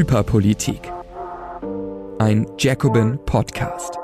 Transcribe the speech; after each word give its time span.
Hyperpolitik. 0.00 0.80
Ein 2.18 2.46
Jacobin 2.58 3.18
Podcast. 3.26 3.98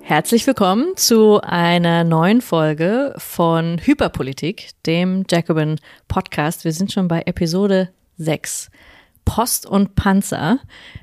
Herzlich 0.00 0.46
willkommen 0.46 0.96
zu 0.96 1.42
einer 1.42 2.02
neuen 2.02 2.40
Folge 2.40 3.12
von 3.18 3.78
Hyperpolitik, 3.78 4.70
dem 4.86 5.24
Jacobin 5.30 5.78
Podcast. 6.08 6.64
Wir 6.64 6.72
sind 6.72 6.92
schon 6.92 7.08
bei 7.08 7.24
Episode 7.26 7.90
6. 8.16 8.70
Post 9.26 9.66
und 9.66 9.96
Panzer. 9.96 10.60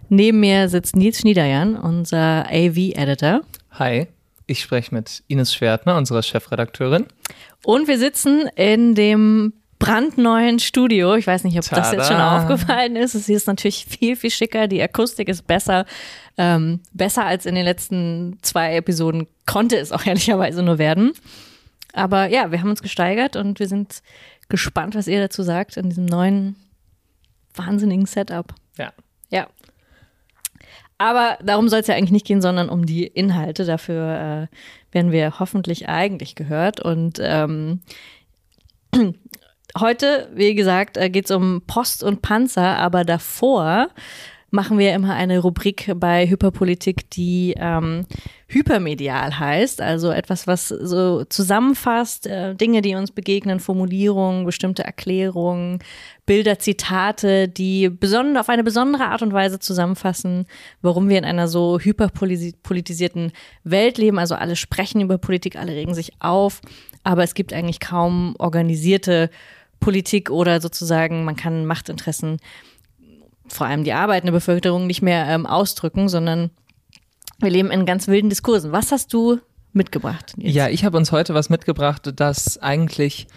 Neben 0.10 0.40
mir 0.40 0.68
sitzt 0.68 0.96
Nils 0.96 1.20
Schniederjan, 1.20 1.76
unser 1.76 2.48
AV-Editor. 2.50 3.42
Hi, 3.74 4.08
ich 4.48 4.60
spreche 4.60 4.96
mit 4.96 5.24
Ines 5.28 5.54
Schwertner, 5.54 5.98
unserer 5.98 6.24
Chefredakteurin. 6.24 7.06
Und 7.64 7.88
wir 7.88 8.00
sitzen 8.00 8.50
in 8.56 8.96
dem 8.96 9.54
brandneuen 9.84 10.60
Studio. 10.60 11.16
Ich 11.16 11.28
weiß 11.28 11.44
nicht, 11.44 11.58
ob 11.58 11.66
Tada. 11.66 11.82
das 11.82 11.92
jetzt 11.92 12.08
schon 12.08 12.22
aufgefallen 12.22 12.96
ist. 12.96 13.16
Es 13.16 13.28
ist 13.28 13.48
natürlich 13.48 13.86
viel, 13.86 14.16
viel 14.16 14.30
schicker. 14.30 14.68
Die 14.68 14.82
Akustik 14.82 15.28
ist 15.28 15.46
besser. 15.46 15.86
Ähm, 16.38 16.80
besser 16.94 17.26
als 17.26 17.46
in 17.46 17.54
den 17.56 17.66
letzten 17.66 18.38
zwei 18.42 18.78
Episoden 18.78 19.28
konnte 19.46 19.78
es 19.78 19.92
auch 19.92 20.06
ehrlicherweise 20.06 20.64
nur 20.64 20.78
werden. 20.78 21.12
Aber 21.92 22.28
ja, 22.28 22.50
wir 22.52 22.62
haben 22.62 22.70
uns 22.70 22.82
gesteigert 22.82 23.36
und 23.36 23.60
wir 23.60 23.68
sind 23.68 24.02
gespannt, 24.48 24.96
was 24.96 25.08
ihr 25.08 25.20
dazu 25.20 25.44
sagt 25.44 25.76
in 25.76 25.90
diesem 25.90 26.06
neuen 26.06 26.56
wahnsinnigen 27.54 28.06
Setup. 28.06 28.56
Ja. 28.78 28.94
Ja. 29.32 29.48
Aber 30.98 31.38
darum 31.44 31.68
soll 31.68 31.82
es 31.82 31.88
ja 31.88 31.96
eigentlich 31.96 32.12
nicht 32.12 32.26
gehen, 32.26 32.42
sondern 32.42 32.70
um 32.70 32.86
die 32.86 33.06
Inhalte. 33.06 33.66
Dafür 33.66 34.48
äh, 34.54 34.96
werden 34.96 35.12
wir 35.12 35.40
hoffentlich 35.40 35.90
eigentlich 35.90 36.36
gehört. 36.36 36.80
Und 36.80 37.20
ähm, 37.22 37.82
Heute, 39.80 40.30
wie 40.36 40.54
gesagt, 40.54 40.98
äh, 40.98 41.10
geht 41.10 41.26
es 41.26 41.32
um 41.32 41.64
Post 41.66 42.04
und 42.04 42.22
Panzer, 42.22 42.78
aber 42.78 43.04
davor 43.04 43.90
machen 44.54 44.78
wir 44.78 44.94
immer 44.94 45.16
eine 45.16 45.40
Rubrik 45.40 45.92
bei 45.96 46.30
Hyperpolitik, 46.30 47.10
die 47.10 47.56
ähm, 47.58 48.06
hypermedial 48.46 49.40
heißt, 49.40 49.82
also 49.82 50.12
etwas, 50.12 50.46
was 50.46 50.68
so 50.68 51.24
zusammenfasst, 51.26 52.28
äh, 52.28 52.54
Dinge, 52.54 52.84
die 52.84 52.94
uns 52.94 53.10
begegnen, 53.10 53.60
Formulierungen, 53.60 54.46
bestimmte 54.46 54.84
Erklärungen, 54.84 55.80
Bilder, 56.28 56.60
Zitate, 56.60 57.48
die 57.48 57.90
beson 57.90 58.38
auf 58.38 58.48
eine 58.48 58.64
besondere 58.64 59.06
Art 59.06 59.24
und 59.24 59.34
Weise 59.34 59.58
zusammenfassen, 59.58 60.46
warum 60.84 61.10
wir 61.10 61.18
in 61.18 61.26
einer 61.26 61.48
so 61.48 61.80
hyperpolitisierten 61.80 63.32
Welt 63.64 63.98
leben. 63.98 64.20
Also 64.20 64.36
alle 64.36 64.56
sprechen 64.56 65.02
über 65.02 65.18
Politik, 65.18 65.56
alle 65.56 65.72
regen 65.72 65.96
sich 65.96 66.12
auf, 66.20 66.62
aber 67.04 67.24
es 67.24 67.34
gibt 67.34 67.54
eigentlich 67.54 67.80
kaum 67.80 68.36
organisierte 68.38 69.32
Politik 69.84 70.30
oder 70.30 70.62
sozusagen, 70.62 71.26
man 71.26 71.36
kann 71.36 71.66
Machtinteressen, 71.66 72.38
vor 73.48 73.68
allem 73.68 73.84
die 73.84 73.94
arbeitende 73.94 74.32
Bevölkerung, 74.32 74.88
nicht 74.88 75.02
mehr 75.02 75.28
ähm, 75.28 75.46
ausdrücken, 75.46 76.10
sondern 76.10 76.50
wir 77.40 77.50
leben 77.50 77.72
in 77.72 77.86
ganz 77.86 78.08
wilden 78.08 78.30
Diskursen. 78.30 78.72
Was 78.72 78.92
hast 78.92 79.14
du 79.14 79.40
mitgebracht? 79.74 80.34
Jetzt? 80.38 80.56
Ja, 80.56 80.70
ich 80.70 80.86
habe 80.86 80.98
uns 80.98 81.12
heute 81.12 81.34
was 81.34 81.50
mitgebracht, 81.50 82.14
das 82.16 82.58
eigentlich 82.58 83.28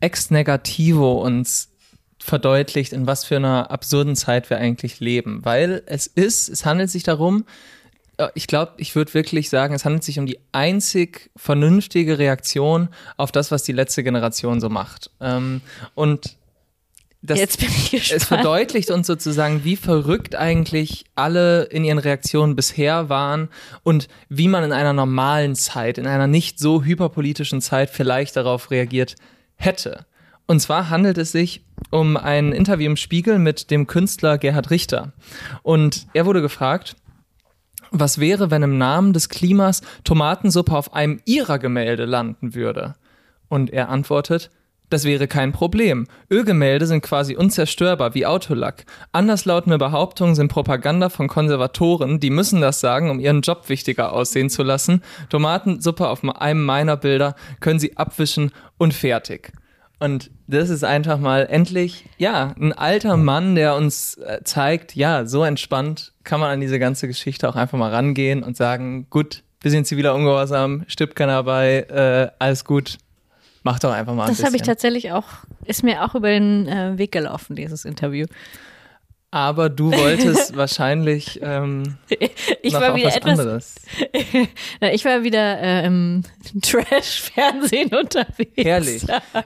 ex 0.00 0.30
negativo 0.30 1.20
uns 1.22 1.70
verdeutlicht, 2.18 2.92
in 2.92 3.06
was 3.06 3.24
für 3.24 3.36
einer 3.36 3.70
absurden 3.70 4.16
Zeit 4.16 4.50
wir 4.50 4.58
eigentlich 4.58 5.00
leben. 5.00 5.44
Weil 5.44 5.82
es 5.86 6.06
ist, 6.06 6.48
es 6.48 6.64
handelt 6.64 6.90
sich 6.90 7.02
darum, 7.02 7.44
ich 8.34 8.46
glaube, 8.46 8.72
ich 8.78 8.94
würde 8.94 9.12
wirklich 9.14 9.50
sagen, 9.50 9.74
es 9.74 9.84
handelt 9.84 10.04
sich 10.04 10.18
um 10.18 10.26
die 10.26 10.38
einzig 10.52 11.30
vernünftige 11.36 12.18
Reaktion 12.18 12.88
auf 13.16 13.30
das, 13.30 13.50
was 13.50 13.62
die 13.62 13.72
letzte 13.72 14.02
Generation 14.02 14.60
so 14.60 14.68
macht. 14.68 15.10
Ähm, 15.20 15.60
und 15.94 16.36
das, 17.22 17.38
Jetzt 17.38 17.60
bin 17.60 17.68
ich 17.68 17.90
gespannt. 17.90 18.22
es 18.22 18.24
verdeutlicht 18.24 18.90
uns 18.90 19.06
sozusagen, 19.06 19.64
wie 19.64 19.76
verrückt 19.76 20.36
eigentlich 20.36 21.04
alle 21.14 21.64
in 21.64 21.84
ihren 21.84 21.98
Reaktionen 21.98 22.54
bisher 22.54 23.08
waren 23.08 23.48
und 23.82 24.08
wie 24.28 24.48
man 24.48 24.64
in 24.64 24.72
einer 24.72 24.92
normalen 24.92 25.56
Zeit, 25.56 25.98
in 25.98 26.06
einer 26.06 26.26
nicht 26.26 26.58
so 26.58 26.84
hyperpolitischen 26.84 27.60
Zeit 27.60 27.90
vielleicht 27.90 28.36
darauf 28.36 28.70
reagiert 28.70 29.16
hätte. 29.56 30.06
Und 30.46 30.60
zwar 30.60 30.88
handelt 30.88 31.18
es 31.18 31.32
sich 31.32 31.64
um 31.90 32.16
ein 32.16 32.52
Interview 32.52 32.86
im 32.86 32.96
Spiegel 32.96 33.38
mit 33.38 33.70
dem 33.70 33.86
Künstler 33.88 34.38
Gerhard 34.38 34.70
Richter. 34.70 35.12
Und 35.62 36.06
er 36.12 36.26
wurde 36.26 36.40
gefragt, 36.40 36.94
was 38.00 38.18
wäre, 38.18 38.50
wenn 38.50 38.62
im 38.62 38.78
Namen 38.78 39.12
des 39.12 39.28
Klimas 39.28 39.82
Tomatensuppe 40.04 40.76
auf 40.76 40.94
einem 40.94 41.20
ihrer 41.24 41.58
Gemälde 41.58 42.04
landen 42.04 42.54
würde? 42.54 42.94
Und 43.48 43.70
er 43.70 43.88
antwortet, 43.88 44.50
das 44.88 45.04
wäre 45.04 45.26
kein 45.26 45.50
Problem. 45.50 46.06
Ölgemälde 46.30 46.86
sind 46.86 47.02
quasi 47.02 47.34
unzerstörbar 47.34 48.14
wie 48.14 48.24
Autolack. 48.24 48.84
Anderslautende 49.10 49.78
Behauptungen 49.78 50.36
sind 50.36 50.48
Propaganda 50.48 51.08
von 51.08 51.26
Konservatoren, 51.26 52.20
die 52.20 52.30
müssen 52.30 52.60
das 52.60 52.78
sagen, 52.78 53.10
um 53.10 53.18
ihren 53.18 53.40
Job 53.40 53.68
wichtiger 53.68 54.12
aussehen 54.12 54.48
zu 54.48 54.62
lassen. 54.62 55.02
Tomatensuppe 55.28 56.08
auf 56.08 56.22
einem 56.24 56.64
meiner 56.64 56.96
Bilder 56.96 57.34
können 57.58 57.80
sie 57.80 57.96
abwischen 57.96 58.52
und 58.78 58.94
fertig. 58.94 59.52
Und 59.98 60.30
das 60.46 60.68
ist 60.68 60.84
einfach 60.84 61.18
mal 61.18 61.46
endlich, 61.46 62.04
ja, 62.18 62.54
ein 62.60 62.72
alter 62.74 63.16
Mann, 63.16 63.54
der 63.54 63.76
uns 63.76 64.18
äh, 64.18 64.40
zeigt, 64.44 64.94
ja, 64.94 65.24
so 65.24 65.42
entspannt 65.42 66.12
kann 66.22 66.38
man 66.38 66.50
an 66.50 66.60
diese 66.60 66.78
ganze 66.78 67.06
Geschichte 67.08 67.48
auch 67.48 67.56
einfach 67.56 67.78
mal 67.78 67.90
rangehen 67.90 68.42
und 68.42 68.56
sagen, 68.56 69.06
gut, 69.08 69.42
wir 69.62 69.70
sind 69.70 69.86
ziviler 69.86 70.14
Ungehorsam, 70.14 70.84
stirbt 70.86 71.16
keiner 71.16 71.42
bei, 71.44 71.78
äh, 71.88 72.30
alles 72.38 72.66
gut, 72.66 72.98
mach 73.62 73.78
doch 73.78 73.92
einfach 73.92 74.14
mal 74.14 74.24
ein 74.24 74.28
Das 74.28 74.44
habe 74.44 74.56
ich 74.56 74.62
tatsächlich 74.62 75.12
auch, 75.12 75.28
ist 75.64 75.82
mir 75.82 76.04
auch 76.04 76.14
über 76.14 76.28
den 76.28 76.68
äh, 76.68 76.98
Weg 76.98 77.12
gelaufen, 77.12 77.56
dieses 77.56 77.86
Interview. 77.86 78.26
Aber 79.36 79.68
du 79.68 79.92
wolltest 79.92 80.56
wahrscheinlich 80.56 81.40
ähm, 81.42 81.98
ich 82.62 82.72
war 82.72 82.96
wieder 82.96 83.08
was 83.08 83.16
etwas, 83.16 83.38
anderes. 83.38 83.74
ich 84.94 85.04
war 85.04 85.24
wieder 85.24 85.60
äh, 85.60 85.86
im 85.86 86.22
Trash-Fernsehen 86.62 87.90
unterwegs. 87.94 88.52
Herrlich. 88.56 89.04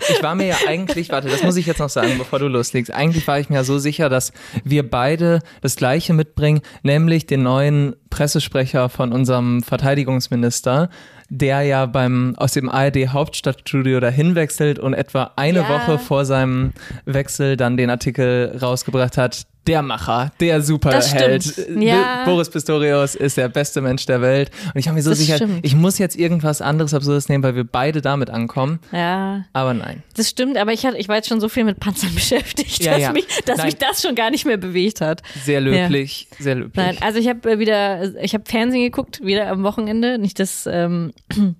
Ich 0.08 0.22
war 0.22 0.36
mir 0.36 0.46
ja 0.46 0.56
eigentlich, 0.68 1.08
warte, 1.08 1.28
das 1.28 1.42
muss 1.42 1.56
ich 1.56 1.66
jetzt 1.66 1.80
noch 1.80 1.88
sagen, 1.88 2.18
bevor 2.18 2.38
du 2.38 2.46
loslegst. 2.46 2.94
Eigentlich 2.94 3.26
war 3.26 3.40
ich 3.40 3.48
mir 3.48 3.56
ja 3.56 3.64
so 3.64 3.78
sicher, 3.78 4.08
dass 4.08 4.32
wir 4.62 4.88
beide 4.88 5.40
das 5.60 5.74
Gleiche 5.74 6.14
mitbringen, 6.14 6.60
nämlich 6.84 7.26
den 7.26 7.42
neuen 7.42 7.96
Pressesprecher 8.10 8.90
von 8.90 9.12
unserem 9.12 9.60
Verteidigungsminister, 9.60 10.88
der 11.30 11.62
ja 11.62 11.86
beim 11.86 12.34
aus 12.36 12.52
dem 12.52 12.68
ARD 12.68 13.08
Hauptstadtstudio 13.08 13.98
dahin 13.98 14.36
wechselt 14.36 14.78
und 14.78 14.94
etwa 14.94 15.32
eine 15.34 15.60
Ja. 15.60 15.68
Woche 15.68 15.98
vor 15.98 16.24
seinem 16.24 16.72
Wechsel 17.06 17.56
dann 17.56 17.76
den 17.76 17.90
Artikel 17.90 18.56
rausgebracht 18.60 19.16
hat. 19.16 19.46
Der 19.70 19.82
Macher, 19.82 20.32
der 20.40 20.60
Superheld. 20.62 21.56
Äh, 21.58 21.84
Ja. 21.84 22.24
Boris 22.24 22.50
Pistorius 22.50 23.14
ist 23.14 23.36
der 23.36 23.48
beste 23.48 23.80
Mensch 23.80 24.04
der 24.04 24.20
Welt. 24.20 24.50
Und 24.74 24.78
ich 24.80 24.88
habe 24.88 24.96
mir 24.96 25.02
so 25.02 25.10
Das 25.10 25.18
sicher, 25.20 25.36
stimmt. 25.36 25.60
ich 25.64 25.74
muss 25.76 25.98
jetzt 25.98 26.16
irgendwas 26.16 26.60
anderes 26.60 26.92
Absurdes 26.92 27.28
nehmen, 27.28 27.42
weil 27.44 27.54
wir 27.54 27.64
beide 27.64 28.02
damit 28.02 28.30
ankommen. 28.30 28.80
Ja, 28.92 29.44
Aber 29.52 29.72
nein. 29.72 30.02
das 30.16 30.28
stimmt, 30.28 30.56
aber 30.56 30.72
ich, 30.72 30.84
hatte, 30.84 30.98
ich 30.98 31.08
war 31.08 31.16
jetzt 31.16 31.28
schon 31.28 31.40
so 31.40 31.48
viel 31.48 31.64
mit 31.64 31.78
Panzern 31.80 32.12
beschäftigt, 32.14 32.82
Ja, 32.84 32.92
dass, 32.92 33.00
ja. 33.00 33.12
Mich, 33.12 33.26
dass 33.46 33.58
Nein. 33.58 33.66
mich 33.66 33.76
das 33.76 34.02
schon 34.02 34.14
gar 34.14 34.30
nicht 34.30 34.44
mehr 34.44 34.56
bewegt 34.56 35.00
hat. 35.00 35.22
Sehr 35.44 35.60
löblich, 35.60 36.26
sehr 36.38 36.56
löblich. 36.56 36.74
Nein, 36.76 36.98
also 37.00 37.18
ich 37.18 37.28
habe 37.28 37.58
wieder, 37.58 38.20
ich 38.22 38.34
habe 38.34 38.44
Fernsehen 38.46 38.82
geguckt, 38.82 39.24
wieder 39.24 39.48
am 39.48 39.62
Wochenende. 39.62 40.18
Nicht 40.18 40.38
das, 40.40 40.66
ähm, 40.70 41.12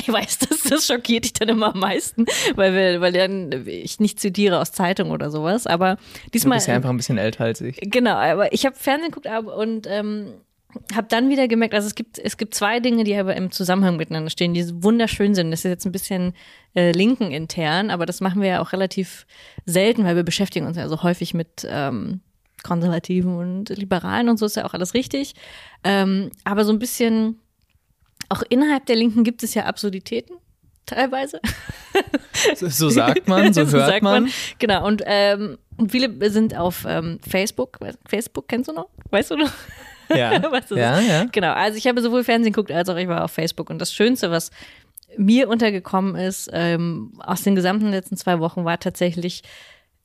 ich 0.00 0.08
weiß, 0.08 0.38
das, 0.50 0.62
das 0.64 0.86
schockiert 0.86 1.24
dich 1.24 1.32
dann 1.32 1.48
immer 1.48 1.74
am 1.74 1.80
meisten, 1.80 2.26
weil 2.54 2.74
wir, 2.74 3.00
weil 3.00 3.12
dann 3.12 3.66
ich 3.66 4.00
nicht 4.00 4.20
zitiere 4.20 4.58
aus 4.60 4.72
Zeitung 4.72 5.10
oder 5.10 5.30
sowas. 5.30 5.66
Aber 5.66 5.96
du 5.96 6.30
diesmal. 6.32 6.58
bist 6.58 6.68
ja 6.68 6.74
einfach 6.74 6.90
ein 6.90 6.96
bisschen 6.96 7.18
älter 7.18 7.44
als 7.44 7.60
ich. 7.60 7.78
Genau, 7.80 8.14
aber 8.14 8.52
ich 8.52 8.66
habe 8.66 8.76
Fernsehen 8.76 9.12
geguckt 9.12 9.28
und 9.56 9.86
ähm, 9.88 10.34
habe 10.94 11.06
dann 11.08 11.28
wieder 11.28 11.48
gemerkt, 11.48 11.74
also 11.74 11.86
es 11.86 11.94
gibt, 11.94 12.18
es 12.18 12.36
gibt 12.36 12.54
zwei 12.54 12.80
Dinge, 12.80 13.04
die 13.04 13.16
aber 13.16 13.36
im 13.36 13.50
Zusammenhang 13.50 13.96
miteinander 13.96 14.30
stehen, 14.30 14.54
die 14.54 14.82
wunderschön 14.82 15.34
sind. 15.34 15.50
Das 15.50 15.60
ist 15.60 15.70
jetzt 15.70 15.86
ein 15.86 15.92
bisschen 15.92 16.34
äh, 16.74 16.92
linken 16.92 17.30
intern, 17.30 17.90
aber 17.90 18.06
das 18.06 18.20
machen 18.20 18.42
wir 18.42 18.48
ja 18.48 18.60
auch 18.60 18.72
relativ 18.72 19.26
selten, 19.66 20.04
weil 20.04 20.16
wir 20.16 20.24
beschäftigen 20.24 20.66
uns 20.66 20.76
ja 20.76 20.88
so 20.88 21.02
häufig 21.02 21.34
mit 21.34 21.66
ähm, 21.68 22.20
Konservativen 22.62 23.36
und 23.36 23.68
Liberalen 23.70 24.28
und 24.28 24.38
so 24.38 24.46
ist 24.46 24.56
ja 24.56 24.64
auch 24.64 24.74
alles 24.74 24.94
richtig. 24.94 25.34
Ähm, 25.84 26.30
aber 26.44 26.64
so 26.64 26.72
ein 26.72 26.78
bisschen, 26.78 27.38
auch 28.28 28.42
innerhalb 28.48 28.86
der 28.86 28.96
Linken 28.96 29.24
gibt 29.24 29.42
es 29.42 29.54
ja 29.54 29.64
Absurditäten. 29.64 30.36
Teilweise. 30.86 31.40
So, 32.56 32.68
so 32.68 32.90
sagt 32.90 33.26
man, 33.26 33.54
so, 33.54 33.60
hört 33.70 33.70
sagt 33.70 34.02
man. 34.02 34.28
Genau, 34.58 34.86
und 34.86 35.02
ähm, 35.06 35.56
viele 35.88 36.30
sind 36.30 36.56
auf 36.56 36.84
ähm, 36.86 37.18
Facebook. 37.26 37.78
Facebook 38.06 38.48
kennst 38.48 38.68
du 38.68 38.74
noch? 38.74 38.88
Weißt 39.10 39.30
du 39.30 39.36
noch? 39.36 39.52
Ja, 40.10 40.42
Was 40.52 40.66
das 40.66 40.78
ja, 40.78 40.98
ist? 40.98 41.08
ja. 41.08 41.24
Genau, 41.32 41.52
also 41.52 41.78
ich 41.78 41.86
habe 41.86 42.02
sowohl 42.02 42.24
Fernsehen 42.24 42.52
geguckt, 42.52 42.70
als 42.70 42.88
auch 42.88 42.96
ich 42.96 43.08
war 43.08 43.24
auf 43.24 43.32
Facebook. 43.32 43.70
Und 43.70 43.78
das 43.78 43.92
Schönste, 43.92 44.30
was 44.30 44.50
mir 45.16 45.48
untergekommen 45.48 46.16
ist, 46.16 46.50
ähm, 46.52 47.12
aus 47.18 47.42
den 47.42 47.54
gesamten 47.54 47.90
letzten 47.90 48.16
zwei 48.16 48.40
Wochen, 48.40 48.64
war 48.64 48.78
tatsächlich 48.78 49.42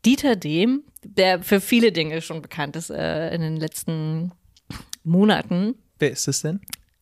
Dieter 0.06 0.36
Dehm, 0.36 0.84
der 1.04 1.44
für 1.44 1.60
viele 1.60 1.92
Dinge 1.92 2.22
schon 2.22 2.42
bekannt 2.42 2.76
ist 2.76 2.90
äh, 2.90 3.34
in 3.34 3.42
den 3.42 3.58
letzten 3.58 4.32
Monaten. 5.04 5.76
Wer 5.98 6.12
ist 6.12 6.28
es 6.28 6.42
denn? 6.42 6.62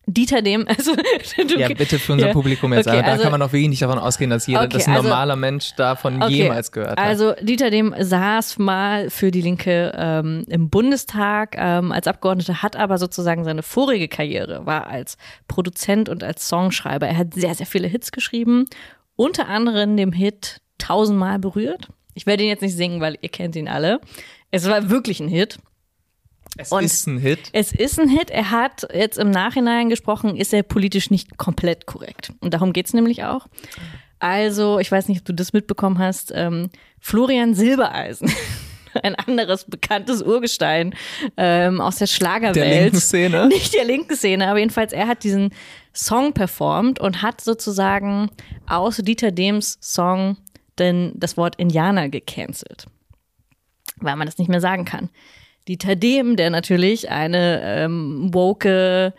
Dieter 0.09 0.41
Dem, 0.41 0.65
also 0.67 0.95
du, 0.95 1.59
Ja, 1.59 1.67
bitte 1.67 1.99
für 1.99 2.13
unser 2.13 2.27
ja. 2.27 2.33
Publikum 2.33 2.73
jetzt, 2.73 2.87
Okay, 2.87 3.01
da 3.03 3.11
also- 3.11 3.23
kann 3.23 3.31
man 3.33 3.41
auch 3.41 3.51
wirklich 3.51 3.67
nicht 3.69 3.81
davon 3.81 3.99
ausgehen, 3.99 4.29
dass 4.29 4.47
jeder, 4.47 4.61
Okay, 4.61 4.69
dass 4.69 4.87
ein 4.87 4.95
also- 4.95 5.09
normaler 5.09 5.35
Mensch 5.35 5.75
davon 5.75 6.23
Okay, 6.23 6.33
jemals 6.33 6.71
gehört 6.71 6.91
hat. 6.91 6.99
Also 6.99 7.33
Dieter 7.41 7.69
Dem 7.69 7.93
saß 7.99 8.57
mal 8.57 9.09
für 9.09 9.31
die 9.31 9.41
Linke 9.41 9.93
ähm, 9.97 10.45
im 10.47 10.69
Bundestag 10.69 11.55
ähm, 11.59 11.91
als 11.91 12.07
Abgeordneter, 12.07 12.63
hat 12.63 12.77
aber 12.77 12.97
sozusagen 12.97 13.43
seine 13.43 13.63
vorige 13.63 14.07
Karriere, 14.07 14.65
war 14.65 14.87
als 14.87 15.17
Produzent 15.49 16.07
und 16.07 16.23
als 16.23 16.47
Songschreiber. 16.47 17.05
Er 17.07 17.17
hat 17.17 17.33
sehr, 17.33 17.53
sehr 17.53 17.65
viele 17.65 17.87
Hits 17.89 18.11
geschrieben, 18.13 18.65
unter 19.17 19.47
anderem 19.49 19.97
dem 19.97 20.13
Hit 20.13 20.61
Tausendmal 20.77 21.37
berührt. 21.39 21.89
Ich 22.13 22.25
werde 22.25 22.43
ihn 22.43 22.49
jetzt 22.49 22.61
nicht 22.61 22.75
singen, 22.75 23.01
weil 23.01 23.17
ihr 23.21 23.29
kennt 23.29 23.55
ihn 23.55 23.67
alle. 23.67 23.99
Es 24.51 24.69
war 24.69 24.89
wirklich 24.89 25.19
ein 25.19 25.27
Hit. 25.27 25.57
Es 26.57 26.71
und- 26.71 26.83
ist 26.83 27.07
ein 27.07 27.17
Hit. 27.19 27.49
Es 27.53 27.71
ist 27.71 27.99
ein 27.99 28.09
Hit. 28.09 28.29
Er 28.29 28.51
hat 28.51 28.87
jetzt 28.93 29.17
im 29.17 29.31
Nachhinein 29.31 29.89
gesprochen, 29.89 30.35
ist 30.35 30.53
er 30.53 30.63
politisch 30.63 31.09
nicht 31.09 31.37
komplett 31.37 31.85
korrekt. 31.85 32.33
Und 32.39 32.53
darum 32.53 32.73
geht's 32.73 32.93
nämlich 32.93 33.23
auch. 33.23 33.47
Also, 34.19 34.79
ich 34.79 34.91
weiß 34.91 35.07
nicht, 35.09 35.19
ob 35.19 35.25
du 35.25 35.33
das 35.33 35.53
mitbekommen 35.53 35.99
hast. 35.99 36.31
Ähm, 36.33 36.69
Florian 36.99 37.53
Silbereisen, 37.53 38.31
ein 39.03 39.13
anderes 39.15 39.65
bekanntes 39.65 40.23
Urgestein 40.23 40.95
ähm, 41.37 41.79
aus 41.79 41.97
der 41.97 42.07
Schlagerwelt. 42.07 42.55
Der 42.55 42.81
linken 42.81 42.99
Szene. 42.99 43.47
Nicht 43.49 43.73
der 43.75 43.85
linken 43.85 44.15
Szene, 44.15 44.47
aber 44.47 44.59
jedenfalls, 44.59 44.91
er 44.91 45.07
hat 45.07 45.23
diesen 45.23 45.53
Song 45.93 46.33
performt 46.33 46.99
und 46.99 47.21
hat 47.21 47.41
sozusagen 47.41 48.29
aus 48.67 48.97
Dieter 48.97 49.31
Dems 49.31 49.77
Song 49.81 50.37
denn 50.79 51.11
das 51.15 51.37
Wort 51.37 51.55
Indianer 51.55 52.07
gecancelt 52.09 52.87
weil 53.99 54.15
man 54.15 54.27
das 54.27 54.37
nicht 54.37 54.49
mehr 54.49 54.61
sagen 54.61 54.85
kann. 54.85 55.09
Dieter 55.67 55.95
Dehm, 55.95 56.35
der 56.35 56.49
natürlich 56.49 57.09
eine 57.09 57.61
ähm, 57.63 58.29
woke 58.33 59.13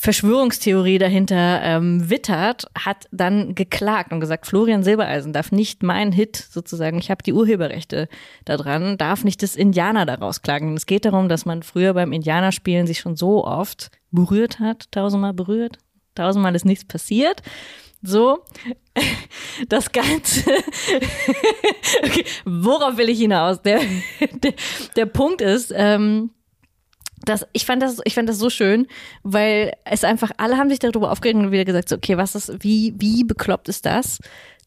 Verschwörungstheorie 0.00 0.98
dahinter 0.98 1.60
ähm, 1.64 2.08
wittert, 2.08 2.66
hat 2.78 3.08
dann 3.10 3.56
geklagt 3.56 4.12
und 4.12 4.20
gesagt, 4.20 4.46
Florian 4.46 4.84
Silbereisen 4.84 5.32
darf 5.32 5.50
nicht 5.50 5.82
mein 5.82 6.12
Hit 6.12 6.36
sozusagen, 6.36 6.98
ich 6.98 7.10
habe 7.10 7.24
die 7.24 7.32
Urheberrechte 7.32 8.08
daran, 8.44 8.96
darf 8.96 9.24
nicht 9.24 9.42
das 9.42 9.56
Indianer 9.56 10.06
daraus 10.06 10.42
klagen. 10.42 10.76
Es 10.76 10.86
geht 10.86 11.04
darum, 11.04 11.28
dass 11.28 11.46
man 11.46 11.64
früher 11.64 11.94
beim 11.94 12.12
Indianerspielen 12.12 12.86
sich 12.86 13.00
schon 13.00 13.16
so 13.16 13.44
oft 13.44 13.90
berührt 14.12 14.60
hat, 14.60 14.86
tausendmal 14.92 15.32
berührt, 15.32 15.78
tausendmal 16.14 16.54
ist 16.54 16.64
nichts 16.64 16.84
passiert. 16.84 17.42
So, 18.02 18.44
das 19.68 19.90
Ganze. 19.90 20.50
okay, 22.04 22.24
worauf 22.44 22.96
will 22.96 23.08
ich 23.08 23.18
hinaus? 23.18 23.60
Der, 23.62 23.80
der, 24.42 24.54
der 24.96 25.06
Punkt 25.06 25.40
ist, 25.40 25.72
ähm, 25.74 26.30
dass 27.24 27.46
ich 27.52 27.66
fand 27.66 27.82
das, 27.82 28.00
ich 28.04 28.14
fand 28.14 28.28
das 28.28 28.38
so 28.38 28.50
schön, 28.50 28.86
weil 29.22 29.72
es 29.84 30.04
einfach, 30.04 30.30
alle 30.36 30.56
haben 30.56 30.70
sich 30.70 30.78
darüber 30.78 31.10
aufgeregt 31.10 31.38
und 31.38 31.50
wieder 31.50 31.64
gesagt, 31.64 31.88
so, 31.88 31.96
okay, 31.96 32.16
was 32.16 32.34
ist, 32.34 32.62
wie, 32.62 32.94
wie 32.96 33.24
bekloppt 33.24 33.68
ist 33.68 33.84
das, 33.84 34.18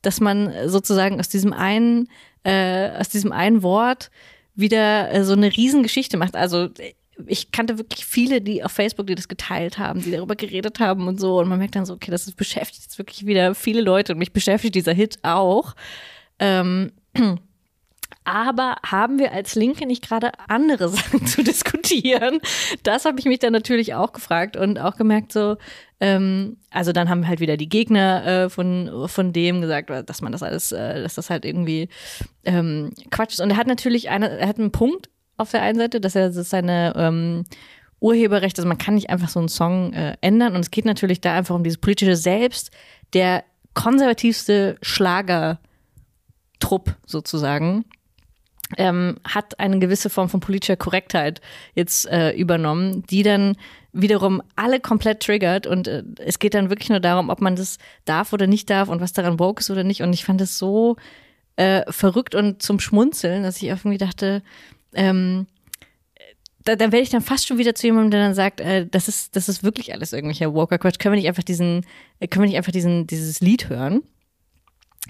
dass 0.01 0.19
man 0.19 0.53
sozusagen 0.67 1.19
aus 1.19 1.29
diesem 1.29 1.53
einen, 1.53 2.09
äh, 2.43 2.89
aus 2.91 3.09
diesem 3.09 3.31
einen 3.31 3.63
Wort 3.63 4.11
wieder 4.55 5.11
äh, 5.11 5.23
so 5.23 5.33
eine 5.33 5.55
Riesengeschichte 5.55 6.17
macht. 6.17 6.35
Also 6.35 6.69
ich 7.27 7.51
kannte 7.51 7.77
wirklich 7.77 8.06
viele, 8.06 8.41
die 8.41 8.63
auf 8.63 8.71
Facebook, 8.71 9.07
die 9.07 9.15
das 9.15 9.27
geteilt 9.27 9.77
haben, 9.77 10.01
die 10.01 10.12
darüber 10.12 10.35
geredet 10.35 10.79
haben 10.79 11.07
und 11.07 11.19
so. 11.19 11.39
Und 11.39 11.47
man 11.47 11.59
merkt 11.59 11.75
dann 11.75 11.85
so, 11.85 11.94
okay, 11.94 12.12
das 12.12 12.27
ist 12.27 12.35
beschäftigt 12.35 12.83
jetzt 12.83 12.97
wirklich 12.97 13.25
wieder 13.25 13.56
viele 13.56 13.81
Leute 13.81 14.13
und 14.13 14.19
mich 14.19 14.33
beschäftigt 14.33 14.75
dieser 14.75 14.94
Hit 14.94 15.19
auch. 15.23 15.75
Ähm, 16.39 16.91
aber 18.23 18.75
haben 18.85 19.19
wir 19.19 19.31
als 19.31 19.56
Linke 19.56 19.85
nicht 19.85 20.07
gerade 20.07 20.31
andere 20.47 20.89
Sachen 20.89 21.25
zu 21.25 21.44
diskutieren? 21.44 22.39
Das 22.83 23.06
habe 23.06 23.19
ich 23.19 23.25
mich 23.25 23.39
dann 23.39 23.53
natürlich 23.53 23.94
auch 23.94 24.13
gefragt 24.13 24.57
und 24.57 24.79
auch 24.79 24.95
gemerkt, 24.95 25.31
so, 25.31 25.57
ähm, 26.00 26.57
also 26.69 26.91
dann 26.91 27.09
haben 27.09 27.27
halt 27.27 27.39
wieder 27.39 27.57
die 27.57 27.69
Gegner 27.69 28.25
äh, 28.25 28.50
von, 28.50 29.07
von 29.07 29.33
dem 29.33 29.62
gesagt, 29.62 29.89
dass 29.89 30.21
man 30.21 30.31
das 30.31 30.44
alles, 30.44 30.71
äh, 30.71 31.01
dass 31.01 31.15
das 31.15 31.29
halt 31.29 31.45
irgendwie 31.45 31.89
ähm, 32.44 32.91
Quatsch 33.09 33.33
ist. 33.33 33.41
Und 33.41 33.51
er 33.51 33.57
hat 33.57 33.67
natürlich 33.67 34.09
eine, 34.09 34.38
er 34.39 34.47
hat 34.47 34.59
einen 34.59 34.71
Punkt 34.71 35.09
auf 35.37 35.51
der 35.51 35.61
einen 35.61 35.77
Seite, 35.77 36.01
dass 36.01 36.15
er 36.15 36.29
dass 36.29 36.49
seine 36.49 36.93
ähm, 36.95 37.43
Urheberrechte, 37.99 38.61
also 38.61 38.67
man 38.67 38.77
kann 38.77 38.95
nicht 38.95 39.09
einfach 39.09 39.29
so 39.29 39.39
einen 39.39 39.49
Song 39.49 39.93
äh, 39.93 40.15
ändern. 40.21 40.55
Und 40.55 40.61
es 40.61 40.71
geht 40.71 40.85
natürlich 40.85 41.21
da 41.21 41.35
einfach 41.35 41.55
um 41.55 41.63
dieses 41.63 41.79
politische 41.79 42.15
Selbst, 42.15 42.71
der 43.13 43.43
konservativste 43.73 44.77
Schlagertrupp 44.81 45.59
sozusagen 47.05 47.85
ähm, 48.77 49.17
hat 49.27 49.59
eine 49.59 49.79
gewisse 49.79 50.09
Form 50.09 50.29
von 50.29 50.39
politischer 50.39 50.77
Korrektheit 50.77 51.41
jetzt 51.75 52.07
äh, 52.07 52.31
übernommen, 52.31 53.03
die 53.09 53.23
dann 53.23 53.55
wiederum 53.93 54.41
alle 54.55 54.79
komplett 54.79 55.21
triggert 55.21 55.67
und 55.67 55.87
äh, 55.87 56.03
es 56.19 56.39
geht 56.39 56.53
dann 56.53 56.69
wirklich 56.69 56.89
nur 56.89 56.99
darum, 56.99 57.29
ob 57.29 57.41
man 57.41 57.55
das 57.55 57.77
darf 58.05 58.31
oder 58.33 58.47
nicht 58.47 58.69
darf 58.69 58.89
und 58.89 59.01
was 59.01 59.13
daran 59.13 59.39
woke 59.39 59.59
ist 59.59 59.69
oder 59.69 59.83
nicht 59.83 60.01
und 60.01 60.13
ich 60.13 60.23
fand 60.23 60.39
es 60.41 60.57
so 60.57 60.95
äh, 61.57 61.83
verrückt 61.91 62.35
und 62.35 62.61
zum 62.61 62.79
Schmunzeln, 62.79 63.43
dass 63.43 63.57
ich 63.57 63.65
irgendwie 63.65 63.97
dachte, 63.97 64.41
ähm, 64.93 65.47
da, 66.63 66.75
da 66.75 66.85
werde 66.91 67.01
ich 67.01 67.09
dann 67.09 67.21
fast 67.21 67.47
schon 67.47 67.57
wieder 67.57 67.73
zu 67.75 67.88
jemandem, 67.88 68.11
der 68.11 68.19
dann 68.21 68.35
sagt, 68.35 68.61
äh, 68.61 68.85
das 68.85 69.07
ist 69.07 69.35
das 69.35 69.49
ist 69.49 69.63
wirklich 69.63 69.93
alles 69.93 70.13
irgendwelcher 70.13 70.53
Woker 70.53 70.77
Quatsch. 70.77 70.99
Können 70.99 71.13
wir 71.13 71.19
nicht 71.19 71.27
einfach 71.27 71.43
diesen, 71.43 71.85
äh, 72.19 72.27
können 72.27 72.43
wir 72.43 72.49
nicht 72.49 72.57
einfach 72.57 72.71
diesen 72.71 73.07
dieses 73.07 73.39
Lied 73.41 73.69
hören? 73.69 74.03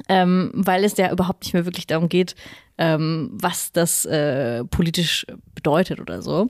ähm, 0.08 0.52
weil 0.54 0.84
es 0.84 0.98
ja 0.98 1.12
überhaupt 1.12 1.44
nicht 1.44 1.54
mehr 1.54 1.66
wirklich 1.66 1.88
darum 1.88 2.10
geht, 2.10 2.36
ähm, 2.78 3.30
was 3.34 3.72
das 3.72 4.06
äh, 4.06 4.64
politisch 4.66 5.26
bedeutet 5.54 6.00
oder 6.00 6.22
so. 6.22 6.50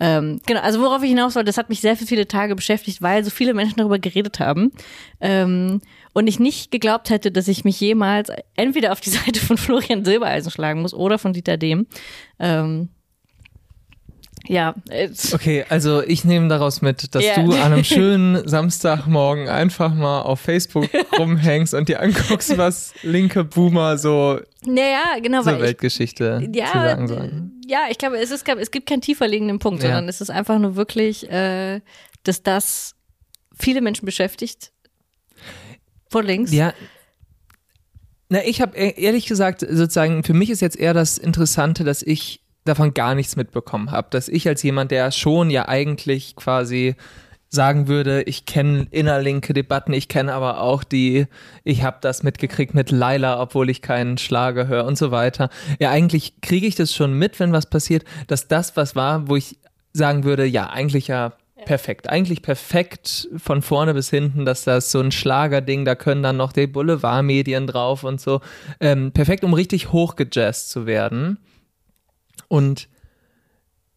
Ähm, 0.00 0.40
genau, 0.46 0.60
also 0.60 0.80
worauf 0.80 1.02
ich 1.02 1.10
hinaus 1.10 1.34
wollte, 1.34 1.46
das 1.46 1.58
hat 1.58 1.68
mich 1.68 1.80
sehr 1.80 1.96
viele 1.96 2.26
Tage 2.28 2.54
beschäftigt, 2.54 3.02
weil 3.02 3.24
so 3.24 3.30
viele 3.30 3.52
Menschen 3.52 3.76
darüber 3.76 3.98
geredet 3.98 4.40
haben 4.40 4.72
ähm, 5.20 5.80
und 6.14 6.26
ich 6.26 6.38
nicht 6.40 6.70
geglaubt 6.70 7.10
hätte, 7.10 7.30
dass 7.30 7.48
ich 7.48 7.64
mich 7.64 7.80
jemals 7.80 8.30
entweder 8.56 8.92
auf 8.92 9.00
die 9.00 9.10
Seite 9.18 9.40
von 9.40 9.56
Florian 9.56 10.04
Silbereisen 10.04 10.50
schlagen 10.50 10.82
muss 10.82 10.94
oder 10.94 11.18
von 11.18 11.32
Dieter 11.32 11.56
Dehm. 11.56 11.86
Ähm, 12.38 12.88
ja, 14.46 14.74
Okay, 15.34 15.66
also 15.68 16.02
ich 16.02 16.24
nehme 16.24 16.48
daraus 16.48 16.80
mit, 16.80 17.14
dass 17.14 17.22
Ja. 17.24 17.42
du 17.42 17.52
an 17.52 17.72
einem 17.72 17.84
schönen 17.84 18.48
Samstagmorgen 18.48 19.48
einfach 19.48 19.92
mal 19.94 20.22
auf 20.22 20.40
Facebook 20.40 20.88
rumhängst 21.18 21.74
und 21.74 21.88
dir 21.88 22.00
anguckst, 22.00 22.56
was 22.56 22.94
linke 23.02 23.44
Boomer 23.44 23.98
so 23.98 24.40
naja, 24.64 25.02
genau, 25.20 25.42
zur 25.42 25.52
weil 25.52 25.56
ich, 25.56 25.62
Weltgeschichte 25.62 26.48
ja, 26.54 26.66
zu 26.66 26.72
sagen 26.78 27.08
sollen. 27.08 27.60
ja, 27.66 27.80
ich 27.90 27.98
glaube, 27.98 28.16
es, 28.18 28.30
ist, 28.30 28.48
es 28.48 28.70
gibt 28.70 28.88
keinen 28.88 29.02
tiefer 29.02 29.28
liegenden 29.28 29.58
Punkt, 29.58 29.82
Ja. 29.82 29.88
sondern 29.90 30.08
es 30.08 30.20
ist 30.22 30.30
einfach 30.30 30.58
nur 30.58 30.76
wirklich, 30.76 31.30
äh, 31.30 31.80
dass 32.22 32.42
das 32.42 32.94
viele 33.58 33.82
Menschen 33.82 34.06
beschäftigt. 34.06 34.72
Von 36.08 36.26
links. 36.26 36.52
Ja. 36.52 36.72
Na, 38.28 38.44
ich 38.44 38.60
habe 38.60 38.76
ehrlich 38.76 39.26
gesagt, 39.26 39.60
sozusagen, 39.60 40.22
für 40.22 40.34
mich 40.34 40.50
ist 40.50 40.60
jetzt 40.60 40.78
eher 40.78 40.94
das 40.94 41.16
Interessante, 41.16 41.84
dass 41.84 42.02
ich 42.02 42.42
davon 42.64 42.92
gar 42.92 43.14
nichts 43.14 43.36
mitbekommen 43.36 43.90
habe. 43.90 44.08
Dass 44.10 44.28
ich 44.28 44.46
als 44.46 44.62
jemand, 44.62 44.90
der 44.90 45.10
schon 45.10 45.50
ja 45.50 45.68
eigentlich 45.68 46.36
quasi 46.36 46.94
sagen 47.50 47.88
würde, 47.88 48.22
ich 48.24 48.44
kenne 48.44 48.86
innerlinke 48.90 49.54
Debatten, 49.54 49.94
ich 49.94 50.08
kenne 50.08 50.34
aber 50.34 50.60
auch 50.60 50.84
die, 50.84 51.26
ich 51.64 51.82
habe 51.82 51.96
das 52.02 52.22
mitgekriegt 52.22 52.74
mit 52.74 52.90
Laila, 52.90 53.40
obwohl 53.40 53.70
ich 53.70 53.80
keinen 53.80 54.18
Schlager 54.18 54.66
höre 54.66 54.84
und 54.84 54.98
so 54.98 55.10
weiter. 55.10 55.48
Ja, 55.78 55.90
eigentlich 55.90 56.42
kriege 56.42 56.66
ich 56.66 56.74
das 56.74 56.94
schon 56.94 57.14
mit, 57.14 57.40
wenn 57.40 57.52
was 57.52 57.70
passiert, 57.70 58.04
dass 58.26 58.48
das 58.48 58.76
was 58.76 58.94
war, 58.94 59.28
wo 59.28 59.36
ich 59.36 59.56
sagen 59.94 60.24
würde, 60.24 60.44
ja, 60.44 60.68
eigentlich 60.68 61.08
ja 61.08 61.32
perfekt. 61.64 62.08
Eigentlich 62.08 62.42
perfekt 62.42 63.28
von 63.36 63.62
vorne 63.62 63.94
bis 63.94 64.10
hinten, 64.10 64.44
dass 64.44 64.64
das 64.64 64.90
so 64.90 65.00
ein 65.00 65.12
Schlagerding, 65.12 65.84
da 65.84 65.94
können 65.94 66.22
dann 66.22 66.36
noch 66.36 66.52
die 66.52 66.66
Boulevardmedien 66.66 67.66
drauf 67.66 68.04
und 68.04 68.20
so. 68.20 68.40
Ähm, 68.80 69.12
perfekt, 69.12 69.44
um 69.44 69.54
richtig 69.54 69.92
hochgejazzt 69.92 70.70
zu 70.70 70.86
werden. 70.86 71.38
Und 72.48 72.88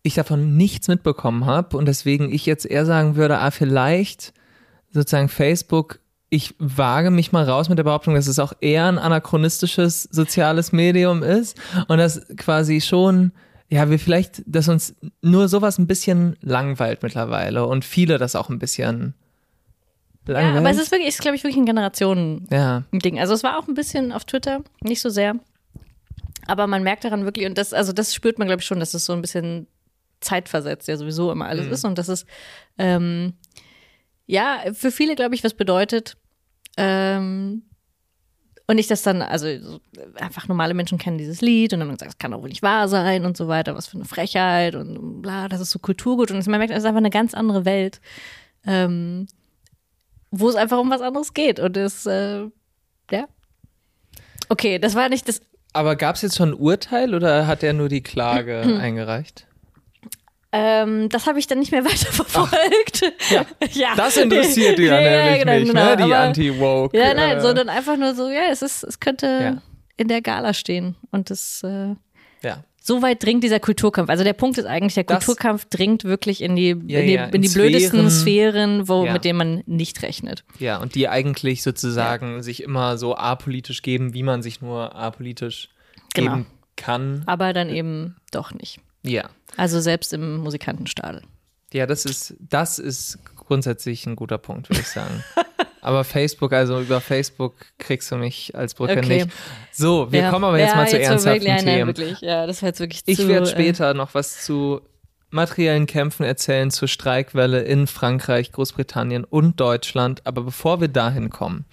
ich 0.03 0.15
davon 0.15 0.57
nichts 0.57 0.87
mitbekommen 0.87 1.45
habe 1.45 1.77
und 1.77 1.85
deswegen 1.85 2.31
ich 2.33 2.45
jetzt 2.45 2.65
eher 2.65 2.85
sagen 2.85 3.15
würde, 3.15 3.37
ah, 3.37 3.51
vielleicht 3.51 4.33
sozusagen 4.91 5.29
Facebook, 5.29 5.99
ich 6.29 6.55
wage 6.59 7.11
mich 7.11 7.31
mal 7.31 7.43
raus 7.43 7.69
mit 7.69 7.77
der 7.77 7.83
Behauptung, 7.83 8.15
dass 8.15 8.27
es 8.27 8.39
auch 8.39 8.53
eher 8.61 8.87
ein 8.87 8.97
anachronistisches 8.97 10.03
soziales 10.03 10.71
Medium 10.71 11.23
ist 11.23 11.59
und 11.87 11.97
dass 11.97 12.25
quasi 12.37 12.81
schon, 12.81 13.31
ja, 13.71 13.89
wir 13.89 13.99
vielleicht, 13.99 14.43
dass 14.45 14.67
uns 14.67 14.95
nur 15.21 15.47
sowas 15.47 15.77
ein 15.77 15.87
bisschen 15.87 16.35
langweilt 16.41 17.01
mittlerweile 17.03 17.65
und 17.65 17.85
viele 17.85 18.17
das 18.17 18.35
auch 18.35 18.49
ein 18.49 18.59
bisschen 18.59 19.13
Ja, 20.27 20.33
langweilt. 20.33 20.57
aber 20.57 20.69
es 20.71 20.77
ist 20.81 20.91
wirklich, 20.91 21.07
ist, 21.09 21.21
glaube 21.21 21.35
ich, 21.37 21.43
wirklich 21.43 21.61
ein 21.61 21.65
Generationen. 21.65 22.47
ja. 22.51 22.83
Also 23.17 23.33
es 23.33 23.43
war 23.43 23.57
auch 23.57 23.67
ein 23.67 23.73
bisschen 23.73 24.11
auf 24.11 24.25
Twitter, 24.25 24.61
nicht 24.81 25.01
so 25.01 25.09
sehr. 25.09 25.35
Aber 26.47 26.67
man 26.67 26.83
merkt 26.83 27.05
daran 27.05 27.23
wirklich, 27.23 27.45
und 27.45 27.57
das, 27.57 27.71
also 27.71 27.93
das 27.93 28.13
spürt 28.13 28.39
man, 28.39 28.47
glaube 28.47 28.61
ich, 28.61 28.67
schon, 28.67 28.79
dass 28.79 28.93
es 28.93 29.05
so 29.05 29.13
ein 29.13 29.21
bisschen 29.21 29.67
zeitversetzt 30.19 30.87
ja 30.87 30.97
sowieso 30.97 31.31
immer 31.31 31.45
alles 31.47 31.67
ist. 31.67 31.85
Und 31.85 31.97
dass 31.97 32.09
es 32.09 32.25
ähm, 32.77 33.33
ja 34.27 34.59
für 34.73 34.91
viele, 34.91 35.15
glaube 35.15 35.33
ich, 35.35 35.43
was 35.43 35.53
bedeutet. 35.53 36.17
Ähm, 36.77 37.63
und 38.71 38.77
nicht, 38.77 38.89
dass 38.89 39.03
dann, 39.03 39.21
also 39.21 39.45
so, 39.59 39.79
einfach 40.15 40.47
normale 40.47 40.73
Menschen 40.73 40.97
kennen 40.97 41.17
dieses 41.17 41.41
Lied 41.41 41.73
und 41.73 41.79
dann 41.79 41.89
sagen, 41.89 42.09
das 42.09 42.17
kann 42.17 42.31
doch 42.31 42.41
wohl 42.41 42.49
nicht 42.49 42.63
wahr 42.63 42.87
sein 42.87 43.25
und 43.25 43.37
so 43.37 43.47
weiter, 43.47 43.75
was 43.75 43.87
für 43.87 43.97
eine 43.97 44.05
Frechheit 44.05 44.75
und 44.75 45.21
bla, 45.21 45.47
das 45.47 45.61
ist 45.61 45.71
so 45.71 45.79
Kulturgut. 45.79 46.31
Und 46.31 46.45
man 46.47 46.57
merkt, 46.57 46.71
es 46.71 46.79
ist 46.79 46.85
einfach 46.85 46.97
eine 46.97 47.09
ganz 47.09 47.33
andere 47.33 47.65
Welt 47.65 48.01
ähm, 48.65 49.27
wo 50.31 50.49
es 50.49 50.55
einfach 50.55 50.79
um 50.79 50.89
was 50.89 51.01
anderes 51.01 51.33
geht. 51.33 51.59
Und 51.59 51.75
das, 51.75 52.05
äh, 52.05 52.45
ja. 53.11 53.27
Okay, 54.49 54.79
das 54.79 54.95
war 54.95 55.09
nicht 55.09 55.27
das. 55.27 55.41
Aber 55.73 55.95
gab 55.95 56.15
es 56.15 56.21
jetzt 56.21 56.37
schon 56.37 56.49
ein 56.49 56.53
Urteil 56.55 57.13
oder 57.13 57.47
hat 57.47 57.63
er 57.63 57.73
nur 57.73 57.89
die 57.89 58.01
Klage 58.01 58.61
eingereicht? 58.81 59.47
Ähm, 60.53 61.07
das 61.09 61.27
habe 61.27 61.39
ich 61.39 61.47
dann 61.47 61.59
nicht 61.59 61.71
mehr 61.71 61.85
weiterverfolgt. 61.85 63.01
Ja, 63.29 63.45
ja. 63.71 63.95
Das 63.95 64.17
interessiert 64.17 64.77
die 64.77 64.83
ja, 64.85 64.99
nämlich 64.99 65.39
genau, 65.43 65.53
nicht, 65.59 65.67
genau. 65.71 65.85
ne? 65.85 65.97
Die 66.07 66.13
Anti-Woke. 66.13 66.97
Ja, 66.97 67.13
nein, 67.13 67.37
äh, 67.37 67.41
sondern 67.41 67.69
einfach 67.69 67.97
nur 67.97 68.13
so, 68.15 68.29
ja, 68.29 68.43
es 68.51 68.61
ist, 68.61 68.83
es 68.83 68.99
könnte 68.99 69.25
Ja. 69.27 69.61
in 69.97 70.07
der 70.07 70.21
Gala 70.21 70.53
stehen. 70.53 70.95
Und 71.11 71.29
das, 71.29 71.61
äh, 71.63 71.95
Ja. 72.43 72.63
so 72.81 73.01
weit 73.01 73.23
dringt 73.23 73.43
dieser 73.45 73.59
Kulturkampf. 73.61 74.09
Also 74.09 74.23
der 74.25 74.33
Punkt 74.33 74.57
ist 74.57 74.65
eigentlich, 74.65 74.95
der 74.95 75.05
Das- 75.05 75.25
Kulturkampf 75.25 75.65
dringt 75.69 76.03
wirklich 76.03 76.41
in 76.41 76.55
die, 76.57 76.71
in 76.71 76.87
die, 76.87 77.13
in 77.15 77.29
in 77.33 77.41
die 77.41 77.47
blödesten 77.49 78.09
Sphären. 78.09 78.81
Sphären, 78.81 78.89
wo, 78.89 79.05
mit 79.05 79.23
denen 79.23 79.37
man 79.37 79.63
nicht 79.67 80.01
rechnet. 80.03 80.43
Ja, 80.59 80.77
und 80.81 80.95
die 80.95 81.07
eigentlich 81.07 81.63
sozusagen 81.63 82.43
sich 82.43 82.61
immer 82.63 82.97
so 82.97 83.15
apolitisch 83.15 83.81
geben, 83.83 84.13
wie 84.13 84.23
man 84.23 84.41
sich 84.41 84.59
nur 84.61 84.95
apolitisch 84.95 85.69
Genau. 86.13 86.31
geben 86.31 86.45
kann. 86.75 87.23
Aber 87.25 87.53
dann 87.53 87.69
eben 87.69 88.17
doch 88.31 88.53
nicht. 88.53 88.79
Ja. 89.03 89.29
Also 89.57 89.79
selbst 89.79 90.13
im 90.13 90.37
Musikantenstadel. 90.37 91.21
Ja, 91.73 91.85
das 91.85 92.05
ist, 92.05 92.35
das 92.39 92.79
ist 92.79 93.19
grundsätzlich 93.35 94.05
ein 94.05 94.15
guter 94.15 94.37
Punkt, 94.37 94.69
würde 94.69 94.81
ich 94.81 94.87
sagen. 94.87 95.23
aber 95.81 96.03
Facebook, 96.03 96.53
also 96.53 96.79
über 96.81 97.01
Facebook 97.01 97.55
kriegst 97.77 98.11
du 98.11 98.17
mich 98.17 98.55
als 98.55 98.73
Brücke 98.73 98.99
Okay. 98.99 99.23
nicht. 99.25 99.29
So, 99.71 100.11
wir 100.11 100.21
Ja. 100.21 100.29
kommen 100.29 100.45
aber 100.45 100.59
jetzt 100.59 100.71
ja, 100.71 100.75
mal 100.75 100.87
zu 100.87 100.97
jetzt 100.97 101.07
ernsthaften 101.09 101.41
wirklich, 101.45 101.63
Themen. 101.63 101.87
wirklich. 101.87 102.21
Ja, 102.21 102.45
das 102.45 102.61
war 102.61 102.67
jetzt 102.69 102.79
wirklich 102.79 103.01
Ich 103.05 103.17
zu, 103.17 103.27
werde 103.27 103.47
äh, 103.47 103.49
später 103.51 103.93
noch 103.93 104.13
was 104.13 104.43
zu 104.43 104.81
materiellen 105.29 105.85
Kämpfen 105.85 106.23
erzählen, 106.23 106.71
zur 106.71 106.87
Streikwelle 106.89 107.61
in 107.61 107.87
Frankreich, 107.87 108.51
Großbritannien 108.51 109.23
und 109.23 109.59
Deutschland. 109.59 110.25
Aber 110.27 110.43
bevor 110.43 110.81
wir 110.81 110.89
dahin 110.89 111.29
kommen, 111.29 111.63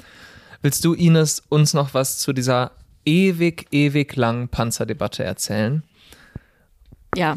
willst 0.62 0.84
du, 0.84 0.94
Ines, 0.94 1.42
uns 1.48 1.74
noch 1.74 1.92
was 1.92 2.18
zu 2.18 2.32
dieser 2.32 2.70
ewig, 3.04 3.66
ewig 3.72 4.14
langen 4.14 4.48
Panzerdebatte 4.48 5.24
erzählen? 5.24 5.82
Ja. 7.16 7.36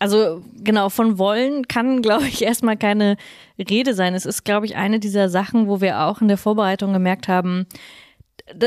Also 0.00 0.42
genau, 0.62 0.90
von 0.90 1.18
wollen 1.18 1.66
kann, 1.66 2.02
glaube 2.02 2.26
ich, 2.28 2.42
erstmal 2.42 2.76
keine 2.76 3.16
Rede 3.58 3.94
sein. 3.94 4.14
Es 4.14 4.26
ist, 4.26 4.44
glaube 4.44 4.66
ich, 4.66 4.76
eine 4.76 5.00
dieser 5.00 5.28
Sachen, 5.28 5.66
wo 5.66 5.80
wir 5.80 6.02
auch 6.02 6.20
in 6.20 6.28
der 6.28 6.38
Vorbereitung 6.38 6.92
gemerkt 6.92 7.26
haben, 7.26 7.66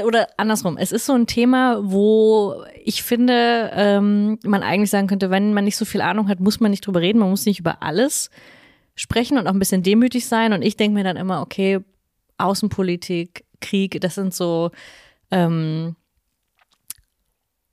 oder 0.05 0.27
andersrum, 0.38 0.77
es 0.77 0.91
ist 0.91 1.05
so 1.05 1.13
ein 1.13 1.27
Thema, 1.27 1.79
wo 1.83 2.63
ich 2.83 3.03
finde, 3.03 3.71
ähm, 3.74 4.38
man 4.43 4.63
eigentlich 4.63 4.89
sagen 4.89 5.07
könnte, 5.07 5.29
wenn 5.29 5.53
man 5.53 5.63
nicht 5.63 5.77
so 5.77 5.86
viel 5.86 6.01
Ahnung 6.01 6.27
hat, 6.27 6.39
muss 6.39 6.60
man 6.60 6.71
nicht 6.71 6.86
drüber 6.86 7.01
reden, 7.01 7.19
man 7.19 7.29
muss 7.29 7.45
nicht 7.45 7.60
über 7.60 7.81
alles 7.81 8.29
sprechen 8.95 9.38
und 9.38 9.48
auch 9.48 9.53
ein 9.53 9.60
bisschen 9.60 9.83
demütig 9.83 10.27
sein. 10.27 10.53
Und 10.53 10.62
ich 10.62 10.77
denke 10.77 10.93
mir 10.93 11.03
dann 11.03 11.17
immer, 11.17 11.41
okay, 11.41 11.79
Außenpolitik, 12.38 13.45
Krieg, 13.60 14.00
das 14.01 14.15
sind 14.15 14.33
so 14.33 14.71
ähm, 15.31 15.95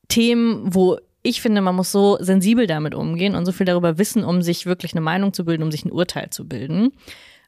Themen, 0.08 0.74
wo 0.74 0.98
ich 1.22 1.40
finde, 1.40 1.60
man 1.60 1.74
muss 1.74 1.92
so 1.92 2.16
sensibel 2.20 2.66
damit 2.66 2.94
umgehen 2.94 3.34
und 3.34 3.44
so 3.44 3.52
viel 3.52 3.66
darüber 3.66 3.98
wissen, 3.98 4.24
um 4.24 4.42
sich 4.42 4.66
wirklich 4.66 4.92
eine 4.92 5.00
Meinung 5.00 5.32
zu 5.32 5.44
bilden, 5.44 5.62
um 5.62 5.72
sich 5.72 5.84
ein 5.84 5.92
Urteil 5.92 6.30
zu 6.30 6.46
bilden. 6.46 6.92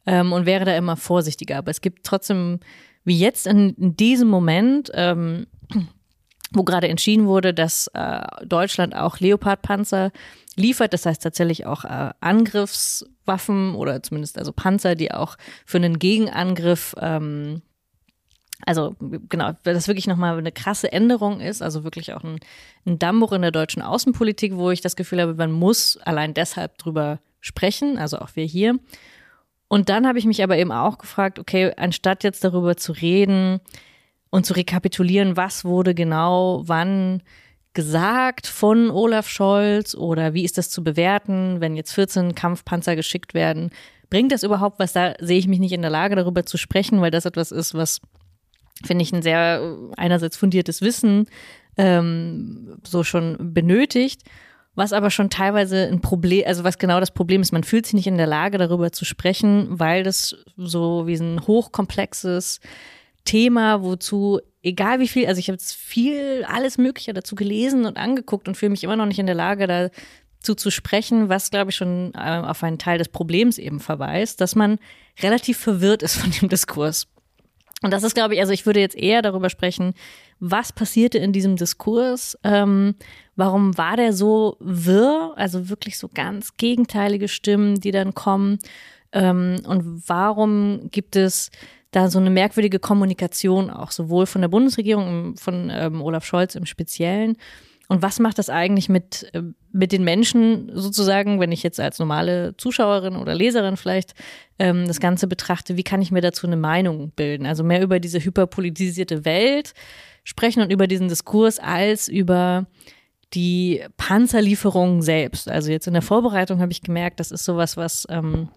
Ähm, 0.07 0.33
und 0.33 0.47
wäre 0.47 0.65
da 0.65 0.77
immer 0.77 0.97
vorsichtiger. 0.97 1.59
Aber 1.59 1.71
es 1.71 1.81
gibt 1.81 2.05
trotzdem, 2.05 2.61
wie 3.05 3.19
jetzt 3.19 3.47
in, 3.47 3.71
in 3.75 3.97
diesem 3.97 4.29
Moment, 4.29 4.91
ähm, 4.95 5.47
wo 6.53 6.65
gerade 6.65 6.89
entschieden 6.89 7.27
wurde, 7.27 7.55
dass 7.55 7.89
äh, 7.95 8.23
Deutschland 8.45 8.95
auch 8.95 9.21
Leopardpanzer 9.21 10.11
liefert, 10.57 10.93
das 10.93 11.07
heißt 11.07 11.23
tatsächlich 11.23 11.67
auch 11.67 11.85
äh, 11.85 12.11
Angriffswaffen 12.21 13.75
oder 13.75 14.03
zumindest 14.03 14.39
also 14.39 14.53
Panzer, 14.53 14.95
die 14.95 15.13
auch 15.13 15.37
für 15.65 15.79
einen 15.79 15.99
Gegenangriff 15.99 16.95
ähm, 17.01 17.63
also 18.67 18.95
genau, 19.29 19.53
weil 19.65 19.75
das 19.75 19.89
wirklich 19.89 20.07
nochmal 20.07 20.37
eine 20.37 20.53
krasse 20.53 20.93
Änderung 20.93 21.41
ist, 21.41 21.63
also 21.63 21.85
wirklich 21.85 22.13
auch 22.13 22.25
ein, 22.25 22.39
ein 22.87 22.99
Dammbruch 22.99 23.33
in 23.33 23.43
der 23.43 23.51
deutschen 23.51 23.83
Außenpolitik, 23.83 24.57
wo 24.57 24.71
ich 24.71 24.81
das 24.81 24.97
Gefühl 24.97 25.21
habe, 25.21 25.35
man 25.35 25.53
muss 25.53 25.97
allein 25.99 26.35
deshalb 26.35 26.79
drüber 26.79 27.21
sprechen, 27.41 27.99
also 27.99 28.19
auch 28.19 28.31
wir 28.35 28.45
hier. 28.45 28.79
Und 29.69 29.89
dann 29.89 30.07
habe 30.07 30.19
ich 30.19 30.27
mich 30.27 30.43
aber 30.43 30.59
eben 30.59 30.73
auch 30.73 30.99
gefragt, 30.99 31.39
okay, 31.39 31.73
anstatt 31.77 32.25
jetzt 32.25 32.45
darüber 32.45 32.77
zu 32.77 32.93
reden 32.93 33.61
und 34.31 34.45
zu 34.45 34.55
rekapitulieren, 34.55 35.37
was 35.37 35.65
wurde 35.65 35.95
genau 35.95 36.63
wann 36.67 37.23
gesagt 37.73 38.47
von 38.47 38.91
Olaf 38.91 39.29
Scholz 39.29 39.95
oder 39.95 40.35
wie 40.35 40.45
ist 40.45 40.59
das 40.59 40.71
zu 40.71 40.83
bewerten, 40.83 41.61
wenn 41.61 41.77
jetzt 41.77 41.93
14 41.93 42.35
Kampfpanzer 42.35 42.97
geschickt 42.97 43.33
werden, 43.33 43.71
bringt 44.11 44.33
das 44.33 44.43
überhaupt 44.43 44.81
was? 44.81 44.93
Da 44.93 45.15
sehe 45.21 45.39
ich 45.39 45.47
mich 45.47 45.61
nicht 45.61 45.73
in 45.73 45.83
der 45.83 45.91
Lage, 45.91 46.17
darüber 46.17 46.45
zu 46.45 46.57
sprechen, 46.57 47.01
weil 47.01 47.13
das 47.13 47.25
etwas 47.25 47.53
ist, 47.53 47.75
was 47.75 48.01
finde 48.85 49.03
ich, 49.03 49.13
ein 49.13 49.23
sehr 49.23 49.77
einerseits 49.97 50.37
fundiertes 50.37 50.83
Wissen 50.83 51.27
ähm, 51.77 52.77
so 52.87 53.05
schon 53.05 53.53
benötigt, 53.55 54.23
was 54.75 54.93
aber 54.93 55.11
schon 55.11 55.31
teilweise 55.31 55.89
ein 55.89 56.01
Problem, 56.01 56.45
also 56.47 56.65
was 56.65 56.79
genau 56.79 57.01
das 57.01 57.11
Problem 57.11 57.41
ist, 57.41 57.53
man 57.53 57.65
fühlt 57.65 57.87
sich 57.87 57.95
nicht 57.95 58.07
in 58.07 58.17
der 58.17 58.27
Lage, 58.27 58.59
darüber 58.59 58.93
zu 58.93 59.05
sprechen, 59.05 59.67
weil 59.79 60.03
das 60.03 60.37
so 60.57 61.07
wie 61.07 61.15
ein 61.15 61.47
hochkomplexes 61.47 62.61
Thema, 63.25 63.83
wozu, 63.83 64.41
egal 64.63 65.01
wie 65.01 65.09
viel, 65.09 65.27
also 65.27 65.39
ich 65.39 65.49
habe 65.49 65.55
jetzt 65.55 65.75
viel, 65.75 66.45
alles 66.49 66.79
Mögliche 66.79 67.13
dazu 67.13 67.35
gelesen 67.35 67.85
und 67.85 67.97
angeguckt 67.97 68.49
und 68.49 68.57
fühle 68.57 68.71
mich 68.71 68.85
immer 68.85 68.97
noch 68.97 69.07
nicht 69.07 69.19
in 69.19 69.27
der 69.27 69.35
Lage, 69.35 69.67
dazu 69.67 70.55
zu 70.55 70.71
sprechen, 70.71 71.29
was, 71.29 71.51
glaube 71.51 71.71
ich, 71.71 71.77
schon 71.77 72.13
äh, 72.15 72.19
auf 72.19 72.63
einen 72.63 72.79
Teil 72.79 72.99
des 72.99 73.09
Problems 73.09 73.59
eben 73.59 73.81
verweist, 73.81 74.41
dass 74.41 74.55
man 74.55 74.79
relativ 75.21 75.59
verwirrt 75.59 76.03
ist 76.03 76.17
von 76.17 76.31
dem 76.31 76.49
Diskurs. 76.49 77.09
Und 77.83 77.93
das 77.93 78.03
ist, 78.03 78.15
glaube 78.15 78.35
ich, 78.35 78.41
also 78.41 78.53
ich 78.53 78.67
würde 78.67 78.81
jetzt 78.81 78.97
eher 78.97 79.23
darüber 79.23 79.49
sprechen, 79.49 79.95
was 80.39 80.73
passierte 80.73 81.19
in 81.19 81.33
diesem 81.33 81.57
Diskurs, 81.57 82.39
ähm, 82.45 82.95
warum 83.37 83.77
war 83.79 83.97
der 83.97 84.13
so 84.13 84.57
wirr, 84.61 85.33
also 85.37 85.69
wirklich 85.69 85.99
so 85.99 86.09
ganz 86.13 86.57
gegenteilige 86.57 87.29
Stimmen, 87.29 87.81
die 87.81 87.91
dann 87.91 88.15
kommen. 88.15 88.59
Ähm, 89.13 89.61
und 89.67 90.09
warum 90.09 90.91
gibt 90.91 91.17
es 91.17 91.51
da 91.91 92.09
so 92.09 92.19
eine 92.19 92.31
merkwürdige 92.31 92.79
Kommunikation 92.79 93.71
auch, 93.71 93.91
sowohl 93.91 94.27
von 94.27 94.43
der 94.43 94.49
Bundesregierung, 94.49 95.37
von 95.37 95.71
ähm, 95.73 96.03
Olaf 96.03 96.25
Scholz 96.25 96.55
im 96.55 96.67
Speziellen. 96.67 97.37
Und 97.89 98.03
was 98.03 98.21
macht 98.21 98.39
das 98.39 98.51
eigentlich 98.51 98.89
mit, 98.89 99.29
äh, 99.33 99.43
mit 99.73 99.93
den 99.93 100.05
Menschen 100.05 100.71
sozusagen, 100.75 101.41
wenn 101.41 101.53
ich 101.53 101.63
jetzt 101.63 101.81
als 101.81 101.99
normale 101.99 102.57
Zuschauerin 102.57 103.17
oder 103.17 103.35
Leserin 103.35 103.77
vielleicht 103.77 104.15
ähm, 104.59 104.87
das 104.87 105.01
Ganze 105.01 105.27
betrachte, 105.27 105.77
wie 105.77 105.85
kann 105.85 106.03
ich 106.03 106.11
mir 106.11 106.21
dazu 106.21 106.47
eine 106.47 106.57
Meinung 106.57 107.11
bilden? 107.11 107.47
Also 107.47 107.63
mehr 107.63 107.83
über 107.83 108.01
diese 108.01 108.19
hyperpolitisierte 108.25 109.25
Welt 109.25 109.75
sprechen 110.25 110.63
und 110.63 110.73
über 110.73 110.87
diesen 110.87 111.09
Diskurs 111.09 111.59
als 111.59 112.09
über 112.09 112.67
die 113.33 113.83
Panzerlieferung 113.97 115.03
selbst. 115.03 115.49
Also 115.49 115.71
jetzt 115.71 115.87
in 115.87 115.93
der 115.93 116.03
Vorbereitung 116.03 116.61
habe 116.61 116.73
ich 116.73 116.83
gemerkt, 116.83 117.21
das 117.21 117.31
ist 117.31 117.45
sowas, 117.45 117.77
was 117.77 118.07
ähm, 118.11 118.49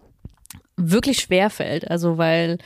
wirklich 0.76 1.18
schwer 1.20 1.48
fällt. 1.50 1.90
Also 1.90 2.18
weil 2.18 2.58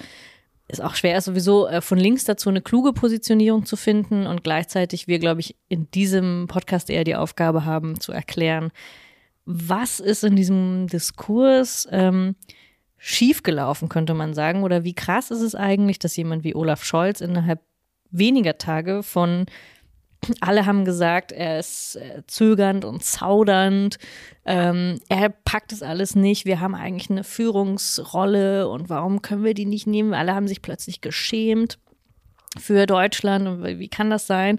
es 0.69 0.81
auch 0.81 0.95
schwer 0.95 1.17
ist, 1.17 1.25
sowieso 1.25 1.67
äh, 1.67 1.81
von 1.81 1.99
links 1.99 2.25
dazu 2.25 2.51
eine 2.51 2.61
kluge 2.61 2.93
Positionierung 2.93 3.65
zu 3.65 3.77
finden 3.77 4.27
und 4.27 4.45
gleichzeitig 4.45 5.09
wir, 5.09 5.19
glaube 5.19 5.41
ich, 5.41 5.57
in 5.69 5.91
diesem 5.91 6.47
Podcast 6.47 6.91
eher 6.91 7.05
die 7.05 7.17
Aufgabe 7.17 7.65
haben, 7.65 7.99
zu 8.01 8.13
erklären, 8.13 8.71
was 9.47 9.99
ist 9.99 10.25
in 10.25 10.37
diesem 10.37 10.87
Diskurs 10.89 11.89
ähm, 11.91 12.37
schiefgelaufen, 12.99 13.89
könnte 13.89 14.13
man 14.13 14.35
sagen, 14.35 14.63
oder 14.63 14.85
wie 14.85 14.95
krass 14.95 15.31
ist 15.31 15.41
es 15.41 15.55
eigentlich, 15.55 15.99
dass 15.99 16.17
jemand 16.17 16.45
wie 16.45 16.55
Olaf 16.55 16.85
Scholz 16.85 17.23
innerhalb 17.23 17.63
weniger 18.11 18.59
Tage 18.59 19.03
von 19.03 19.47
alle 20.40 20.66
haben 20.66 20.85
gesagt, 20.85 21.32
er 21.32 21.58
ist 21.58 21.97
äh, 21.97 22.23
zögernd 22.26 22.85
und 22.85 23.04
zaudernd. 23.04 23.99
Ähm, 24.44 25.00
er 25.08 25.28
packt 25.28 25.73
es 25.73 25.82
alles 25.82 26.14
nicht. 26.14 26.44
Wir 26.44 26.61
haben 26.61 26.75
eigentlich 26.75 27.11
eine 27.11 27.25
Führungsrolle 27.25 28.68
und 28.68 28.88
warum 28.88 29.23
können 29.23 29.44
wir 29.44 29.54
die 29.54 29.66
nicht 29.66 29.87
nehmen? 29.87 30.14
Alle 30.14 30.35
haben 30.35 30.49
sich 30.49 30.62
plötzlich 30.62 31.00
geschämt 31.00 31.78
für 32.58 32.87
Deutschland 32.87 33.47
und 33.47 33.64
wie 33.64 33.88
kann 33.88 34.11
das 34.11 34.26
sein? 34.26 34.58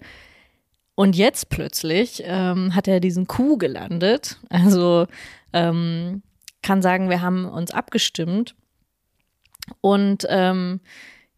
Und 0.96 1.16
jetzt 1.16 1.50
plötzlich 1.50 2.24
ähm, 2.26 2.76
hat 2.76 2.88
er 2.88 3.00
diesen 3.00 3.26
Coup 3.26 3.58
gelandet. 3.58 4.38
Also 4.50 5.08
ähm, 5.54 6.24
kann 6.62 6.82
sagen, 6.82 7.10
wir 7.10 7.22
haben 7.22 7.46
uns 7.46 7.72
abgestimmt 7.72 8.56
und 9.82 10.26
ähm, 10.30 10.82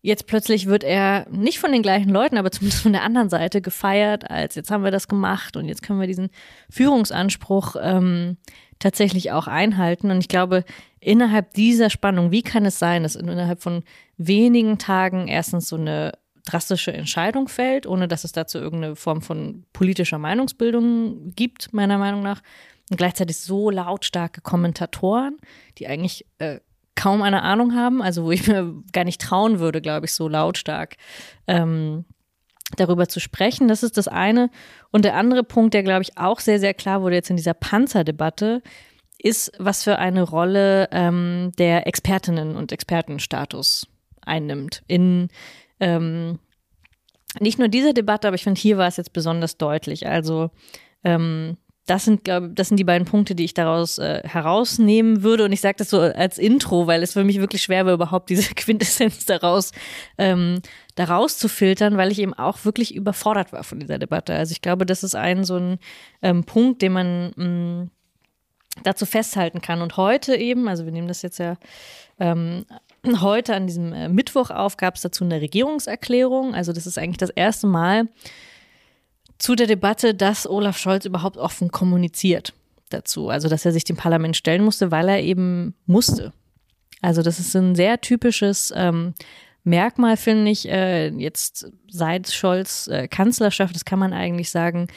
Jetzt 0.03 0.25
plötzlich 0.25 0.65
wird 0.65 0.83
er 0.83 1.27
nicht 1.29 1.59
von 1.59 1.71
den 1.71 1.83
gleichen 1.83 2.09
Leuten, 2.09 2.37
aber 2.37 2.51
zumindest 2.51 2.81
von 2.81 2.93
der 2.93 3.03
anderen 3.03 3.29
Seite 3.29 3.61
gefeiert, 3.61 4.29
als 4.31 4.55
jetzt 4.55 4.71
haben 4.71 4.83
wir 4.83 4.89
das 4.89 5.07
gemacht 5.07 5.55
und 5.55 5.67
jetzt 5.67 5.83
können 5.83 5.99
wir 5.99 6.07
diesen 6.07 6.29
Führungsanspruch 6.71 7.75
ähm, 7.79 8.37
tatsächlich 8.79 9.31
auch 9.31 9.45
einhalten. 9.45 10.09
Und 10.09 10.19
ich 10.19 10.27
glaube, 10.27 10.63
innerhalb 10.99 11.53
dieser 11.53 11.91
Spannung, 11.91 12.31
wie 12.31 12.41
kann 12.41 12.65
es 12.65 12.79
sein, 12.79 13.03
dass 13.03 13.15
innerhalb 13.15 13.61
von 13.61 13.83
wenigen 14.17 14.79
Tagen 14.79 15.27
erstens 15.27 15.69
so 15.69 15.75
eine 15.75 16.13
drastische 16.45 16.91
Entscheidung 16.91 17.47
fällt, 17.47 17.85
ohne 17.85 18.07
dass 18.07 18.23
es 18.23 18.31
dazu 18.31 18.57
irgendeine 18.57 18.95
Form 18.95 19.21
von 19.21 19.65
politischer 19.71 20.17
Meinungsbildung 20.17 21.33
gibt, 21.35 21.73
meiner 21.73 21.99
Meinung 21.99 22.23
nach, 22.23 22.41
und 22.89 22.97
gleichzeitig 22.97 23.37
so 23.37 23.69
lautstarke 23.69 24.41
Kommentatoren, 24.41 25.37
die 25.77 25.87
eigentlich 25.87 26.25
äh, 26.39 26.59
kaum 27.01 27.23
eine 27.23 27.41
Ahnung 27.41 27.73
haben, 27.73 28.03
also 28.03 28.25
wo 28.25 28.31
ich 28.31 28.47
mir 28.47 28.75
gar 28.93 29.05
nicht 29.05 29.19
trauen 29.19 29.59
würde, 29.59 29.81
glaube 29.81 30.05
ich, 30.05 30.13
so 30.13 30.27
lautstark 30.27 30.97
ähm, 31.47 32.05
darüber 32.77 33.07
zu 33.07 33.19
sprechen. 33.19 33.67
Das 33.67 33.81
ist 33.81 33.97
das 33.97 34.07
eine. 34.07 34.51
Und 34.91 35.03
der 35.03 35.15
andere 35.15 35.43
Punkt, 35.43 35.73
der, 35.73 35.81
glaube 35.81 36.03
ich, 36.03 36.19
auch 36.19 36.39
sehr, 36.39 36.59
sehr 36.59 36.75
klar 36.75 37.01
wurde 37.01 37.15
jetzt 37.15 37.31
in 37.31 37.37
dieser 37.37 37.55
Panzerdebatte, 37.55 38.61
ist, 39.17 39.51
was 39.57 39.83
für 39.83 39.97
eine 39.97 40.21
Rolle 40.21 40.89
ähm, 40.91 41.51
der 41.57 41.87
Expertinnen 41.87 42.55
und 42.55 42.71
Expertenstatus 42.71 43.87
einnimmt. 44.21 44.83
In 44.85 45.29
ähm, 45.79 46.37
nicht 47.39 47.57
nur 47.57 47.67
dieser 47.67 47.93
Debatte, 47.93 48.27
aber 48.27 48.35
ich 48.35 48.43
finde, 48.43 48.61
hier 48.61 48.77
war 48.77 48.87
es 48.87 48.97
jetzt 48.97 49.13
besonders 49.13 49.57
deutlich. 49.57 50.07
Also 50.07 50.51
ähm, 51.03 51.57
das 51.91 52.05
sind, 52.05 52.23
glaube 52.23 52.51
das 52.55 52.69
sind 52.69 52.77
die 52.77 52.85
beiden 52.85 53.05
Punkte, 53.05 53.35
die 53.35 53.43
ich 53.43 53.53
daraus 53.53 53.97
äh, 53.97 54.21
herausnehmen 54.23 55.23
würde. 55.23 55.43
Und 55.43 55.51
ich 55.51 55.59
sage 55.59 55.75
das 55.77 55.89
so 55.89 55.99
als 55.99 56.37
Intro, 56.37 56.87
weil 56.87 57.03
es 57.03 57.11
für 57.11 57.25
mich 57.25 57.41
wirklich 57.41 57.63
schwer 57.63 57.85
war, 57.85 57.93
überhaupt 57.93 58.29
diese 58.29 58.53
Quintessenz 58.55 59.25
daraus, 59.25 59.73
ähm, 60.17 60.61
daraus 60.95 61.37
zu 61.37 61.49
filtern, 61.49 61.97
weil 61.97 62.09
ich 62.09 62.19
eben 62.19 62.33
auch 62.33 62.63
wirklich 62.63 62.95
überfordert 62.95 63.51
war 63.51 63.65
von 63.65 63.81
dieser 63.81 63.99
Debatte. 63.99 64.33
Also 64.33 64.53
ich 64.53 64.61
glaube, 64.61 64.85
das 64.85 65.03
ist 65.03 65.15
ein 65.15 65.43
so 65.43 65.57
ein 65.57 65.79
ähm, 66.21 66.45
Punkt, 66.45 66.81
den 66.81 66.93
man 66.93 67.33
mh, 67.35 67.45
mm, 67.45 67.91
dazu 68.83 69.05
festhalten 69.05 69.61
kann. 69.61 69.81
Und 69.81 69.97
heute 69.97 70.37
eben, 70.37 70.69
also 70.69 70.85
wir 70.85 70.93
nehmen 70.93 71.09
das 71.09 71.21
jetzt 71.23 71.39
ja 71.39 71.57
ähm, 72.21 72.65
heute 73.19 73.53
an 73.53 73.67
diesem 73.67 73.91
äh, 73.91 74.07
Mittwoch 74.07 74.49
auf, 74.49 74.77
gab 74.77 74.95
es 74.95 75.01
dazu 75.01 75.25
eine 75.25 75.41
Regierungserklärung. 75.41 76.55
Also 76.55 76.71
das 76.71 76.87
ist 76.87 76.97
eigentlich 76.97 77.17
das 77.17 77.31
erste 77.31 77.67
Mal, 77.67 78.07
zu 79.41 79.55
der 79.55 79.65
Debatte, 79.65 80.13
dass 80.13 80.47
Olaf 80.47 80.77
Scholz 80.77 81.05
überhaupt 81.05 81.37
offen 81.37 81.71
kommuniziert 81.71 82.53
dazu. 82.89 83.29
Also, 83.29 83.49
dass 83.49 83.65
er 83.65 83.71
sich 83.71 83.83
dem 83.83 83.97
Parlament 83.97 84.37
stellen 84.37 84.63
musste, 84.63 84.91
weil 84.91 85.09
er 85.09 85.21
eben 85.21 85.73
musste. 85.87 86.31
Also, 87.01 87.23
das 87.23 87.39
ist 87.39 87.55
ein 87.55 87.73
sehr 87.75 87.99
typisches 88.01 88.71
ähm, 88.75 89.15
Merkmal, 89.63 90.17
finde 90.17 90.51
ich, 90.51 90.67
äh, 90.69 91.09
jetzt 91.09 91.71
seit 91.89 92.31
Scholz 92.31 92.87
äh, 92.87 93.07
Kanzlerschaft, 93.07 93.75
das 93.75 93.85
kann 93.85 93.99
man 93.99 94.13
eigentlich 94.13 94.51
sagen, 94.51 94.87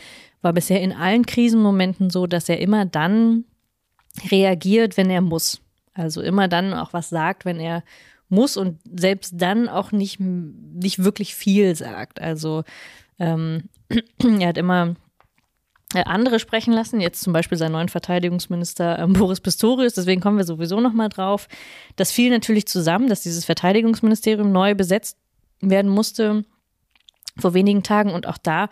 war 0.42 0.52
bisher 0.52 0.80
in 0.82 0.92
allen 0.92 1.24
Krisenmomenten 1.24 2.10
so, 2.10 2.26
dass 2.26 2.48
er 2.48 2.60
immer 2.60 2.84
dann 2.84 3.44
reagiert, 4.30 4.98
wenn 4.98 5.08
er 5.08 5.22
muss. 5.22 5.60
Also 5.94 6.20
immer 6.20 6.48
dann 6.48 6.74
auch 6.74 6.92
was 6.92 7.08
sagt, 7.08 7.44
wenn 7.46 7.60
er 7.60 7.82
muss 8.28 8.56
und 8.56 8.78
selbst 8.84 9.34
dann 9.36 9.68
auch 9.68 9.92
nicht, 9.92 10.18
nicht 10.20 11.02
wirklich 11.02 11.34
viel 11.34 11.74
sagt. 11.76 12.20
Also 12.20 12.64
ähm, 13.18 13.68
er 14.40 14.48
hat 14.48 14.58
immer 14.58 14.94
äh, 15.94 16.04
andere 16.04 16.40
sprechen 16.40 16.72
lassen, 16.72 17.00
jetzt 17.00 17.22
zum 17.22 17.32
Beispiel 17.32 17.56
seinen 17.56 17.72
neuen 17.72 17.88
Verteidigungsminister 17.88 18.98
ähm, 18.98 19.12
Boris 19.14 19.40
Pistorius, 19.40 19.94
deswegen 19.94 20.20
kommen 20.20 20.36
wir 20.36 20.44
sowieso 20.44 20.80
nochmal 20.80 21.08
drauf. 21.08 21.48
Das 21.96 22.10
fiel 22.10 22.30
natürlich 22.30 22.66
zusammen, 22.66 23.08
dass 23.08 23.22
dieses 23.22 23.44
Verteidigungsministerium 23.44 24.50
neu 24.50 24.74
besetzt 24.74 25.18
werden 25.60 25.90
musste 25.90 26.44
vor 27.38 27.54
wenigen 27.54 27.82
Tagen. 27.82 28.12
Und 28.12 28.26
auch 28.26 28.38
da 28.38 28.68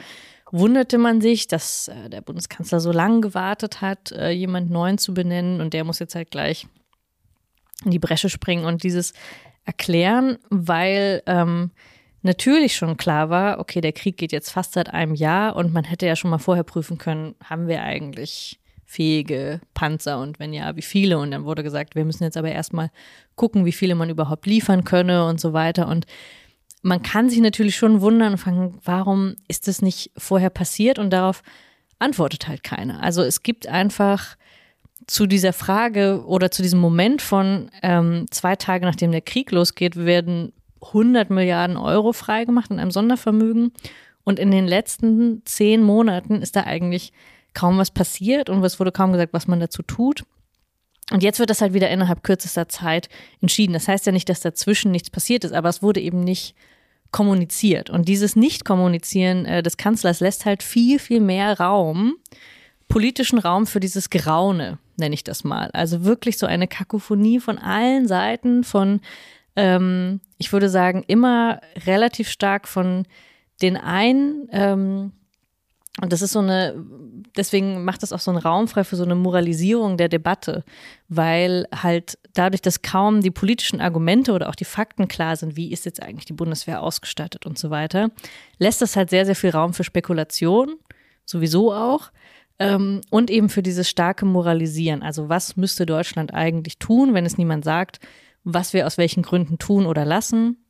wunderte 0.50 0.98
man 0.98 1.20
sich, 1.20 1.48
dass 1.48 1.88
äh, 1.88 2.10
der 2.10 2.20
Bundeskanzler 2.20 2.80
so 2.80 2.92
lange 2.92 3.20
gewartet 3.20 3.80
hat, 3.80 4.12
äh, 4.12 4.30
jemand 4.30 4.70
neuen 4.70 4.98
zu 4.98 5.14
benennen. 5.14 5.60
Und 5.60 5.74
der 5.74 5.84
muss 5.84 5.98
jetzt 5.98 6.14
halt 6.14 6.30
gleich 6.30 6.66
in 7.84 7.90
die 7.90 7.98
Bresche 7.98 8.28
springen 8.28 8.64
und 8.64 8.82
dieses 8.82 9.12
erklären, 9.64 10.38
weil 10.50 11.22
ähm, 11.26 11.70
natürlich 12.22 12.76
schon 12.76 12.96
klar 12.96 13.30
war, 13.30 13.58
okay, 13.58 13.80
der 13.80 13.92
Krieg 13.92 14.16
geht 14.16 14.32
jetzt 14.32 14.50
fast 14.50 14.72
seit 14.72 14.92
einem 14.92 15.14
Jahr 15.14 15.56
und 15.56 15.72
man 15.72 15.84
hätte 15.84 16.06
ja 16.06 16.16
schon 16.16 16.30
mal 16.30 16.38
vorher 16.38 16.64
prüfen 16.64 16.98
können, 16.98 17.34
haben 17.44 17.68
wir 17.68 17.82
eigentlich 17.82 18.58
fähige 18.84 19.60
Panzer 19.72 20.20
und 20.20 20.38
wenn 20.38 20.52
ja, 20.52 20.76
wie 20.76 20.82
viele? 20.82 21.18
Und 21.18 21.30
dann 21.30 21.44
wurde 21.44 21.62
gesagt, 21.62 21.94
wir 21.94 22.04
müssen 22.04 22.24
jetzt 22.24 22.36
aber 22.36 22.52
erstmal 22.52 22.90
gucken, 23.36 23.64
wie 23.64 23.72
viele 23.72 23.94
man 23.94 24.10
überhaupt 24.10 24.46
liefern 24.46 24.84
könne 24.84 25.24
und 25.24 25.40
so 25.40 25.54
weiter. 25.54 25.88
Und 25.88 26.06
man 26.82 27.02
kann 27.02 27.30
sich 27.30 27.40
natürlich 27.40 27.76
schon 27.76 28.02
wundern 28.02 28.32
und 28.32 28.38
fragen, 28.38 28.78
warum 28.84 29.36
ist 29.48 29.66
das 29.66 29.80
nicht 29.80 30.10
vorher 30.18 30.50
passiert? 30.50 30.98
Und 30.98 31.10
darauf 31.10 31.42
antwortet 31.98 32.48
halt 32.48 32.62
keiner. 32.64 33.02
Also 33.02 33.22
es 33.22 33.42
gibt 33.42 33.66
einfach 33.66 34.36
zu 35.06 35.26
dieser 35.26 35.52
Frage 35.52 36.24
oder 36.26 36.50
zu 36.50 36.62
diesem 36.62 36.80
Moment 36.80 37.22
von 37.22 37.70
ähm, 37.82 38.26
zwei 38.30 38.56
Tage 38.56 38.84
nachdem 38.84 39.10
der 39.10 39.22
Krieg 39.22 39.50
losgeht, 39.52 39.96
werden 39.96 40.52
100 40.82 41.30
Milliarden 41.30 41.76
Euro 41.76 42.12
freigemacht 42.12 42.70
in 42.70 42.78
einem 42.78 42.90
Sondervermögen. 42.90 43.72
Und 44.24 44.38
in 44.38 44.50
den 44.50 44.66
letzten 44.66 45.42
zehn 45.44 45.82
Monaten 45.82 46.42
ist 46.42 46.56
da 46.56 46.64
eigentlich 46.64 47.12
kaum 47.54 47.78
was 47.78 47.90
passiert 47.90 48.48
und 48.48 48.64
es 48.64 48.78
wurde 48.78 48.92
kaum 48.92 49.12
gesagt, 49.12 49.32
was 49.32 49.48
man 49.48 49.60
dazu 49.60 49.82
tut. 49.82 50.24
Und 51.10 51.22
jetzt 51.22 51.38
wird 51.38 51.50
das 51.50 51.60
halt 51.60 51.74
wieder 51.74 51.90
innerhalb 51.90 52.22
kürzester 52.22 52.68
Zeit 52.68 53.08
entschieden. 53.40 53.72
Das 53.72 53.88
heißt 53.88 54.06
ja 54.06 54.12
nicht, 54.12 54.28
dass 54.28 54.40
dazwischen 54.40 54.92
nichts 54.92 55.10
passiert 55.10 55.44
ist, 55.44 55.52
aber 55.52 55.68
es 55.68 55.82
wurde 55.82 56.00
eben 56.00 56.20
nicht 56.20 56.54
kommuniziert. 57.10 57.90
Und 57.90 58.08
dieses 58.08 58.36
Nicht-Kommunizieren 58.36 59.44
äh, 59.44 59.62
des 59.62 59.76
Kanzlers 59.76 60.20
lässt 60.20 60.46
halt 60.46 60.62
viel, 60.62 60.98
viel 60.98 61.20
mehr 61.20 61.60
Raum, 61.60 62.14
politischen 62.88 63.38
Raum 63.38 63.66
für 63.66 63.80
dieses 63.80 64.08
Geraune, 64.08 64.78
nenne 64.96 65.14
ich 65.14 65.24
das 65.24 65.44
mal. 65.44 65.70
Also 65.72 66.04
wirklich 66.04 66.38
so 66.38 66.46
eine 66.46 66.68
Kakophonie 66.68 67.38
von 67.38 67.58
allen 67.58 68.08
Seiten, 68.08 68.64
von 68.64 69.00
ähm, 69.56 70.20
ich 70.38 70.52
würde 70.52 70.68
sagen, 70.68 71.04
immer 71.06 71.60
relativ 71.86 72.28
stark 72.28 72.68
von 72.68 73.06
den 73.60 73.76
einen, 73.76 74.48
ähm, 74.50 75.12
und 76.00 76.10
das 76.10 76.22
ist 76.22 76.32
so 76.32 76.38
eine, 76.38 76.74
deswegen 77.36 77.84
macht 77.84 78.02
das 78.02 78.14
auch 78.14 78.18
so 78.18 78.30
einen 78.30 78.40
Raum 78.40 78.66
frei 78.66 78.82
für 78.82 78.96
so 78.96 79.04
eine 79.04 79.14
Moralisierung 79.14 79.98
der 79.98 80.08
Debatte, 80.08 80.64
weil 81.08 81.68
halt 81.70 82.18
dadurch, 82.32 82.62
dass 82.62 82.80
kaum 82.80 83.20
die 83.20 83.30
politischen 83.30 83.82
Argumente 83.82 84.32
oder 84.32 84.48
auch 84.48 84.54
die 84.54 84.64
Fakten 84.64 85.06
klar 85.06 85.36
sind, 85.36 85.54
wie 85.54 85.70
ist 85.70 85.84
jetzt 85.84 86.02
eigentlich 86.02 86.24
die 86.24 86.32
Bundeswehr 86.32 86.82
ausgestattet 86.82 87.44
und 87.44 87.58
so 87.58 87.68
weiter, 87.68 88.10
lässt 88.58 88.80
das 88.80 88.96
halt 88.96 89.10
sehr, 89.10 89.26
sehr 89.26 89.36
viel 89.36 89.50
Raum 89.50 89.74
für 89.74 89.84
Spekulation, 89.84 90.76
sowieso 91.26 91.74
auch, 91.74 92.10
ähm, 92.58 93.02
und 93.10 93.30
eben 93.30 93.50
für 93.50 93.62
dieses 93.62 93.90
starke 93.90 94.24
Moralisieren. 94.24 95.02
Also 95.02 95.28
was 95.28 95.58
müsste 95.58 95.84
Deutschland 95.84 96.32
eigentlich 96.32 96.78
tun, 96.78 97.12
wenn 97.12 97.26
es 97.26 97.36
niemand 97.36 97.64
sagt, 97.64 98.00
was 98.44 98.72
wir 98.72 98.86
aus 98.86 98.98
welchen 98.98 99.22
Gründen 99.22 99.58
tun 99.58 99.86
oder 99.86 100.04
lassen, 100.04 100.62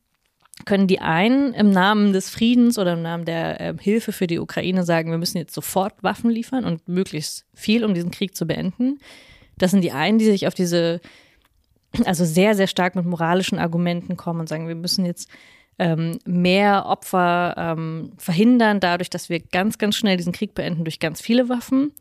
können 0.65 0.87
die 0.87 0.99
einen 0.99 1.53
im 1.53 1.71
Namen 1.71 2.13
des 2.13 2.29
Friedens 2.29 2.77
oder 2.77 2.93
im 2.93 3.01
Namen 3.01 3.25
der 3.25 3.59
äh, 3.59 3.73
Hilfe 3.79 4.11
für 4.11 4.27
die 4.27 4.39
Ukraine 4.39 4.83
sagen, 4.83 5.11
wir 5.11 5.17
müssen 5.17 5.37
jetzt 5.37 5.53
sofort 5.53 6.03
Waffen 6.03 6.29
liefern 6.29 6.63
und 6.63 6.87
möglichst 6.87 7.45
viel, 7.53 7.83
um 7.83 7.93
diesen 7.93 8.11
Krieg 8.11 8.35
zu 8.35 8.45
beenden. 8.45 8.99
Das 9.57 9.71
sind 9.71 9.83
die 9.83 9.91
einen, 9.91 10.19
die 10.19 10.25
sich 10.25 10.47
auf 10.47 10.53
diese, 10.53 11.01
also 12.05 12.23
sehr, 12.23 12.55
sehr 12.55 12.67
stark 12.67 12.95
mit 12.95 13.05
moralischen 13.05 13.57
Argumenten 13.57 14.15
kommen 14.15 14.41
und 14.41 14.49
sagen, 14.49 14.67
wir 14.67 14.75
müssen 14.75 15.05
jetzt 15.05 15.29
ähm, 15.79 16.19
mehr 16.25 16.85
Opfer 16.85 17.55
ähm, 17.57 18.11
verhindern, 18.17 18.79
dadurch, 18.79 19.09
dass 19.09 19.29
wir 19.29 19.39
ganz, 19.39 19.79
ganz 19.79 19.95
schnell 19.95 20.17
diesen 20.17 20.33
Krieg 20.33 20.53
beenden 20.53 20.83
durch 20.83 20.99
ganz 20.99 21.19
viele 21.19 21.49
Waffen. 21.49 21.91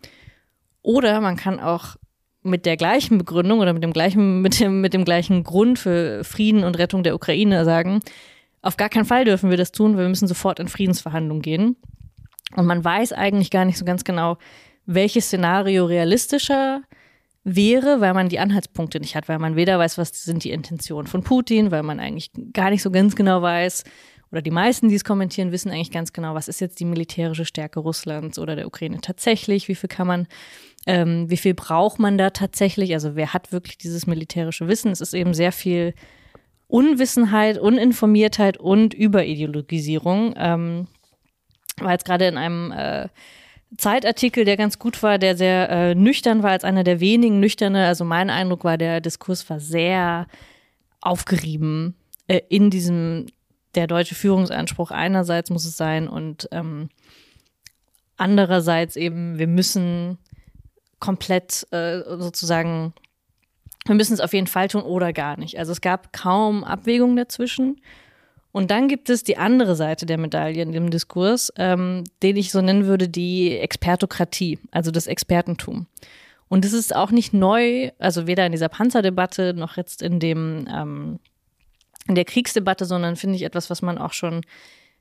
Oder 0.82 1.20
man 1.20 1.36
kann 1.36 1.58
auch 1.58 1.96
mit 2.42 2.66
der 2.66 2.76
gleichen 2.76 3.18
Begründung 3.18 3.60
oder 3.60 3.72
mit 3.72 3.82
dem 3.82 3.92
gleichen, 3.92 4.40
mit 4.42 4.60
dem, 4.60 4.80
mit 4.80 4.94
dem 4.94 5.04
gleichen 5.04 5.44
Grund 5.44 5.78
für 5.78 6.24
Frieden 6.24 6.64
und 6.64 6.78
Rettung 6.78 7.02
der 7.02 7.14
Ukraine 7.14 7.64
sagen, 7.64 8.00
auf 8.62 8.76
gar 8.76 8.88
keinen 8.88 9.04
Fall 9.04 9.24
dürfen 9.24 9.50
wir 9.50 9.56
das 9.56 9.72
tun, 9.72 9.98
wir 9.98 10.08
müssen 10.08 10.28
sofort 10.28 10.60
in 10.60 10.68
Friedensverhandlungen 10.68 11.42
gehen. 11.42 11.76
Und 12.54 12.66
man 12.66 12.84
weiß 12.84 13.12
eigentlich 13.12 13.50
gar 13.50 13.64
nicht 13.64 13.78
so 13.78 13.84
ganz 13.84 14.04
genau, 14.04 14.38
welches 14.86 15.26
Szenario 15.26 15.84
realistischer 15.84 16.82
wäre, 17.44 18.00
weil 18.00 18.14
man 18.14 18.28
die 18.28 18.38
Anhaltspunkte 18.38 19.00
nicht 19.00 19.16
hat, 19.16 19.28
weil 19.28 19.38
man 19.38 19.56
weder 19.56 19.78
weiß, 19.78 19.98
was 19.98 20.22
sind 20.22 20.44
die 20.44 20.50
Intentionen 20.50 21.08
von 21.08 21.24
Putin, 21.24 21.72
weil 21.72 21.82
man 21.82 21.98
eigentlich 21.98 22.30
gar 22.52 22.70
nicht 22.70 22.82
so 22.82 22.90
ganz 22.90 23.16
genau 23.16 23.42
weiß, 23.42 23.84
oder 24.32 24.40
die 24.40 24.50
meisten, 24.50 24.88
die 24.88 24.94
es 24.94 25.04
kommentieren, 25.04 25.52
wissen 25.52 25.70
eigentlich 25.70 25.90
ganz 25.90 26.14
genau, 26.14 26.34
was 26.34 26.48
ist 26.48 26.60
jetzt 26.60 26.80
die 26.80 26.86
militärische 26.86 27.44
Stärke 27.44 27.80
Russlands 27.80 28.38
oder 28.38 28.56
der 28.56 28.66
Ukraine 28.66 29.00
tatsächlich, 29.02 29.68
wie 29.68 29.74
viel 29.74 29.88
kann 29.88 30.06
man 30.06 30.26
ähm, 30.86 31.30
wie 31.30 31.36
viel 31.36 31.54
braucht 31.54 31.98
man 31.98 32.18
da 32.18 32.30
tatsächlich? 32.30 32.92
Also 32.94 33.14
wer 33.14 33.32
hat 33.32 33.52
wirklich 33.52 33.78
dieses 33.78 34.06
militärische 34.06 34.68
Wissen? 34.68 34.90
Es 34.90 35.00
ist 35.00 35.14
eben 35.14 35.34
sehr 35.34 35.52
viel 35.52 35.94
Unwissenheit, 36.66 37.58
Uninformiertheit 37.58 38.56
und 38.56 38.94
Überideologisierung. 38.94 40.34
Ähm, 40.36 40.88
war 41.78 41.92
jetzt 41.92 42.04
gerade 42.04 42.26
in 42.26 42.36
einem 42.36 42.72
äh, 42.72 43.08
Zeitartikel, 43.76 44.44
der 44.44 44.56
ganz 44.56 44.78
gut 44.78 45.02
war, 45.02 45.18
der 45.18 45.36
sehr 45.36 45.70
äh, 45.70 45.94
nüchtern 45.94 46.42
war, 46.42 46.50
als 46.50 46.64
einer 46.64 46.84
der 46.84 47.00
wenigen 47.00 47.40
nüchterne. 47.40 47.86
Also 47.86 48.04
mein 48.04 48.30
Eindruck 48.30 48.64
war, 48.64 48.76
der 48.76 49.00
Diskurs 49.00 49.48
war 49.48 49.60
sehr 49.60 50.26
aufgerieben 51.00 51.94
äh, 52.28 52.40
in 52.48 52.70
diesem, 52.70 53.26
der 53.74 53.86
deutsche 53.86 54.14
Führungsanspruch 54.14 54.90
einerseits 54.90 55.50
muss 55.50 55.64
es 55.64 55.76
sein 55.76 56.08
und 56.08 56.48
ähm, 56.52 56.88
andererseits 58.16 58.96
eben, 58.96 59.38
wir 59.38 59.46
müssen 59.46 60.18
komplett 61.02 61.66
äh, 61.72 61.98
sozusagen, 62.18 62.94
wir 63.86 63.96
müssen 63.96 64.14
es 64.14 64.20
auf 64.20 64.32
jeden 64.32 64.46
Fall 64.46 64.68
tun 64.68 64.82
oder 64.82 65.12
gar 65.12 65.36
nicht. 65.36 65.58
Also 65.58 65.72
es 65.72 65.80
gab 65.80 66.12
kaum 66.12 66.62
Abwägungen 66.62 67.16
dazwischen. 67.16 67.80
Und 68.52 68.70
dann 68.70 68.86
gibt 68.86 69.10
es 69.10 69.24
die 69.24 69.36
andere 69.36 69.74
Seite 69.74 70.06
der 70.06 70.18
Medaille 70.18 70.62
in 70.62 70.72
dem 70.72 70.90
Diskurs, 70.90 71.52
ähm, 71.56 72.04
den 72.22 72.36
ich 72.36 72.52
so 72.52 72.60
nennen 72.60 72.86
würde, 72.86 73.08
die 73.08 73.58
Expertokratie, 73.58 74.58
also 74.70 74.90
das 74.90 75.06
Expertentum. 75.06 75.86
Und 76.48 76.64
es 76.64 76.72
ist 76.72 76.94
auch 76.94 77.10
nicht 77.10 77.32
neu, 77.32 77.90
also 77.98 78.26
weder 78.26 78.46
in 78.46 78.52
dieser 78.52 78.68
Panzerdebatte 78.68 79.54
noch 79.54 79.76
jetzt 79.76 80.02
in 80.02 80.20
dem 80.20 80.68
ähm, 80.70 81.18
in 82.06 82.14
der 82.14 82.24
Kriegsdebatte, 82.24 82.84
sondern 82.84 83.16
finde 83.16 83.36
ich 83.36 83.42
etwas, 83.42 83.70
was 83.70 83.82
man 83.82 83.98
auch 83.98 84.12
schon 84.12 84.42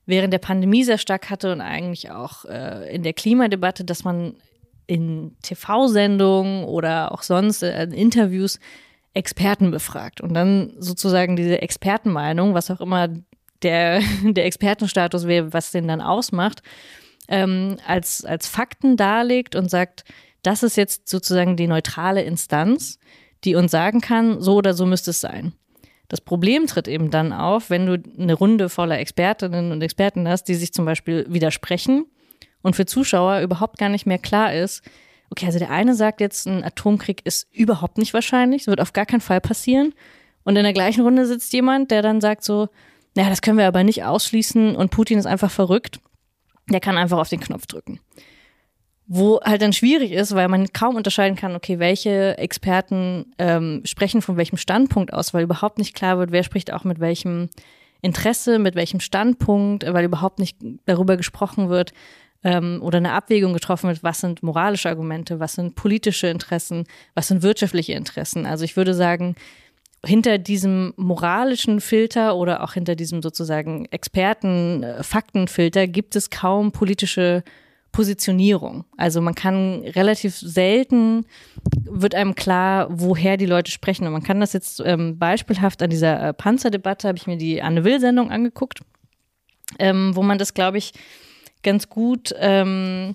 während 0.06 0.34
der 0.34 0.40
Pandemie 0.40 0.84
sehr 0.84 0.98
stark 0.98 1.30
hatte 1.30 1.52
und 1.52 1.62
eigentlich 1.62 2.10
auch 2.10 2.46
äh, 2.46 2.94
in 2.94 3.04
der 3.04 3.14
Klimadebatte, 3.14 3.84
dass 3.84 4.04
man 4.04 4.36
in 4.92 5.38
TV-Sendungen 5.42 6.66
oder 6.66 7.14
auch 7.14 7.24
sonst 7.24 7.64
äh, 7.64 7.84
in 7.84 7.94
Interviews 7.94 8.60
Experten 9.14 9.72
befragt 9.72 10.20
und 10.20 10.34
dann 10.34 10.74
sozusagen 10.80 11.38
diese 11.38 11.62
Expertenmeinung, 11.62 12.54
was 12.54 12.70
auch 12.70 12.82
immer 12.82 13.08
der, 13.62 14.02
der 14.24 14.46
Expertenstatus 14.46 15.28
wäre, 15.28 15.54
was 15.54 15.72
den 15.72 15.88
dann 15.88 16.02
ausmacht, 16.02 16.62
ähm, 17.30 17.78
als, 17.88 18.26
als 18.26 18.48
Fakten 18.48 18.98
darlegt 18.98 19.56
und 19.56 19.70
sagt, 19.70 20.04
das 20.44 20.62
ist 20.62 20.76
jetzt 20.76 21.08
sozusagen 21.08 21.56
die 21.56 21.68
neutrale 21.68 22.24
Instanz, 22.24 23.00
die 23.46 23.56
uns 23.56 23.72
sagen 23.72 24.02
kann, 24.02 24.42
so 24.42 24.56
oder 24.56 24.74
so 24.74 24.86
müsste 24.86 25.12
es 25.12 25.22
sein. 25.22 25.54
Das 26.10 26.20
Problem 26.20 26.68
tritt 26.68 26.90
eben 26.90 27.12
dann 27.12 27.32
auf, 27.32 27.70
wenn 27.70 27.86
du 27.86 27.98
eine 28.20 28.34
Runde 28.34 28.68
voller 28.68 29.00
Expertinnen 29.00 29.72
und 29.72 29.82
Experten 29.82 30.28
hast, 30.28 30.46
die 30.50 30.56
sich 30.56 30.74
zum 30.74 30.84
Beispiel 30.84 31.26
widersprechen 31.30 32.08
und 32.62 32.76
für 32.76 32.86
Zuschauer 32.86 33.40
überhaupt 33.42 33.78
gar 33.78 33.90
nicht 33.90 34.06
mehr 34.06 34.18
klar 34.18 34.54
ist, 34.54 34.84
okay, 35.30 35.46
also 35.46 35.60
der 35.60 35.72
eine 35.72 35.96
sagt 35.96 36.22
jetzt, 36.22 36.46
ein 36.48 36.64
Atomkrieg 36.64 37.22
ist 37.26 37.48
überhaupt 37.54 37.98
nicht 37.98 38.14
wahrscheinlich, 38.14 38.68
wird 38.68 38.82
auf 38.82 38.94
gar 38.94 39.06
keinen 39.06 39.22
Fall 39.22 39.42
passieren. 39.42 39.94
Und 40.44 40.56
in 40.56 40.64
der 40.64 40.74
gleichen 40.74 41.02
Runde 41.02 41.26
sitzt 41.26 41.54
jemand, 41.54 41.92
der 41.92 42.02
dann 42.02 42.20
sagt 42.20 42.44
so, 42.44 42.68
naja, 43.16 43.30
das 43.30 43.42
können 43.42 43.58
wir 43.58 43.68
aber 43.68 43.84
nicht 43.84 44.04
ausschließen 44.04 44.76
und 44.76 44.92
Putin 44.92 45.20
ist 45.20 45.26
einfach 45.26 45.52
verrückt. 45.52 46.00
Der 46.70 46.80
kann 46.80 46.98
einfach 46.98 47.20
auf 47.20 47.30
den 47.30 47.40
Knopf 47.40 47.66
drücken 47.66 48.00
wo 49.14 49.42
halt 49.44 49.62
dann 49.62 49.74
schwierig 49.74 50.14
ist, 50.14 50.36
weil 50.36 50.48
man 50.48 50.72
kaum 50.72 50.96
unterscheiden 50.96 51.36
kann, 51.36 51.54
okay, 51.54 51.80
welche 51.80 52.38
Experten 52.38 53.34
ähm, 53.40 53.82
sprechen 53.84 54.22
von 54.22 54.38
welchem 54.38 54.56
Standpunkt 54.56 55.12
aus, 55.12 55.34
weil 55.34 55.44
überhaupt 55.44 55.80
nicht 55.80 55.94
klar 55.94 56.18
wird, 56.18 56.32
wer 56.32 56.44
spricht 56.44 56.72
auch 56.72 56.86
mit 56.86 57.02
welchem 57.02 57.50
Interesse, 58.02 58.58
mit 58.58 58.76
welchem 58.76 59.02
Standpunkt, 59.02 59.84
weil 59.86 60.06
überhaupt 60.06 60.40
nicht 60.40 60.58
darüber 60.86 61.18
gesprochen 61.18 61.68
wird 61.68 61.92
ähm, 62.44 62.80
oder 62.82 62.98
eine 62.98 63.14
Abwägung 63.14 63.54
getroffen 63.54 63.90
wird, 63.90 64.04
was 64.04 64.20
sind 64.20 64.44
moralische 64.44 64.90
Argumente, 64.90 65.40
was 65.40 65.54
sind 65.54 65.76
politische 65.76 66.28
Interessen, 66.28 66.86
was 67.14 67.28
sind 67.28 67.44
wirtschaftliche 67.44 67.94
Interessen. 67.94 68.46
Also 68.46 68.66
ich 68.66 68.76
würde 68.76 68.94
sagen, 68.94 69.36
hinter 70.06 70.38
diesem 70.38 70.94
moralischen 70.98 71.80
Filter 71.80 72.36
oder 72.36 72.64
auch 72.64 72.74
hinter 72.74 72.96
diesem 72.96 73.22
sozusagen 73.22 73.86
Experten-Faktenfilter 73.86 75.88
gibt 75.88 76.16
es 76.16 76.32
kaum 76.32 76.72
politische 76.72 77.44
Positionierung. 77.92 78.86
Also 78.98 79.22
man 79.22 79.36
kann 79.36 79.84
relativ 79.84 80.36
selten, 80.36 81.26
wird 81.84 82.16
einem 82.16 82.36
klar, 82.36 82.88
woher 82.90 83.38
die 83.38 83.46
Leute 83.46 83.70
sprechen. 83.70 84.08
Und 84.08 84.14
man 84.14 84.24
kann 84.24 84.40
das 84.40 84.54
jetzt 84.54 84.82
ähm, 84.84 85.20
beispielhaft 85.20 85.84
an 85.84 85.90
dieser 85.90 86.30
äh, 86.30 86.34
Panzerdebatte, 86.34 87.08
habe 87.08 87.18
ich 87.18 87.28
mir 87.28 87.38
die 87.38 87.62
Anne 87.62 87.84
Will-Sendung 87.84 88.32
angeguckt, 88.32 88.80
ähm, 89.78 90.16
wo 90.16 90.24
man 90.24 90.38
das, 90.38 90.54
glaube 90.54 90.78
ich, 90.78 90.94
ganz 91.64 91.90
gut 91.90 92.34
ähm, 92.38 93.14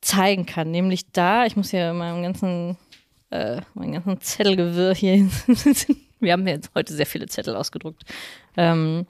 zeigen 0.00 0.46
kann. 0.46 0.70
Nämlich 0.70 1.10
da, 1.12 1.46
ich 1.46 1.56
muss 1.56 1.72
ja 1.72 1.92
meinem 1.92 2.22
ganzen, 2.22 2.76
äh, 3.30 3.60
meinen 3.74 3.92
ganzen 3.92 4.20
Zettelgewirr 4.20 4.94
hier, 4.94 5.28
wir 6.20 6.32
haben 6.32 6.46
jetzt 6.46 6.70
heute 6.74 6.94
sehr 6.94 7.06
viele 7.06 7.26
Zettel 7.26 7.56
ausgedruckt. 7.56 8.02
Ähm, 8.56 9.06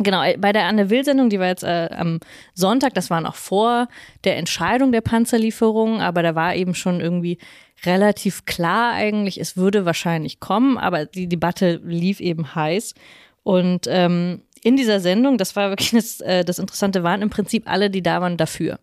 Genau, 0.00 0.22
äh, 0.22 0.36
bei 0.38 0.52
der 0.52 0.66
Anne 0.66 0.90
Will-Sendung, 0.90 1.28
die 1.28 1.40
war 1.40 1.48
jetzt 1.48 1.64
äh, 1.64 1.88
am 1.90 2.20
Sonntag, 2.54 2.94
das 2.94 3.10
war 3.10 3.20
noch 3.20 3.34
vor 3.34 3.88
der 4.24 4.36
Entscheidung 4.36 4.92
der 4.92 5.00
Panzerlieferung, 5.00 6.00
aber 6.00 6.22
da 6.22 6.34
war 6.34 6.54
eben 6.54 6.74
schon 6.74 7.00
irgendwie 7.00 7.38
relativ 7.84 8.44
klar 8.44 8.92
eigentlich, 8.92 9.40
es 9.40 9.56
würde 9.56 9.84
wahrscheinlich 9.84 10.40
kommen, 10.40 10.78
aber 10.78 11.04
die 11.04 11.28
Debatte 11.28 11.80
lief 11.84 12.20
eben 12.20 12.54
heiß. 12.54 12.94
Und 13.42 13.86
ähm, 13.88 14.42
in 14.62 14.76
dieser 14.76 15.00
Sendung, 15.00 15.38
das 15.38 15.56
war 15.56 15.70
wirklich 15.70 15.90
das, 15.90 16.20
äh, 16.20 16.44
das 16.44 16.58
Interessante, 16.58 17.02
waren 17.02 17.22
im 17.22 17.30
Prinzip 17.30 17.68
alle, 17.68 17.90
die 17.90 18.02
da 18.02 18.20
waren, 18.20 18.36
dafür. 18.36 18.78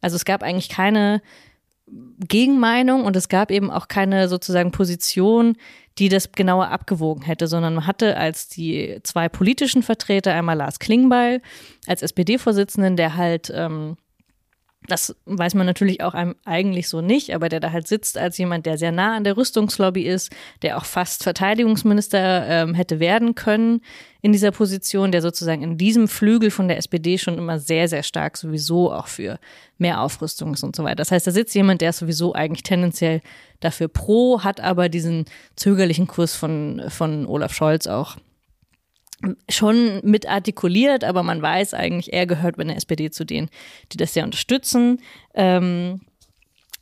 Also 0.00 0.16
es 0.16 0.24
gab 0.24 0.42
eigentlich 0.42 0.68
keine 0.68 1.22
Gegenmeinung 2.26 3.04
und 3.04 3.16
es 3.16 3.28
gab 3.28 3.50
eben 3.50 3.70
auch 3.70 3.88
keine 3.88 4.28
sozusagen 4.28 4.70
Position, 4.70 5.56
die 5.98 6.08
das 6.08 6.32
genauer 6.32 6.68
abgewogen 6.68 7.22
hätte, 7.22 7.46
sondern 7.46 7.74
man 7.74 7.86
hatte 7.86 8.16
als 8.16 8.48
die 8.48 8.98
zwei 9.02 9.28
politischen 9.28 9.82
Vertreter 9.82 10.32
einmal 10.32 10.56
Lars 10.56 10.78
Klingbeil 10.78 11.42
als 11.86 12.02
SPD-Vorsitzenden, 12.02 12.96
der 12.96 13.16
halt 13.16 13.52
ähm, 13.54 13.96
das 14.88 15.14
weiß 15.26 15.54
man 15.54 15.66
natürlich 15.66 16.02
auch 16.02 16.14
eigentlich 16.44 16.88
so 16.88 17.00
nicht, 17.00 17.34
aber 17.34 17.48
der 17.48 17.60
da 17.60 17.70
halt 17.70 17.86
sitzt 17.86 18.18
als 18.18 18.36
jemand, 18.38 18.66
der 18.66 18.78
sehr 18.78 18.90
nah 18.90 19.16
an 19.16 19.24
der 19.24 19.36
Rüstungslobby 19.36 20.02
ist, 20.02 20.30
der 20.62 20.76
auch 20.76 20.84
fast 20.84 21.22
Verteidigungsminister 21.22 22.46
ähm, 22.48 22.74
hätte 22.74 22.98
werden 22.98 23.34
können 23.34 23.80
in 24.22 24.32
dieser 24.32 24.50
Position, 24.50 25.12
der 25.12 25.22
sozusagen 25.22 25.62
in 25.62 25.78
diesem 25.78 26.08
Flügel 26.08 26.50
von 26.50 26.68
der 26.68 26.78
SPD 26.78 27.18
schon 27.18 27.38
immer 27.38 27.58
sehr, 27.58 27.88
sehr 27.88 28.02
stark 28.02 28.36
sowieso 28.36 28.92
auch 28.92 29.06
für 29.06 29.38
mehr 29.78 30.00
Aufrüstung 30.00 30.54
ist 30.54 30.64
und 30.64 30.74
so 30.74 30.82
weiter. 30.84 30.96
Das 30.96 31.12
heißt, 31.12 31.26
da 31.26 31.30
sitzt 31.30 31.54
jemand, 31.54 31.80
der 31.80 31.90
ist 31.90 31.98
sowieso 31.98 32.32
eigentlich 32.32 32.62
tendenziell 32.62 33.20
dafür 33.60 33.88
pro, 33.88 34.42
hat 34.42 34.60
aber 34.60 34.88
diesen 34.88 35.26
zögerlichen 35.56 36.08
Kurs 36.08 36.34
von, 36.34 36.82
von 36.88 37.26
Olaf 37.26 37.54
Scholz 37.54 37.86
auch 37.86 38.16
schon 39.48 40.00
mit 40.02 40.28
artikuliert, 40.28 41.04
aber 41.04 41.22
man 41.22 41.40
weiß 41.40 41.74
eigentlich, 41.74 42.12
er 42.12 42.26
gehört 42.26 42.56
bei 42.56 42.64
der 42.64 42.76
SPD 42.76 43.10
zu 43.10 43.24
denen, 43.24 43.48
die 43.92 43.96
das 43.96 44.14
sehr 44.14 44.24
unterstützen. 44.24 45.00
Ähm, 45.34 46.00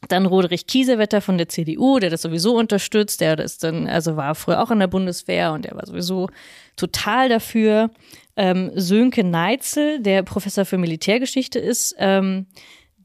dann 0.09 0.27
Roderich 0.27 0.67
Kiesewetter 0.67 1.21
von 1.21 1.37
der 1.37 1.49
CDU, 1.49 1.99
der 1.99 2.11
das 2.11 2.23
sowieso 2.23 2.57
unterstützt, 2.57 3.21
der 3.21 3.37
das 3.37 3.59
dann, 3.59 3.87
also 3.87 4.17
war 4.17 4.35
früher 4.35 4.63
auch 4.63 4.71
in 4.71 4.79
der 4.79 4.87
Bundeswehr 4.87 5.53
und 5.53 5.67
der 5.67 5.77
war 5.77 5.87
sowieso 5.87 6.29
total 6.77 7.29
dafür. 7.29 7.91
Ähm, 8.37 8.71
Sönke 8.75 9.25
Neitzel, 9.25 10.01
der 10.01 10.23
Professor 10.23 10.65
für 10.65 10.79
Militärgeschichte 10.79 11.59
ist, 11.59 11.95
ähm, 11.99 12.47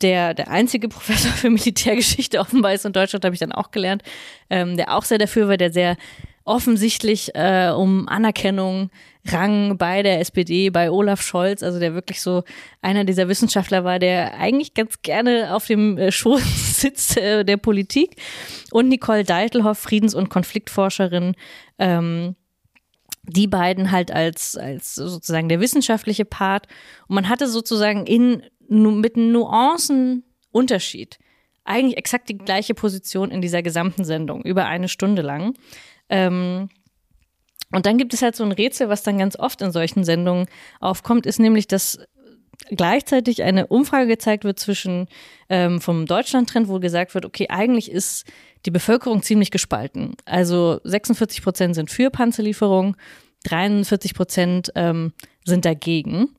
der, 0.01 0.33
der 0.33 0.49
einzige 0.49 0.87
Professor 0.89 1.31
für 1.31 1.49
Militärgeschichte 1.49 2.39
offenbar 2.39 2.73
ist 2.73 2.85
in 2.85 2.93
Deutschland, 2.93 3.25
habe 3.25 3.35
ich 3.35 3.39
dann 3.39 3.51
auch 3.51 3.71
gelernt, 3.71 4.03
ähm, 4.49 4.77
der 4.77 4.95
auch 4.95 5.03
sehr 5.03 5.17
dafür 5.17 5.49
war, 5.49 5.57
der 5.57 5.73
sehr 5.73 5.97
offensichtlich 6.45 7.33
äh, 7.33 7.71
um 7.75 8.07
Anerkennung 8.07 8.91
rang 9.25 9.77
bei 9.77 10.03
der 10.03 10.19
SPD, 10.19 10.69
bei 10.69 10.91
Olaf 10.91 11.21
Scholz, 11.21 11.63
also 11.63 11.79
der 11.79 11.95
wirklich 11.95 12.21
so 12.21 12.43
einer 12.81 13.03
dieser 13.03 13.27
Wissenschaftler 13.27 13.83
war, 13.83 13.97
der 13.97 14.35
eigentlich 14.35 14.75
ganz 14.75 15.01
gerne 15.01 15.55
auf 15.55 15.65
dem 15.65 15.97
äh, 15.97 16.11
Schoß 16.11 16.43
sitzt 16.81 17.17
äh, 17.17 17.43
der 17.43 17.57
Politik. 17.57 18.21
Und 18.71 18.89
Nicole 18.89 19.23
Deitelhoff, 19.23 19.79
Friedens- 19.79 20.13
und 20.13 20.29
Konfliktforscherin, 20.29 21.33
ähm, 21.79 22.35
die 23.23 23.47
beiden 23.47 23.89
halt 23.89 24.11
als, 24.11 24.55
als 24.55 24.93
sozusagen 24.93 25.49
der 25.49 25.59
wissenschaftliche 25.59 26.25
Part. 26.25 26.67
Und 27.07 27.15
man 27.15 27.27
hatte 27.27 27.47
sozusagen 27.47 28.05
in, 28.05 28.43
mit 28.69 29.17
Nuancen 29.17 30.23
Unterschied 30.51 31.17
eigentlich 31.65 31.97
exakt 31.97 32.29
die 32.29 32.37
gleiche 32.37 32.75
Position 32.75 33.31
in 33.31 33.41
dieser 33.41 33.63
gesamten 33.63 34.05
Sendung, 34.05 34.43
über 34.43 34.67
eine 34.67 34.87
Stunde 34.87 35.23
lang. 35.23 35.55
Ähm, 36.09 36.69
und 37.71 37.85
dann 37.85 37.97
gibt 37.97 38.13
es 38.13 38.21
halt 38.21 38.35
so 38.35 38.43
ein 38.43 38.51
Rätsel, 38.51 38.89
was 38.89 39.03
dann 39.03 39.17
ganz 39.17 39.37
oft 39.37 39.61
in 39.61 39.71
solchen 39.71 40.03
Sendungen 40.03 40.47
aufkommt, 40.79 41.25
ist 41.25 41.39
nämlich, 41.39 41.67
dass 41.67 41.99
gleichzeitig 42.69 43.43
eine 43.43 43.67
Umfrage 43.67 44.07
gezeigt 44.07 44.43
wird 44.43 44.59
zwischen 44.59 45.07
ähm, 45.49 45.81
vom 45.81 46.05
Deutschland-Trend, 46.05 46.67
wo 46.67 46.79
gesagt 46.79 47.13
wird, 47.13 47.25
okay, 47.25 47.47
eigentlich 47.49 47.91
ist 47.91 48.25
die 48.65 48.71
Bevölkerung 48.71 49.21
ziemlich 49.21 49.51
gespalten. 49.51 50.15
Also 50.25 50.79
46 50.83 51.43
Prozent 51.43 51.75
sind 51.75 51.91
für 51.91 52.09
Panzerlieferung, 52.09 52.95
43 53.43 54.13
Prozent 54.13 54.71
ähm, 54.75 55.13
sind 55.43 55.65
dagegen. 55.65 56.29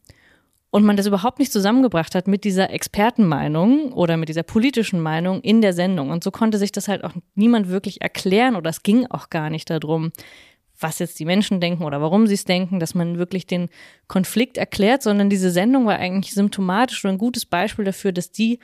Und 0.77 0.85
man 0.85 0.99
das 0.99 1.07
überhaupt 1.07 1.39
nicht 1.39 1.53
zusammengebracht 1.53 2.15
hat 2.15 2.29
mit 2.29 2.45
dieser 2.45 2.69
Expertenmeinung 2.69 3.95
oder 3.95 4.19
mit 4.19 4.29
dieser 4.29 4.43
politischen 4.43 5.01
Meinung 5.01 5.41
in 5.41 5.62
der 5.62 5.73
Sendung. 5.73 6.11
Und 6.11 6.23
so 6.23 6.31
konnte 6.31 6.59
sich 6.59 6.71
das 6.71 6.87
halt 6.87 7.03
auch 7.03 7.15
niemand 7.35 7.71
wirklich 7.71 8.03
erklären 8.03 8.57
oder 8.57 8.69
es 8.69 8.83
ging 8.83 9.07
auch 9.07 9.31
gar 9.31 9.49
nicht 9.49 9.71
darum, 9.71 10.12
was 10.79 10.99
jetzt 10.99 11.19
die 11.19 11.25
Menschen 11.25 11.62
denken 11.62 11.83
oder 11.83 12.03
warum 12.03 12.27
sie 12.27 12.35
es 12.35 12.45
denken, 12.45 12.79
dass 12.79 12.95
man 12.95 13.17
wirklich 13.17 13.47
den 13.47 13.71
Konflikt 14.07 14.59
erklärt, 14.59 15.03
sondern 15.03 15.31
diese 15.31 15.51
Sendung 15.51 15.87
war 15.87 15.97
eigentlich 15.97 16.35
symptomatisch 16.35 17.03
und 17.07 17.12
ein 17.12 17.17
gutes 17.17 17.47
Beispiel 17.47 17.87
dafür, 17.87 18.12
dass 18.12 18.31
die 18.31 18.59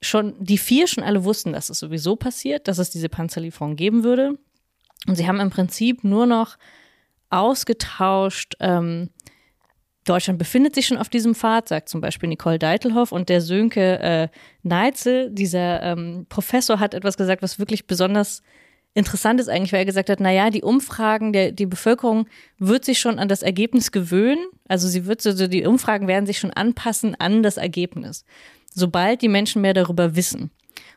schon, 0.00 0.36
die 0.38 0.58
vier 0.58 0.86
schon 0.86 1.02
alle 1.02 1.24
wussten, 1.24 1.54
dass 1.54 1.70
es 1.70 1.80
sowieso 1.80 2.14
passiert, 2.14 2.68
dass 2.68 2.78
es 2.78 2.90
diese 2.90 3.08
Panzerlieferung 3.08 3.74
geben 3.74 4.04
würde. 4.04 4.38
Und 5.08 5.16
sie 5.16 5.26
haben 5.26 5.40
im 5.40 5.50
Prinzip 5.50 6.04
nur 6.04 6.26
noch 6.26 6.56
ausgetauscht, 7.30 8.54
ähm, 8.60 9.10
Deutschland 10.08 10.38
befindet 10.38 10.74
sich 10.74 10.86
schon 10.86 10.98
auf 10.98 11.08
diesem 11.08 11.34
Pfad, 11.34 11.68
sagt 11.68 11.88
zum 11.88 12.00
Beispiel 12.00 12.28
Nicole 12.28 12.58
Deitelhoff 12.58 13.12
und 13.12 13.28
der 13.28 13.40
Sönke 13.40 13.98
äh, 14.00 14.28
Neitzel, 14.62 15.30
dieser 15.30 15.82
ähm, 15.82 16.26
Professor, 16.28 16.80
hat 16.80 16.94
etwas 16.94 17.16
gesagt, 17.16 17.42
was 17.42 17.58
wirklich 17.58 17.86
besonders 17.86 18.42
interessant 18.94 19.40
ist 19.40 19.48
eigentlich, 19.48 19.72
weil 19.72 19.80
er 19.80 19.86
gesagt 19.86 20.10
hat, 20.10 20.20
naja, 20.20 20.50
die 20.50 20.62
Umfragen, 20.62 21.32
der, 21.32 21.52
die 21.52 21.66
Bevölkerung 21.66 22.26
wird 22.58 22.84
sich 22.84 22.98
schon 22.98 23.18
an 23.18 23.28
das 23.28 23.42
Ergebnis 23.42 23.92
gewöhnen. 23.92 24.44
Also 24.66 24.88
sie 24.88 25.06
wird, 25.06 25.24
also 25.26 25.46
die 25.46 25.66
Umfragen 25.66 26.08
werden 26.08 26.26
sich 26.26 26.38
schon 26.38 26.52
anpassen 26.52 27.14
an 27.18 27.42
das 27.42 27.56
Ergebnis, 27.56 28.24
sobald 28.74 29.22
die 29.22 29.28
Menschen 29.28 29.62
mehr 29.62 29.74
darüber 29.74 30.16
wissen. 30.16 30.50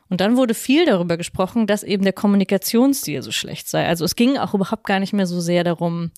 Und 0.08 0.20
dann 0.20 0.36
wurde 0.36 0.54
viel 0.54 0.84
darüber 0.84 1.16
gesprochen, 1.16 1.66
dass 1.66 1.82
eben 1.82 2.02
der 2.02 2.12
Kommunikationsstil 2.12 3.22
so 3.22 3.30
schlecht 3.30 3.68
sei. 3.68 3.86
Also 3.86 4.04
es 4.04 4.16
ging 4.16 4.36
auch 4.36 4.52
überhaupt 4.52 4.84
gar 4.84 5.00
nicht 5.00 5.12
mehr 5.12 5.26
so 5.26 5.40
sehr 5.40 5.64
darum, 5.64 6.10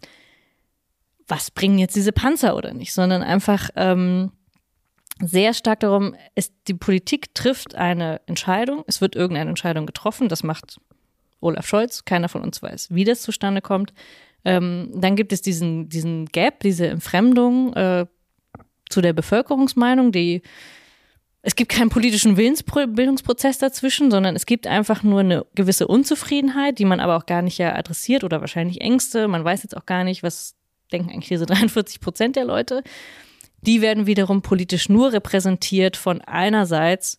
was 1.28 1.50
bringen 1.50 1.78
jetzt 1.78 1.96
diese 1.96 2.12
Panzer 2.12 2.56
oder 2.56 2.74
nicht, 2.74 2.92
sondern 2.92 3.22
einfach 3.22 3.70
ähm, 3.76 4.32
sehr 5.20 5.54
stark 5.54 5.80
darum, 5.80 6.14
ist, 6.34 6.52
die 6.68 6.74
Politik 6.74 7.34
trifft 7.34 7.74
eine 7.74 8.20
Entscheidung, 8.26 8.84
es 8.86 9.00
wird 9.00 9.16
irgendeine 9.16 9.50
Entscheidung 9.50 9.86
getroffen, 9.86 10.28
das 10.28 10.42
macht 10.42 10.80
Olaf 11.40 11.66
Scholz, 11.66 12.04
keiner 12.04 12.28
von 12.28 12.42
uns 12.42 12.62
weiß, 12.62 12.88
wie 12.90 13.04
das 13.04 13.22
zustande 13.22 13.60
kommt. 13.60 13.92
Ähm, 14.44 14.90
dann 14.94 15.16
gibt 15.16 15.32
es 15.32 15.42
diesen, 15.42 15.88
diesen 15.88 16.26
Gap, 16.26 16.60
diese 16.60 16.86
Entfremdung 16.86 17.72
äh, 17.74 18.06
zu 18.90 19.00
der 19.00 19.12
Bevölkerungsmeinung, 19.12 20.12
die 20.12 20.42
es 21.46 21.56
gibt 21.56 21.72
keinen 21.72 21.90
politischen 21.90 22.38
Willensbildungsprozess 22.38 23.58
dazwischen, 23.58 24.10
sondern 24.10 24.34
es 24.34 24.46
gibt 24.46 24.66
einfach 24.66 25.02
nur 25.02 25.20
eine 25.20 25.44
gewisse 25.54 25.86
Unzufriedenheit, 25.86 26.78
die 26.78 26.86
man 26.86 27.00
aber 27.00 27.18
auch 27.18 27.26
gar 27.26 27.42
nicht 27.42 27.58
ja 27.58 27.74
adressiert 27.76 28.24
oder 28.24 28.40
wahrscheinlich 28.40 28.80
Ängste. 28.80 29.28
Man 29.28 29.44
weiß 29.44 29.62
jetzt 29.62 29.76
auch 29.76 29.84
gar 29.84 30.04
nicht, 30.04 30.22
was 30.22 30.56
denken 30.92 31.10
eigentlich 31.10 31.28
diese 31.28 31.46
43 31.46 32.00
Prozent 32.00 32.36
der 32.36 32.44
Leute. 32.44 32.82
Die 33.62 33.80
werden 33.80 34.06
wiederum 34.06 34.42
politisch 34.42 34.88
nur 34.88 35.12
repräsentiert 35.12 35.96
von 35.96 36.20
einerseits 36.20 37.18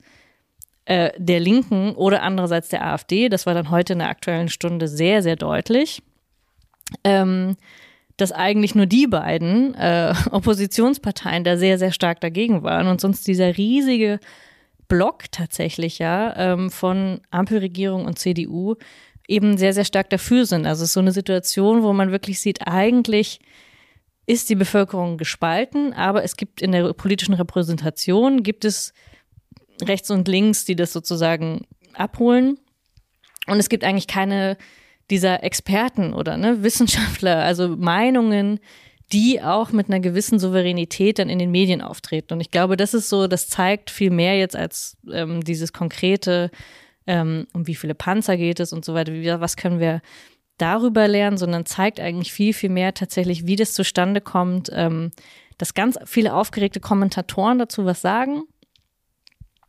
äh, 0.86 1.12
der 1.17 1.39
Linken 1.39 1.95
oder 1.95 2.21
andererseits 2.21 2.69
der 2.69 2.86
AfD. 2.86 3.30
Das 3.30 3.45
war 3.45 3.54
dann 3.54 3.71
heute 3.71 3.93
in 3.93 3.99
der 3.99 4.10
aktuellen 4.10 4.49
Stunde 4.49 4.88
sehr, 4.88 5.23
sehr 5.23 5.36
deutlich. 5.36 6.04
Ähm, 7.04 7.58
dass 8.17 8.32
eigentlich 8.32 8.75
nur 8.75 8.86
die 8.86 9.08
beiden 9.08 9.75
äh, 9.75 10.13
Oppositionsparteien 10.32 11.43
da 11.43 11.58
sehr, 11.58 11.78
sehr 11.78 11.91
stark 11.91 12.21
dagegen 12.21 12.63
waren 12.63 12.88
und 12.88 13.01
sonst 13.01 13.28
dieser 13.28 13.58
riesige 13.58 14.19
Block 14.88 15.23
tatsächlich 15.32 15.99
ja 15.99 16.36
ähm, 16.38 16.69
von 16.69 17.21
Ampelregierung 17.32 18.06
und 18.06 18.19
CDU 18.19 18.75
eben 19.28 19.58
sehr, 19.58 19.74
sehr 19.74 19.86
stark 19.86 20.10
dafür 20.10 20.46
sind. 20.46 20.66
Also 20.66 20.84
es 20.84 20.90
ist 20.90 20.94
so 20.94 21.00
eine 21.00 21.12
Situation, 21.12 21.84
wo 21.84 21.94
man 21.94 22.12
wirklich 22.12 22.40
sieht, 22.40 22.68
eigentlich 22.68 23.40
ist 24.26 24.50
die 24.50 24.56
Bevölkerung 24.56 25.18
gespalten, 25.18 25.94
aber 25.94 26.24
es 26.24 26.36
gibt 26.36 26.62
in 26.62 26.72
der 26.72 26.94
politischen 26.94 27.34
Repräsentation, 27.34 28.44
gibt 28.44 28.66
es 28.66 28.94
rechts 29.82 30.10
und 30.10 30.28
links, 30.28 30.66
die 30.66 30.76
das 30.76 30.94
sozusagen 30.94 31.68
abholen. 31.94 32.58
Und 33.48 33.60
es 33.60 33.70
gibt 33.70 33.84
eigentlich 33.84 34.08
keine 34.08 34.58
dieser 35.10 35.44
Experten 35.44 36.14
oder 36.14 36.38
ne, 36.38 36.64
Wissenschaftler, 36.64 37.44
also 37.44 37.70
Meinungen, 37.70 38.60
die 39.12 39.42
auch 39.42 39.72
mit 39.72 39.88
einer 39.88 40.00
gewissen 40.00 40.40
Souveränität 40.40 41.20
dann 41.20 41.30
in 41.30 41.38
den 41.38 41.52
Medien 41.52 41.82
auftreten. 41.82 42.34
Und 42.34 42.42
ich 42.42 42.50
glaube, 42.50 42.76
das 42.76 42.96
ist 42.96 43.10
so, 43.10 43.28
das 43.28 43.48
zeigt 43.48 43.92
viel 43.92 44.10
mehr 44.10 44.38
jetzt 44.38 44.56
als 44.56 44.98
ähm, 45.12 45.44
dieses 45.44 45.74
konkrete, 45.74 46.50
ähm, 47.08 47.48
um 47.54 47.68
wie 47.68 47.76
viele 47.76 47.96
Panzer 47.96 48.38
geht 48.38 48.60
es 48.60 48.74
und 48.74 48.86
so 48.86 48.94
weiter, 48.94 49.13
wie, 49.13 49.28
was 49.28 49.58
können 49.58 49.80
wir 49.80 50.02
darüber 50.58 51.08
lernen, 51.08 51.38
sondern 51.38 51.65
zeigt 51.65 52.00
eigentlich 52.00 52.32
viel, 52.32 52.54
viel 52.54 52.70
mehr 52.70 52.94
tatsächlich, 52.94 53.46
wie 53.46 53.56
das 53.56 53.74
zustande 53.74 54.22
kommt, 54.22 54.70
ähm, 54.74 55.12
dass 55.58 55.74
ganz 55.74 55.98
viele 56.06 56.34
aufgeregte 56.34 56.80
Kommentatoren 56.80 57.60
dazu 57.60 57.86
was 57.86 58.02
sagen 58.02 58.44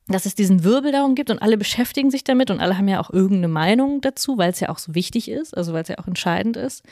dass 0.08 0.24
es 0.24 0.34
diesen 0.34 0.62
Wirbel 0.62 0.92
darum 0.92 1.14
gibt 1.14 1.30
und 1.30 1.40
alle 1.40 1.58
beschäftigen 1.58 2.10
sich 2.10 2.22
damit 2.22 2.50
und 2.50 2.60
alle 2.60 2.78
haben 2.78 2.86
ja 2.86 3.00
auch 3.00 3.10
irgendeine 3.10 3.48
Meinung 3.48 4.00
dazu, 4.00 4.38
weil 4.38 4.50
es 4.50 4.60
ja 4.60 4.68
auch 4.68 4.78
so 4.78 4.94
wichtig 4.94 5.28
ist, 5.28 5.56
also 5.56 5.72
weil 5.72 5.82
es 5.82 5.88
ja 5.88 5.98
auch 5.98 6.06
entscheidend 6.06 6.56
ist. 6.56 6.84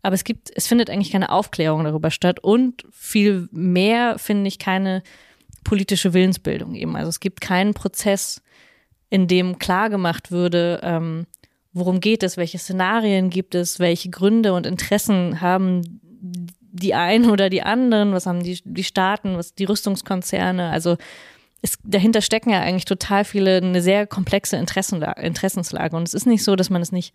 Aber 0.00 0.14
es 0.14 0.24
gibt, 0.24 0.50
es 0.54 0.66
findet 0.66 0.88
eigentlich 0.88 1.12
keine 1.12 1.30
Aufklärung 1.30 1.84
darüber 1.84 2.10
statt 2.10 2.40
und 2.40 2.84
viel 2.90 3.48
mehr 3.52 4.18
finde 4.18 4.48
ich 4.48 4.58
keine 4.58 5.02
politische 5.64 6.14
Willensbildung 6.14 6.74
eben. 6.74 6.96
Also 6.96 7.10
es 7.10 7.20
gibt 7.20 7.40
keinen 7.40 7.74
Prozess, 7.74 8.42
in 9.12 9.28
dem 9.28 9.58
klar 9.58 9.90
gemacht 9.90 10.30
würde, 10.30 10.80
ähm, 10.82 11.26
worum 11.74 12.00
geht 12.00 12.22
es, 12.22 12.38
welche 12.38 12.56
Szenarien 12.56 13.28
gibt 13.28 13.54
es, 13.54 13.78
welche 13.78 14.08
Gründe 14.08 14.54
und 14.54 14.64
Interessen 14.66 15.42
haben 15.42 16.00
die 16.22 16.94
einen 16.94 17.28
oder 17.28 17.50
die 17.50 17.62
anderen, 17.62 18.14
was 18.14 18.24
haben 18.24 18.42
die, 18.42 18.58
die 18.64 18.84
Staaten, 18.84 19.36
was 19.36 19.54
die 19.54 19.64
Rüstungskonzerne, 19.64 20.70
also 20.70 20.96
es, 21.60 21.76
dahinter 21.84 22.22
stecken 22.22 22.48
ja 22.48 22.60
eigentlich 22.60 22.86
total 22.86 23.26
viele, 23.26 23.58
eine 23.58 23.82
sehr 23.82 24.06
komplexe 24.06 24.56
Interessenlage, 24.56 25.20
Interessenslage. 25.20 25.94
Und 25.94 26.08
es 26.08 26.14
ist 26.14 26.26
nicht 26.26 26.42
so, 26.42 26.56
dass 26.56 26.70
man 26.70 26.80
es 26.80 26.90
nicht 26.90 27.14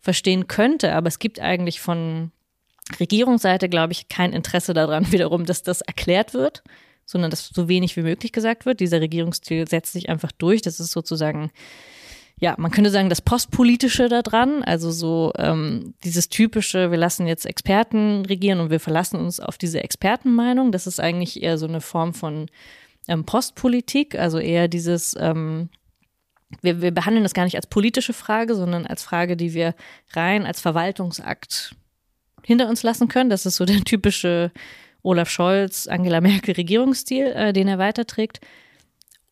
verstehen 0.00 0.48
könnte, 0.48 0.94
aber 0.94 1.08
es 1.08 1.18
gibt 1.18 1.40
eigentlich 1.40 1.78
von 1.78 2.32
Regierungsseite, 2.98 3.68
glaube 3.68 3.92
ich, 3.92 4.08
kein 4.08 4.32
Interesse 4.32 4.72
daran 4.72 5.12
wiederum, 5.12 5.44
dass 5.44 5.62
das 5.62 5.82
erklärt 5.82 6.32
wird, 6.32 6.64
sondern 7.06 7.30
dass 7.30 7.48
so 7.48 7.68
wenig 7.68 7.96
wie 7.96 8.02
möglich 8.02 8.32
gesagt 8.32 8.66
wird. 8.66 8.80
Dieser 8.80 9.00
Regierungsstil 9.00 9.68
setzt 9.68 9.92
sich 9.92 10.08
einfach 10.08 10.32
durch. 10.32 10.62
Das 10.62 10.80
ist 10.80 10.92
sozusagen, 10.92 11.50
ja, 12.38 12.54
man 12.58 12.70
könnte 12.70 12.90
sagen, 12.90 13.08
das 13.08 13.20
Postpolitische 13.20 14.08
da 14.08 14.22
dran, 14.22 14.62
also 14.62 14.90
so 14.90 15.32
ähm, 15.38 15.94
dieses 16.04 16.28
typische, 16.28 16.90
wir 16.90 16.98
lassen 16.98 17.26
jetzt 17.26 17.46
Experten 17.46 18.24
regieren 18.26 18.60
und 18.60 18.70
wir 18.70 18.80
verlassen 18.80 19.20
uns 19.20 19.40
auf 19.40 19.58
diese 19.58 19.82
Expertenmeinung. 19.82 20.72
Das 20.72 20.86
ist 20.86 21.00
eigentlich 21.00 21.42
eher 21.42 21.58
so 21.58 21.66
eine 21.66 21.80
Form 21.80 22.14
von 22.14 22.46
ähm, 23.08 23.24
Postpolitik, 23.24 24.18
also 24.18 24.38
eher 24.38 24.68
dieses, 24.68 25.14
ähm, 25.18 25.68
wir, 26.62 26.80
wir 26.80 26.90
behandeln 26.90 27.24
das 27.24 27.34
gar 27.34 27.44
nicht 27.44 27.56
als 27.56 27.66
politische 27.66 28.12
Frage, 28.12 28.54
sondern 28.54 28.86
als 28.86 29.02
Frage, 29.02 29.36
die 29.36 29.54
wir 29.54 29.74
rein 30.12 30.46
als 30.46 30.60
Verwaltungsakt 30.60 31.74
hinter 32.42 32.68
uns 32.68 32.82
lassen 32.82 33.08
können. 33.08 33.30
Das 33.30 33.46
ist 33.46 33.56
so 33.56 33.64
der 33.64 33.80
typische 33.84 34.52
Olaf 35.04 35.30
Scholz, 35.30 35.86
Angela 35.86 36.20
Merkel 36.20 36.54
Regierungsstil, 36.54 37.26
äh, 37.26 37.52
den 37.52 37.68
er 37.68 37.78
weiterträgt. 37.78 38.40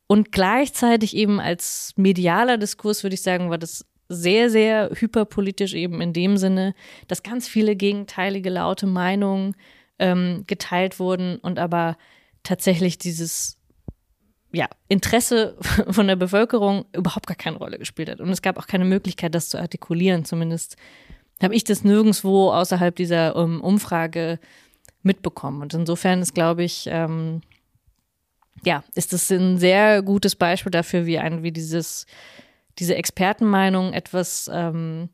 Und 0.07 0.31
gleichzeitig 0.31 1.17
eben 1.17 1.41
als 1.41 1.93
medialer 1.97 2.59
Diskurs, 2.59 3.03
würde 3.03 3.15
ich 3.15 3.23
sagen, 3.23 3.51
war 3.51 3.59
das 3.59 3.85
sehr, 4.09 4.51
sehr 4.51 4.91
hyperpolitisch 4.95 5.73
eben 5.73 6.01
in 6.01 6.13
dem 6.13 6.37
Sinne, 6.37 6.75
dass 7.09 7.23
ganz 7.23 7.49
viele 7.49 7.77
gegenteilige 7.77 8.51
laute 8.51 8.87
Meinungen 8.87 9.57
ähm, 9.99 10.45
geteilt 10.47 10.99
wurden 10.99 11.39
und 11.39 11.59
aber 11.59 11.97
tatsächlich 12.43 12.99
dieses 12.99 13.59
ja, 14.53 14.69
Interesse 14.89 15.57
von 15.89 16.07
der 16.07 16.17
Bevölkerung 16.17 16.85
überhaupt 16.95 17.27
gar 17.27 17.37
keine 17.37 17.57
Rolle 17.57 17.79
gespielt 17.79 18.11
hat. 18.11 18.21
Und 18.21 18.29
es 18.29 18.43
gab 18.43 18.59
auch 18.59 18.67
keine 18.67 18.85
Möglichkeit, 18.85 19.35
das 19.35 19.49
zu 19.49 19.59
artikulieren. 19.59 20.27
Zumindest 20.27 20.77
habe 21.43 21.55
ich 21.55 21.65
das 21.65 21.85
nirgendwo 21.85 22.51
außerhalb 22.51 22.95
dieser 22.95 23.35
um, 23.35 23.63
Umfrage 23.63 24.39
mitbekommen. 25.03 25.63
Und 25.63 25.75
insofern 25.75 26.21
ist, 26.21 26.35
glaube 26.35 26.65
ich, 26.65 26.87
ähm, 26.91 27.43
ja, 28.65 28.85
ist 28.95 29.13
das 29.13 29.31
ein 29.31 29.59
sehr 29.59 30.03
gutes 30.03 30.37
Beispiel 30.37 30.71
dafür, 30.71 31.07
wie 31.07 31.19
ein, 31.19 31.43
wie 31.43 31.53
dieses, 31.53 32.07
diese 32.79 32.95
Expertenmeinung 32.95 33.93
etwas, 33.93 34.51
ähm, 34.53 35.09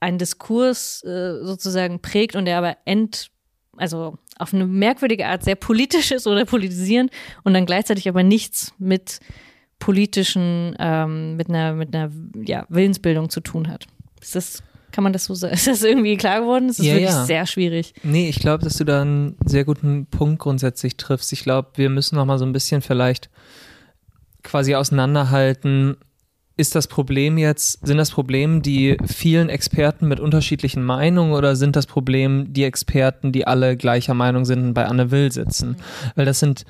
einen 0.00 0.18
Diskurs 0.18 1.04
äh, 1.04 1.44
sozusagen 1.44 2.00
prägt 2.00 2.34
und 2.34 2.44
der 2.44 2.58
aber 2.58 2.76
end, 2.84 3.30
also 3.76 4.18
auf 4.38 4.52
eine 4.52 4.66
merkwürdige 4.66 5.28
Art 5.28 5.44
sehr 5.44 5.54
politisch 5.54 6.10
ist 6.10 6.26
oder 6.26 6.44
politisieren 6.44 7.08
und 7.44 7.54
dann 7.54 7.66
gleichzeitig 7.66 8.08
aber 8.08 8.24
nichts 8.24 8.74
mit 8.78 9.20
politischen, 9.78 10.74
ähm, 10.78 11.36
mit 11.36 11.48
einer, 11.48 11.74
mit 11.74 11.94
einer 11.94 12.10
ja, 12.34 12.66
Willensbildung 12.68 13.30
zu 13.30 13.40
tun 13.40 13.68
hat. 13.68 13.86
Ist 14.20 14.34
das, 14.34 14.62
kann 14.92 15.04
man 15.04 15.12
das 15.12 15.24
so 15.24 15.34
sagen? 15.34 15.54
Ist 15.54 15.66
das 15.66 15.82
irgendwie 15.82 16.16
klar 16.16 16.40
geworden? 16.40 16.68
Das 16.68 16.78
ist 16.78 16.86
ja, 16.86 16.94
wirklich 16.94 17.10
ja. 17.10 17.24
sehr 17.24 17.46
schwierig. 17.46 17.94
Nee, 18.02 18.28
ich 18.28 18.38
glaube, 18.38 18.62
dass 18.64 18.76
du 18.76 18.84
da 18.84 19.02
einen 19.02 19.36
sehr 19.44 19.64
guten 19.64 20.06
Punkt 20.06 20.38
grundsätzlich 20.38 20.96
triffst. 20.96 21.32
Ich 21.32 21.42
glaube, 21.42 21.70
wir 21.74 21.90
müssen 21.90 22.16
noch 22.16 22.24
mal 22.24 22.38
so 22.38 22.44
ein 22.44 22.52
bisschen 22.52 22.82
vielleicht 22.82 23.30
quasi 24.42 24.74
auseinanderhalten, 24.74 25.96
ist 26.56 26.74
das 26.74 26.86
Problem 26.86 27.38
jetzt, 27.38 27.84
sind 27.86 27.96
das 27.96 28.10
Probleme 28.10 28.60
die 28.60 28.96
vielen 29.06 29.48
Experten 29.48 30.06
mit 30.06 30.20
unterschiedlichen 30.20 30.82
Meinungen 30.82 31.32
oder 31.32 31.56
sind 31.56 31.76
das 31.76 31.86
Problem 31.86 32.52
die 32.52 32.64
Experten, 32.64 33.32
die 33.32 33.46
alle 33.46 33.76
gleicher 33.76 34.14
Meinung 34.14 34.44
sind 34.44 34.62
und 34.62 34.74
bei 34.74 34.86
Anne 34.86 35.10
Will 35.10 35.32
sitzen? 35.32 35.70
Mhm. 35.70 35.76
Weil 36.14 36.24
das 36.26 36.40
sind, 36.40 36.64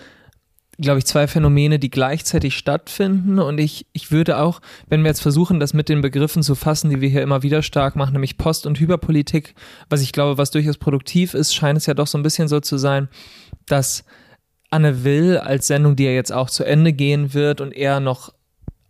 glaube 0.83 0.99
ich, 0.99 1.07
zwei 1.07 1.27
Phänomene, 1.27 1.79
die 1.79 1.91
gleichzeitig 1.91 2.57
stattfinden. 2.57 3.39
Und 3.39 3.59
ich, 3.59 3.87
ich 3.93 4.11
würde 4.11 4.39
auch, 4.39 4.61
wenn 4.89 5.03
wir 5.03 5.09
jetzt 5.09 5.23
versuchen, 5.23 5.61
das 5.61 5.73
mit 5.73 5.89
den 5.89 6.03
Begriffen 6.03 6.43
zu 6.43 6.55
fassen, 6.55 6.91
die 6.91 7.01
wir 7.01 7.09
hier 7.09 7.23
immer 7.23 7.43
wieder 7.43 7.63
stark 7.63 7.97
machen, 7.97 8.13
nämlich 8.13 8.37
Post- 8.37 8.67
und 8.67 8.79
Hyperpolitik, 8.79 9.55
was 9.89 10.03
ich 10.03 10.13
glaube, 10.13 10.39
was 10.39 10.51
durchaus 10.51 10.77
produktiv 10.77 11.35
ist, 11.35 11.55
scheint 11.55 11.79
es 11.79 11.87
ja 11.87 11.95
doch 11.95 12.07
so 12.07 12.19
ein 12.19 12.23
bisschen 12.23 12.49
so 12.49 12.61
zu 12.61 12.77
sein, 12.77 13.09
dass 13.67 14.05
Anne 14.71 15.05
Will 15.05 15.39
als 15.39 15.67
Sendung, 15.67 15.97
die 15.97 16.05
ja 16.05 16.11
jetzt 16.11 16.33
auch 16.33 16.51
zu 16.51 16.65
Ende 16.65 16.93
gehen 16.93 17.35
wird 17.35 17.61
und 17.61 17.73
eher 17.73 18.01
noch 18.01 18.33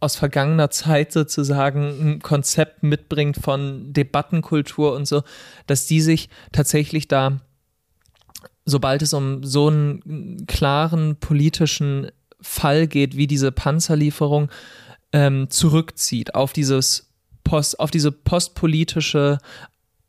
aus 0.03 0.17
vergangener 0.17 0.71
Zeit 0.71 1.13
sozusagen 1.13 2.15
ein 2.15 2.23
Konzept 2.23 2.83
mitbringt 2.83 3.37
von 3.37 3.93
Debattenkultur 3.93 4.95
und 4.95 5.07
so, 5.07 5.23
dass 5.67 5.87
die 5.87 6.01
sich 6.01 6.29
tatsächlich 6.51 7.07
da, 7.07 7.41
sobald 8.65 9.03
es 9.03 9.13
um 9.13 9.45
so 9.45 9.69
einen 9.69 10.47
klaren 10.47 11.17
politischen 11.17 12.11
Fall 12.41 12.87
geht, 12.87 13.17
wie 13.17 13.27
diese 13.27 13.53
Panzerlieferung, 13.53 14.51
ähm, 15.13 15.51
zurückzieht 15.51 16.35
auf 16.35 16.53
dieses 16.53 17.11
Post, 17.45 17.81
auf 17.81 17.91
diese 17.91 18.13
postpolitische 18.13 19.39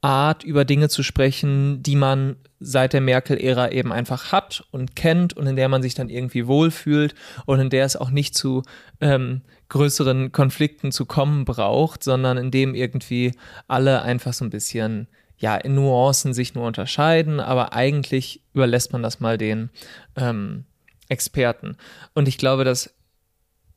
Art, 0.01 0.43
über 0.43 0.65
Dinge 0.65 0.89
zu 0.89 1.01
sprechen, 1.01 1.81
die 1.81 1.95
man 1.95 2.35
seit 2.59 2.93
der 2.93 3.01
Merkel-Ära 3.01 3.71
eben 3.71 3.91
einfach 3.91 4.31
hat 4.31 4.65
und 4.71 4.95
kennt 4.95 5.33
und 5.33 5.47
in 5.47 5.55
der 5.55 5.69
man 5.69 5.81
sich 5.81 5.95
dann 5.95 6.09
irgendwie 6.09 6.47
wohlfühlt 6.47 7.15
und 7.45 7.59
in 7.59 7.69
der 7.69 7.85
es 7.85 7.95
auch 7.95 8.09
nicht 8.09 8.35
zu 8.35 8.63
ähm, 9.01 9.41
größeren 9.69 10.31
Konflikten 10.31 10.91
zu 10.91 11.05
kommen 11.05 11.45
braucht, 11.45 12.03
sondern 12.03 12.37
in 12.37 12.51
dem 12.51 12.75
irgendwie 12.75 13.33
alle 13.67 14.01
einfach 14.01 14.33
so 14.33 14.45
ein 14.45 14.49
bisschen 14.49 15.07
ja 15.43 15.57
in 15.57 15.75
Nuancen 15.75 16.33
sich 16.33 16.55
nur 16.55 16.65
unterscheiden, 16.65 17.41
aber 17.41 17.73
eigentlich 17.73 18.41
überlässt 18.53 18.93
man 18.93 19.03
das 19.03 19.19
mal 19.19 19.37
den 19.37 19.69
ähm, 20.15 20.63
Experten. 21.09 21.75
Und 22.13 22.29
ich 22.29 22.37
glaube, 22.37 22.63
dass 22.63 22.95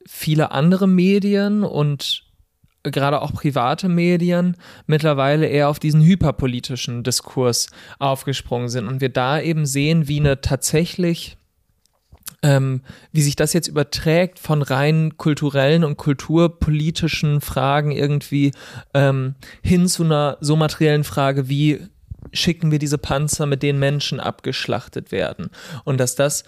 viele 0.07 0.52
andere 0.52 0.87
Medien 0.87 1.64
und 1.64 2.22
gerade 2.85 3.20
auch 3.20 3.33
private 3.33 3.88
Medien 3.88 4.57
mittlerweile 4.87 5.48
eher 5.48 5.68
auf 5.68 5.81
diesen 5.81 6.02
hyperpolitischen 6.02 7.02
Diskurs 7.02 7.68
aufgesprungen 7.98 8.68
sind 8.68 8.87
und 8.87 9.00
wir 9.00 9.09
da 9.09 9.40
eben 9.40 9.66
sehen, 9.66 10.07
wie 10.07 10.20
eine 10.20 10.40
tatsächlich 10.40 11.37
ähm, 12.46 12.80
wie 13.11 13.22
sich 13.22 13.35
das 13.35 13.52
jetzt 13.52 13.66
überträgt 13.66 14.38
von 14.38 14.62
rein 14.62 15.16
kulturellen 15.16 15.82
und 15.82 15.96
kulturpolitischen 15.96 17.40
Fragen 17.40 17.90
irgendwie 17.90 18.52
ähm, 18.94 19.35
hin 19.62 19.88
zu 19.88 20.04
einer 20.04 20.38
so 20.40 20.54
materiellen 20.54 21.02
Frage 21.02 21.48
wie 21.48 21.80
schicken 22.32 22.70
wir 22.70 22.78
diese 22.78 22.98
Panzer, 22.98 23.46
mit 23.46 23.62
denen 23.62 23.78
Menschen 23.78 24.20
abgeschlachtet 24.20 25.11
werden. 25.11 25.50
Und 25.85 25.98
dass 25.98 26.14
das 26.14 26.44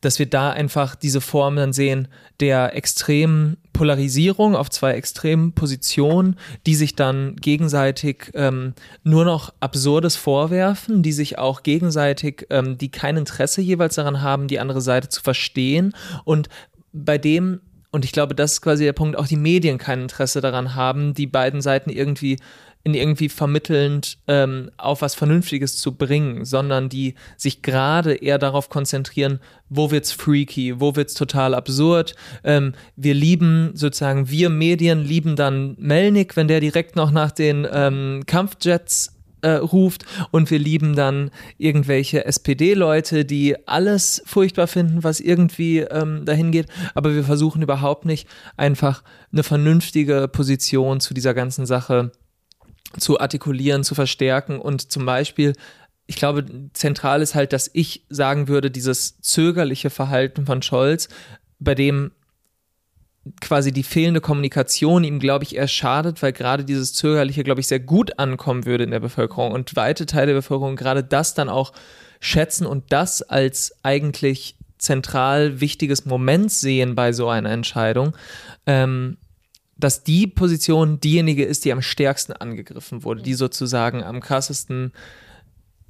dass 0.00 0.20
wir 0.20 0.26
da 0.26 0.50
einfach 0.50 0.94
diese 0.94 1.20
Form 1.20 1.56
dann 1.56 1.72
sehen 1.72 2.06
der 2.38 2.76
extremen 2.76 3.56
Polarisierung 3.78 4.56
auf 4.56 4.70
zwei 4.70 4.94
extremen 4.94 5.52
Positionen, 5.52 6.34
die 6.66 6.74
sich 6.74 6.96
dann 6.96 7.36
gegenseitig 7.36 8.32
ähm, 8.34 8.74
nur 9.04 9.24
noch 9.24 9.54
Absurdes 9.60 10.16
vorwerfen, 10.16 11.04
die 11.04 11.12
sich 11.12 11.38
auch 11.38 11.62
gegenseitig, 11.62 12.48
ähm, 12.50 12.76
die 12.76 12.90
kein 12.90 13.16
Interesse 13.16 13.60
jeweils 13.60 13.94
daran 13.94 14.20
haben, 14.20 14.48
die 14.48 14.58
andere 14.58 14.80
Seite 14.80 15.08
zu 15.08 15.22
verstehen 15.22 15.94
und 16.24 16.48
bei 16.92 17.18
dem 17.18 17.60
und 17.90 18.04
ich 18.04 18.12
glaube, 18.12 18.34
das 18.34 18.54
ist 18.54 18.60
quasi 18.60 18.84
der 18.84 18.92
Punkt, 18.92 19.16
auch 19.16 19.26
die 19.28 19.36
Medien 19.36 19.78
kein 19.78 20.02
Interesse 20.02 20.42
daran 20.42 20.74
haben, 20.74 21.14
die 21.14 21.26
beiden 21.26 21.62
Seiten 21.62 21.88
irgendwie 21.88 22.36
in 22.84 22.94
irgendwie 22.94 23.28
vermittelnd 23.28 24.18
ähm, 24.28 24.70
auf 24.76 25.02
was 25.02 25.14
Vernünftiges 25.14 25.76
zu 25.78 25.96
bringen, 25.96 26.44
sondern 26.44 26.88
die 26.88 27.14
sich 27.36 27.62
gerade 27.62 28.14
eher 28.14 28.38
darauf 28.38 28.68
konzentrieren, 28.68 29.40
wo 29.68 29.90
wird's 29.90 30.12
freaky, 30.12 30.80
wo 30.80 30.96
wird's 30.96 31.14
total 31.14 31.54
absurd. 31.54 32.14
Ähm, 32.44 32.74
wir 32.96 33.14
lieben 33.14 33.72
sozusagen, 33.74 34.30
wir 34.30 34.48
Medien 34.48 35.04
lieben 35.04 35.36
dann 35.36 35.76
Melnik, 35.78 36.36
wenn 36.36 36.48
der 36.48 36.60
direkt 36.60 36.96
noch 36.96 37.10
nach 37.10 37.30
den 37.30 37.66
ähm, 37.70 38.22
Kampfjets 38.26 39.18
äh, 39.40 39.50
ruft 39.50 40.04
und 40.30 40.50
wir 40.50 40.58
lieben 40.58 40.96
dann 40.96 41.30
irgendwelche 41.58 42.24
SPD-Leute, 42.24 43.24
die 43.24 43.56
alles 43.68 44.22
furchtbar 44.26 44.66
finden, 44.66 45.04
was 45.04 45.20
irgendwie 45.20 45.80
ähm, 45.80 46.24
dahin 46.24 46.50
geht, 46.50 46.66
aber 46.94 47.14
wir 47.14 47.24
versuchen 47.24 47.62
überhaupt 47.62 48.04
nicht 48.04 48.28
einfach 48.56 49.02
eine 49.32 49.42
vernünftige 49.42 50.28
Position 50.28 51.00
zu 51.00 51.14
dieser 51.14 51.34
ganzen 51.34 51.66
Sache 51.66 52.12
zu 52.98 53.20
artikulieren, 53.20 53.84
zu 53.84 53.94
verstärken 53.94 54.58
und 54.58 54.90
zum 54.90 55.04
Beispiel 55.06 55.54
ich 56.10 56.16
glaube, 56.16 56.46
zentral 56.72 57.20
ist 57.20 57.34
halt, 57.34 57.52
dass 57.52 57.70
ich 57.74 58.06
sagen 58.08 58.48
würde, 58.48 58.70
dieses 58.70 59.20
zögerliche 59.20 59.90
Verhalten 59.90 60.46
von 60.46 60.62
Scholz, 60.62 61.10
bei 61.58 61.74
dem 61.74 62.12
quasi 63.42 63.72
die 63.72 63.82
fehlende 63.82 64.22
Kommunikation 64.22 65.04
ihm, 65.04 65.18
glaube 65.18 65.44
ich, 65.44 65.56
eher 65.56 65.68
schadet, 65.68 66.22
weil 66.22 66.32
gerade 66.32 66.64
dieses 66.64 66.94
Zögerliche, 66.94 67.44
glaube 67.44 67.60
ich, 67.60 67.66
sehr 67.66 67.80
gut 67.80 68.18
ankommen 68.18 68.64
würde 68.64 68.84
in 68.84 68.90
der 68.90 69.00
Bevölkerung 69.00 69.52
und 69.52 69.76
weite 69.76 70.06
Teile 70.06 70.28
der 70.28 70.34
Bevölkerung 70.34 70.76
gerade 70.76 71.04
das 71.04 71.34
dann 71.34 71.50
auch 71.50 71.74
schätzen 72.20 72.66
und 72.66 72.90
das 72.90 73.20
als 73.20 73.76
eigentlich 73.82 74.56
zentral 74.78 75.60
wichtiges 75.60 76.06
Moment 76.06 76.50
sehen 76.50 76.94
bei 76.94 77.12
so 77.12 77.28
einer 77.28 77.50
Entscheidung. 77.50 78.16
Ähm, 78.64 79.18
dass 79.78 80.02
die 80.02 80.26
Position 80.26 81.00
diejenige 81.00 81.44
ist, 81.44 81.64
die 81.64 81.72
am 81.72 81.82
stärksten 81.82 82.32
angegriffen 82.32 83.04
wurde, 83.04 83.22
die 83.22 83.34
sozusagen 83.34 84.02
am 84.02 84.20
krassesten 84.20 84.92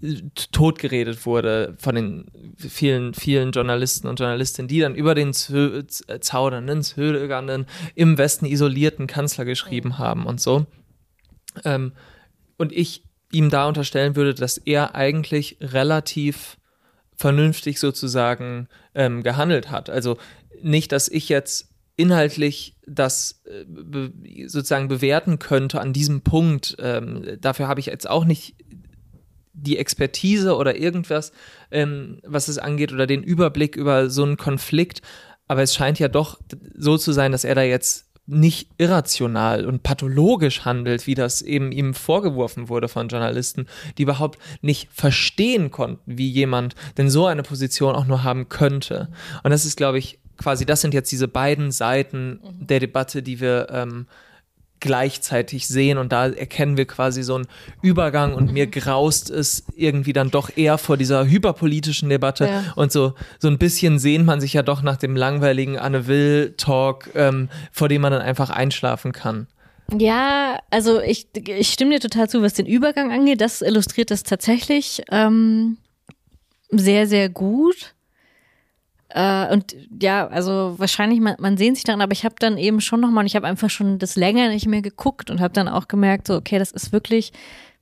äh, 0.00 0.22
totgeredet 0.52 1.24
wurde 1.26 1.74
von 1.78 1.94
den 1.94 2.26
vielen, 2.56 3.14
vielen 3.14 3.50
Journalisten 3.50 4.06
und 4.06 4.20
Journalistinnen, 4.20 4.68
die 4.68 4.80
dann 4.80 4.94
über 4.94 5.14
den 5.14 5.32
zaudernden, 5.32 6.82
zögernden, 6.82 7.66
im 7.94 8.18
Westen 8.18 8.46
isolierten 8.46 9.06
Kanzler 9.06 9.44
geschrieben 9.44 9.98
haben 9.98 10.26
und 10.26 10.40
so. 10.40 10.66
Ähm, 11.64 11.92
und 12.58 12.72
ich 12.72 13.04
ihm 13.32 13.50
da 13.50 13.66
unterstellen 13.66 14.16
würde, 14.16 14.34
dass 14.34 14.58
er 14.58 14.94
eigentlich 14.94 15.56
relativ 15.60 16.58
vernünftig 17.16 17.80
sozusagen 17.80 18.68
ähm, 18.94 19.22
gehandelt 19.22 19.70
hat. 19.70 19.90
Also 19.90 20.18
nicht, 20.62 20.92
dass 20.92 21.08
ich 21.08 21.28
jetzt 21.28 21.67
inhaltlich 21.98 22.76
das 22.86 23.42
äh, 23.44 23.66
sozusagen 24.46 24.88
bewerten 24.88 25.38
könnte 25.38 25.80
an 25.80 25.92
diesem 25.92 26.22
Punkt. 26.22 26.76
Ähm, 26.78 27.36
dafür 27.40 27.68
habe 27.68 27.80
ich 27.80 27.86
jetzt 27.86 28.08
auch 28.08 28.24
nicht 28.24 28.54
die 29.52 29.78
Expertise 29.78 30.56
oder 30.56 30.76
irgendwas, 30.76 31.32
ähm, 31.72 32.20
was 32.24 32.46
es 32.46 32.58
angeht, 32.58 32.92
oder 32.92 33.08
den 33.08 33.24
Überblick 33.24 33.76
über 33.76 34.08
so 34.08 34.22
einen 34.22 34.36
Konflikt. 34.36 35.02
Aber 35.48 35.62
es 35.62 35.74
scheint 35.74 35.98
ja 35.98 36.08
doch 36.08 36.38
so 36.76 36.96
zu 36.96 37.12
sein, 37.12 37.32
dass 37.32 37.44
er 37.44 37.56
da 37.56 37.62
jetzt 37.62 38.06
nicht 38.26 38.68
irrational 38.78 39.66
und 39.66 39.82
pathologisch 39.82 40.64
handelt, 40.64 41.06
wie 41.06 41.14
das 41.14 41.42
eben 41.42 41.72
ihm 41.72 41.94
vorgeworfen 41.94 42.68
wurde 42.68 42.86
von 42.86 43.08
Journalisten, 43.08 43.66
die 43.96 44.02
überhaupt 44.02 44.38
nicht 44.60 44.88
verstehen 44.92 45.72
konnten, 45.72 46.02
wie 46.14 46.30
jemand 46.30 46.76
denn 46.96 47.10
so 47.10 47.26
eine 47.26 47.42
Position 47.42 47.96
auch 47.96 48.06
nur 48.06 48.22
haben 48.22 48.48
könnte. 48.48 49.08
Und 49.42 49.50
das 49.50 49.64
ist, 49.64 49.76
glaube 49.78 49.98
ich, 49.98 50.20
quasi, 50.38 50.64
das 50.64 50.80
sind 50.80 50.94
jetzt 50.94 51.12
diese 51.12 51.28
beiden 51.28 51.70
Seiten 51.70 52.40
mhm. 52.42 52.66
der 52.66 52.80
Debatte, 52.80 53.22
die 53.22 53.40
wir 53.40 53.68
ähm, 53.70 54.06
gleichzeitig 54.80 55.66
sehen 55.66 55.98
und 55.98 56.12
da 56.12 56.28
erkennen 56.28 56.76
wir 56.76 56.86
quasi 56.86 57.22
so 57.22 57.34
einen 57.34 57.46
Übergang 57.82 58.34
und 58.34 58.52
mir 58.52 58.66
graust 58.66 59.30
es 59.30 59.64
irgendwie 59.74 60.12
dann 60.12 60.30
doch 60.30 60.56
eher 60.56 60.78
vor 60.78 60.96
dieser 60.96 61.26
hyperpolitischen 61.26 62.08
Debatte 62.08 62.46
ja. 62.46 62.72
und 62.76 62.92
so 62.92 63.14
so 63.38 63.48
ein 63.48 63.58
bisschen 63.58 63.98
sehnt 63.98 64.24
man 64.24 64.40
sich 64.40 64.52
ja 64.52 64.62
doch 64.62 64.82
nach 64.82 64.96
dem 64.96 65.16
langweiligen 65.16 65.78
Anne 65.78 66.06
Will 66.06 66.54
Talk, 66.56 67.10
ähm, 67.14 67.48
vor 67.72 67.88
dem 67.88 68.02
man 68.02 68.12
dann 68.12 68.22
einfach 68.22 68.50
einschlafen 68.50 69.12
kann. 69.12 69.48
Ja, 69.96 70.58
also 70.70 71.00
ich, 71.00 71.28
ich 71.34 71.72
stimme 71.72 71.92
dir 71.92 72.00
total 72.00 72.28
zu, 72.28 72.42
was 72.42 72.52
den 72.52 72.66
Übergang 72.66 73.10
angeht. 73.10 73.40
Das 73.40 73.62
illustriert 73.62 74.10
das 74.10 74.22
tatsächlich 74.22 75.02
ähm, 75.10 75.78
sehr, 76.70 77.06
sehr 77.06 77.30
gut. 77.30 77.94
Äh, 79.10 79.52
und 79.52 79.74
ja, 80.00 80.26
also 80.28 80.74
wahrscheinlich, 80.78 81.20
man, 81.20 81.36
man 81.38 81.56
sehnt 81.56 81.76
sich 81.76 81.84
daran, 81.84 82.02
aber 82.02 82.12
ich 82.12 82.24
habe 82.24 82.34
dann 82.38 82.58
eben 82.58 82.80
schon 82.80 83.00
nochmal, 83.00 83.26
ich 83.26 83.36
habe 83.36 83.46
einfach 83.46 83.70
schon 83.70 83.98
das 83.98 84.16
länger 84.16 84.48
nicht 84.48 84.66
mehr 84.66 84.82
geguckt 84.82 85.30
und 85.30 85.40
habe 85.40 85.54
dann 85.54 85.68
auch 85.68 85.88
gemerkt, 85.88 86.26
so, 86.26 86.34
okay, 86.34 86.58
das 86.58 86.70
ist 86.70 86.92
wirklich, 86.92 87.32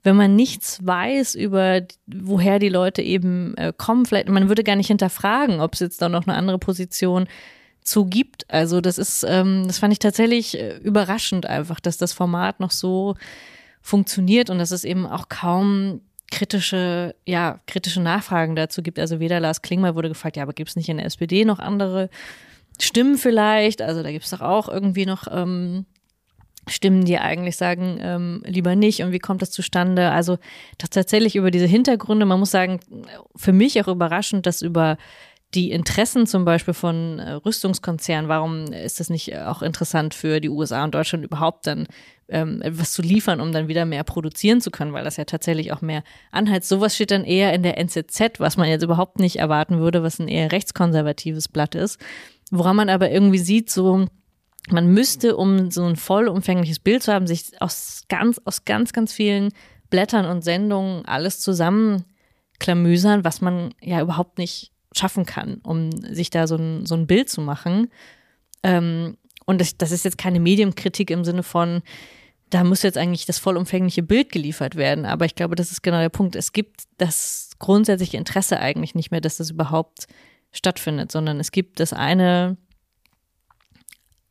wenn 0.03 0.17
man 0.17 0.37
nichts 0.37 0.87
weiß 0.87 1.35
über, 1.35 1.83
woher 2.07 2.61
die 2.61 2.69
Leute 2.69 3.03
eben 3.03 3.57
äh, 3.57 3.73
kommen, 3.77 4.07
vielleicht, 4.07 4.29
man 4.29 4.49
würde 4.49 4.63
gar 4.63 4.77
nicht 4.77 4.87
hinterfragen, 4.87 5.61
ob 5.61 5.75
es 5.75 5.81
jetzt 5.81 6.01
da 6.01 6.09
noch 6.09 6.27
eine 6.27 6.37
andere 6.37 6.59
Position 6.59 7.27
zu 7.83 8.05
gibt. 8.05 8.49
Also 8.49 8.81
das 8.81 8.99
ist, 8.99 9.25
ähm, 9.29 9.65
das 9.67 9.79
fand 9.79 9.93
ich 9.93 9.99
tatsächlich 9.99 10.59
äh, 10.59 10.77
überraschend 10.79 11.47
einfach, 11.47 11.81
dass 11.81 11.97
das 11.97 12.13
Format 12.13 12.61
noch 12.61 12.71
so 12.71 13.17
funktioniert 13.81 14.51
und 14.51 14.59
dass 14.59 14.71
es 14.71 14.85
eben 14.85 15.07
auch 15.07 15.29
kaum 15.29 16.01
kritische, 16.31 17.15
ja, 17.25 17.61
kritische 17.67 18.01
Nachfragen 18.01 18.57
dazu 18.57 18.83
gibt. 18.83 18.99
Also 18.99 19.21
weder 19.21 19.41
Lars 19.41 19.63
Klingbeil 19.63 19.95
wurde 19.95 20.09
gefragt, 20.09 20.37
ja, 20.37 20.43
aber 20.43 20.53
gibt 20.53 20.71
es 20.71 20.77
nicht 20.77 20.89
in 20.89 20.97
der 20.97 21.07
SPD 21.07 21.45
noch 21.45 21.59
andere 21.59 22.11
Stimmen 22.81 23.17
vielleicht? 23.17 23.83
Also 23.83 24.03
da 24.03 24.11
gibt 24.11 24.25
es 24.25 24.31
doch 24.31 24.41
auch 24.41 24.69
irgendwie 24.69 25.07
noch 25.07 25.27
ähm, 25.31 25.87
Stimmen, 26.69 27.05
die 27.05 27.19
eigentlich 27.19 27.57
sagen, 27.57 27.99
ähm, 28.01 28.43
lieber 28.45 28.75
nicht 28.75 29.03
und 29.03 29.13
wie 29.13 29.21
kommt 29.21 29.41
das 29.41 29.53
zustande? 29.53 30.11
Also 30.11 30.39
tatsächlich 30.79 31.37
über 31.37 31.53
diese 31.53 31.67
Hintergründe, 31.67 32.27
man 32.27 32.41
muss 32.41 32.51
sagen, 32.51 32.81
für 33.37 33.53
mich 33.53 33.81
auch 33.81 33.89
überraschend, 33.89 34.47
dass 34.47 34.63
über 34.63 34.99
die 35.57 35.71
Interessen 35.71 36.27
zum 36.27 36.45
Beispiel 36.45 36.75
von 36.75 37.19
äh, 37.19 37.33
Rüstungskonzernen, 37.33 38.29
warum 38.29 38.67
ist 38.67 39.01
das 39.01 39.11
nicht 39.11 39.37
auch 39.39 39.63
interessant 39.63 40.15
für 40.15 40.41
die 40.41 40.51
USA 40.51 40.85
und 40.85 40.95
Deutschland 40.95 41.25
überhaupt 41.25 41.67
dann 41.67 41.89
ähm, 42.29 42.61
etwas 42.63 42.93
zu 42.93 43.03
liefern, 43.03 43.41
um 43.41 43.53
dann 43.53 43.67
wieder 43.67 43.87
mehr 43.87 44.05
produzieren 44.05 44.61
zu 44.61 44.71
können, 44.71 44.93
weil 44.93 45.05
das 45.05 45.17
ja 45.17 45.25
tatsächlich 45.25 45.73
auch 45.73 45.81
mehr 45.81 46.03
anheizt. 46.31 46.69
Sowas 46.69 46.95
steht 46.95 47.11
dann 47.11 47.25
eher 47.25 47.55
in 47.55 47.63
der 47.63 47.79
NZZ, 47.79 48.39
was 48.39 48.57
man 48.57 48.69
jetzt 48.69 48.83
überhaupt 48.83 49.19
nicht 49.19 49.37
erwarten 49.37 49.79
würde, 49.79 50.03
was 50.03 50.19
ein 50.19 50.29
eher 50.29 50.53
rechtskonservatives 50.53 51.49
Blatt 51.49 51.75
ist. 51.75 51.99
Woran 52.51 52.77
man 52.77 52.91
aber 52.91 53.11
irgendwie 53.11 53.39
sieht, 53.39 53.71
so 53.71 54.07
man 54.71 54.89
müsste, 54.89 55.37
um 55.37 55.71
so 55.71 55.85
ein 55.85 55.97
vollumfängliches 55.97 56.81
Bild 56.81 57.03
zu 57.03 57.13
haben, 57.13 57.27
sich 57.27 57.61
aus 57.61 58.03
ganz, 58.09 58.41
aus 58.45 58.65
ganz, 58.65 58.93
ganz 58.93 59.13
vielen 59.13 59.53
Blättern 59.91 60.27
und 60.27 60.43
Sendungen 60.43 61.05
alles 61.07 61.41
zusammenklamüsern, 61.41 63.25
was 63.25 63.41
man 63.41 63.73
ja 63.81 64.01
überhaupt 64.01 64.39
nicht 64.39 64.73
schaffen 64.99 65.27
kann, 65.27 65.57
um 65.63 65.91
sich 65.93 66.31
da 66.31 66.47
so 66.47 66.57
ein, 66.57 66.87
so 66.87 66.95
ein 66.95 67.07
Bild 67.07 67.29
zu 67.29 67.41
machen. 67.41 67.91
Ähm, 68.63 69.17
und 69.45 69.61
das, 69.61 69.77
das 69.77 69.93
ist 69.93 70.05
jetzt 70.05 70.19
keine 70.19 70.41
Mediumkritik 70.41 71.11
im 71.11 71.25
Sinne 71.25 71.43
von, 71.43 71.83
da 72.51 72.65
muss 72.65 72.83
jetzt 72.83 72.99
eigentlich 72.99 73.27
das 73.27 73.39
vollumfängliche 73.39 74.03
Bild 74.03 74.31
geliefert 74.31 74.77
werden. 74.77 75.05
Aber 75.05 75.25
ich 75.25 75.35
glaube, 75.35 75.57
das 75.57 75.73
ist 75.73 75.83
genau 75.83 75.99
der 75.99 76.09
Punkt. 76.09 76.37
Es 76.37 76.53
gibt 76.53 76.85
das 76.99 77.51
grundsätzliche 77.59 78.17
Interesse 78.17 78.61
eigentlich 78.61 78.95
nicht 78.95 79.11
mehr, 79.11 79.21
dass 79.21 79.39
das 79.39 79.51
überhaupt 79.51 80.07
stattfindet, 80.53 81.11
sondern 81.11 81.41
es 81.41 81.51
gibt 81.51 81.81
das 81.81 81.93
eine 81.93 82.57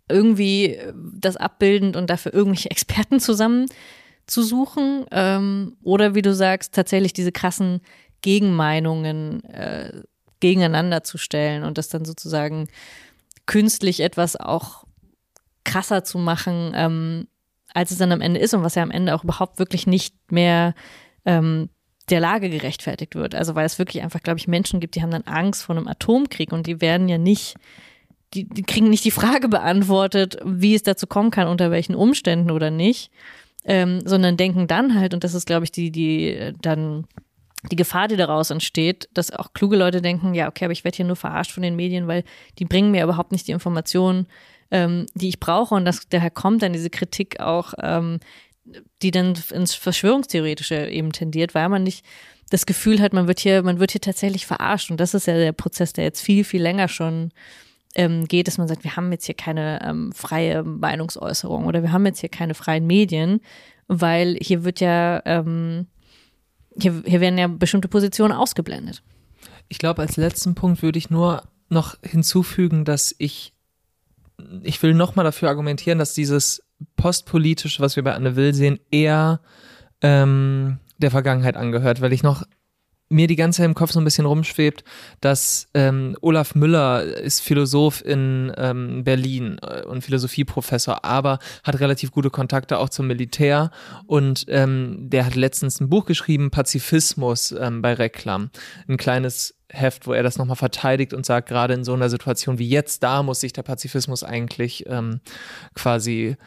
irgendwie 0.07 0.77
das 0.93 1.35
abbildend 1.35 1.95
und 1.95 2.09
dafür 2.09 2.33
irgendwelche 2.33 2.71
Experten 2.71 3.19
zusammen 3.19 3.65
zu 4.27 4.43
suchen. 4.43 5.05
Ähm, 5.11 5.77
oder 5.83 6.15
wie 6.15 6.21
du 6.21 6.33
sagst, 6.33 6.73
tatsächlich 6.73 7.13
diese 7.13 7.31
krassen 7.31 7.81
Gegenmeinungen 8.21 9.43
äh, 9.45 10.03
gegeneinander 10.39 11.03
zu 11.03 11.17
stellen 11.17 11.63
und 11.63 11.77
das 11.77 11.89
dann 11.89 12.05
sozusagen 12.05 12.67
künstlich 13.45 13.99
etwas 13.99 14.35
auch 14.35 14.85
krasser 15.63 16.03
zu 16.03 16.17
machen, 16.17 16.71
ähm, 16.75 17.27
als 17.73 17.91
es 17.91 17.97
dann 17.97 18.11
am 18.11 18.21
Ende 18.21 18.39
ist 18.39 18.53
und 18.53 18.63
was 18.63 18.75
ja 18.75 18.83
am 18.83 18.91
Ende 18.91 19.13
auch 19.13 19.23
überhaupt 19.23 19.59
wirklich 19.59 19.85
nicht 19.87 20.15
mehr 20.31 20.73
ähm, 21.25 21.69
der 22.09 22.19
Lage 22.19 22.49
gerechtfertigt 22.49 23.15
wird. 23.15 23.35
Also 23.35 23.55
weil 23.55 23.65
es 23.65 23.79
wirklich 23.79 24.03
einfach, 24.03 24.21
glaube 24.21 24.39
ich, 24.39 24.47
Menschen 24.47 24.79
gibt, 24.79 24.95
die 24.95 25.01
haben 25.01 25.11
dann 25.11 25.23
Angst 25.23 25.63
vor 25.63 25.75
einem 25.75 25.87
Atomkrieg 25.87 26.51
und 26.51 26.67
die 26.67 26.81
werden 26.81 27.09
ja 27.09 27.17
nicht, 27.17 27.55
die, 28.33 28.47
die 28.47 28.63
kriegen 28.63 28.89
nicht 28.89 29.05
die 29.05 29.11
Frage 29.11 29.49
beantwortet, 29.49 30.37
wie 30.45 30.75
es 30.75 30.83
dazu 30.83 31.07
kommen 31.07 31.31
kann, 31.31 31.47
unter 31.47 31.71
welchen 31.71 31.95
Umständen 31.95 32.51
oder 32.51 32.69
nicht, 32.69 33.11
ähm, 33.65 34.01
sondern 34.05 34.37
denken 34.37 34.67
dann 34.67 34.97
halt, 34.97 35.13
und 35.13 35.23
das 35.23 35.33
ist, 35.33 35.47
glaube 35.47 35.65
ich, 35.65 35.71
die, 35.71 35.91
die 35.91 36.53
dann 36.61 37.07
die 37.71 37.75
Gefahr, 37.75 38.07
die 38.07 38.17
daraus 38.17 38.49
entsteht, 38.49 39.09
dass 39.13 39.31
auch 39.31 39.53
kluge 39.53 39.75
Leute 39.75 40.01
denken, 40.01 40.33
ja, 40.33 40.47
okay, 40.47 40.65
aber 40.65 40.71
ich 40.71 40.83
werde 40.83 40.97
hier 40.97 41.05
nur 41.05 41.15
verarscht 41.15 41.51
von 41.51 41.63
den 41.63 41.75
Medien, 41.75 42.07
weil 42.07 42.23
die 42.59 42.65
bringen 42.65 42.91
mir 42.91 43.03
überhaupt 43.03 43.31
nicht 43.31 43.47
die 43.47 43.51
Informationen, 43.51 44.27
ähm, 44.71 45.05
die 45.13 45.29
ich 45.29 45.39
brauche. 45.39 45.75
Und 45.75 45.85
das, 45.85 46.07
daher 46.09 46.31
kommt 46.31 46.61
dann 46.61 46.73
diese 46.73 46.89
Kritik 46.89 47.39
auch, 47.39 47.73
ähm, 47.81 48.19
die 49.01 49.11
dann 49.11 49.35
ins 49.51 49.73
Verschwörungstheoretische 49.73 50.87
eben 50.87 51.11
tendiert, 51.11 51.53
weil 51.53 51.69
man 51.69 51.83
nicht 51.83 52.05
das 52.49 52.65
Gefühl 52.65 53.01
hat, 53.01 53.13
man 53.13 53.27
wird 53.27 53.39
hier, 53.39 53.63
man 53.63 53.79
wird 53.79 53.91
hier 53.91 54.01
tatsächlich 54.01 54.45
verarscht. 54.45 54.91
Und 54.91 54.99
das 54.99 55.13
ist 55.13 55.27
ja 55.27 55.35
der 55.35 55.51
Prozess, 55.51 55.93
der 55.93 56.03
jetzt 56.03 56.21
viel, 56.21 56.43
viel 56.43 56.61
länger 56.61 56.87
schon 56.87 57.31
ähm, 57.95 58.27
geht, 58.27 58.47
dass 58.47 58.57
man 58.57 58.67
sagt, 58.67 58.83
wir 58.83 58.95
haben 58.95 59.11
jetzt 59.11 59.25
hier 59.25 59.35
keine 59.35 59.81
ähm, 59.83 60.11
freie 60.13 60.63
Meinungsäußerung 60.63 61.65
oder 61.65 61.81
wir 61.81 61.91
haben 61.91 62.05
jetzt 62.05 62.19
hier 62.19 62.29
keine 62.29 62.53
freien 62.53 62.85
Medien, 62.85 63.41
weil 63.87 64.37
hier 64.41 64.63
wird 64.63 64.79
ja, 64.79 65.21
ähm, 65.25 65.87
hier, 66.79 67.03
hier 67.05 67.21
werden 67.21 67.37
ja 67.37 67.47
bestimmte 67.47 67.87
Positionen 67.87 68.33
ausgeblendet. 68.33 69.03
Ich 69.67 69.79
glaube, 69.79 70.01
als 70.01 70.17
letzten 70.17 70.55
Punkt 70.55 70.81
würde 70.81 70.99
ich 70.99 71.09
nur 71.09 71.43
noch 71.69 71.97
hinzufügen, 72.03 72.85
dass 72.85 73.15
ich, 73.17 73.53
ich 74.63 74.81
will 74.83 74.93
nochmal 74.93 75.25
dafür 75.25 75.49
argumentieren, 75.49 75.99
dass 75.99 76.13
dieses 76.13 76.61
postpolitische, 76.95 77.81
was 77.81 77.95
wir 77.95 78.03
bei 78.03 78.13
Anne 78.13 78.35
Will 78.35 78.53
sehen, 78.53 78.79
eher 78.91 79.39
ähm, 80.01 80.79
der 80.97 81.11
Vergangenheit 81.11 81.57
angehört, 81.57 82.01
weil 82.01 82.13
ich 82.13 82.23
noch 82.23 82.43
mir 83.15 83.27
die 83.27 83.35
ganze 83.35 83.57
Zeit 83.57 83.65
im 83.65 83.73
Kopf 83.73 83.91
so 83.91 83.99
ein 83.99 84.03
bisschen 84.03 84.25
rumschwebt, 84.25 84.83
dass 85.21 85.67
ähm, 85.73 86.15
Olaf 86.21 86.53
Müller 86.53 87.03
ist 87.03 87.41
Philosoph 87.41 88.03
in 88.05 88.51
ähm, 88.57 89.03
Berlin 89.03 89.57
äh, 89.61 89.83
und 89.83 90.03
Philosophieprofessor, 90.03 91.03
aber 91.03 91.39
hat 91.63 91.79
relativ 91.79 92.11
gute 92.11 92.29
Kontakte 92.29 92.77
auch 92.77 92.89
zum 92.89 93.07
Militär 93.07 93.71
und 94.05 94.45
ähm, 94.49 94.97
der 95.09 95.25
hat 95.25 95.35
letztens 95.35 95.79
ein 95.79 95.89
Buch 95.89 96.05
geschrieben, 96.05 96.51
Pazifismus 96.51 97.55
ähm, 97.57 97.81
bei 97.81 97.93
Reklam. 97.93 98.49
Ein 98.87 98.97
kleines 98.97 99.55
Heft, 99.69 100.05
wo 100.07 100.13
er 100.13 100.23
das 100.23 100.37
nochmal 100.37 100.55
verteidigt 100.55 101.13
und 101.13 101.25
sagt, 101.25 101.49
gerade 101.49 101.73
in 101.73 101.83
so 101.83 101.93
einer 101.93 102.09
Situation 102.09 102.59
wie 102.59 102.69
jetzt, 102.69 103.01
da 103.01 103.23
muss 103.23 103.39
sich 103.39 103.53
der 103.53 103.63
Pazifismus 103.63 104.23
eigentlich 104.23 104.85
ähm, 104.87 105.21
quasi 105.73 106.37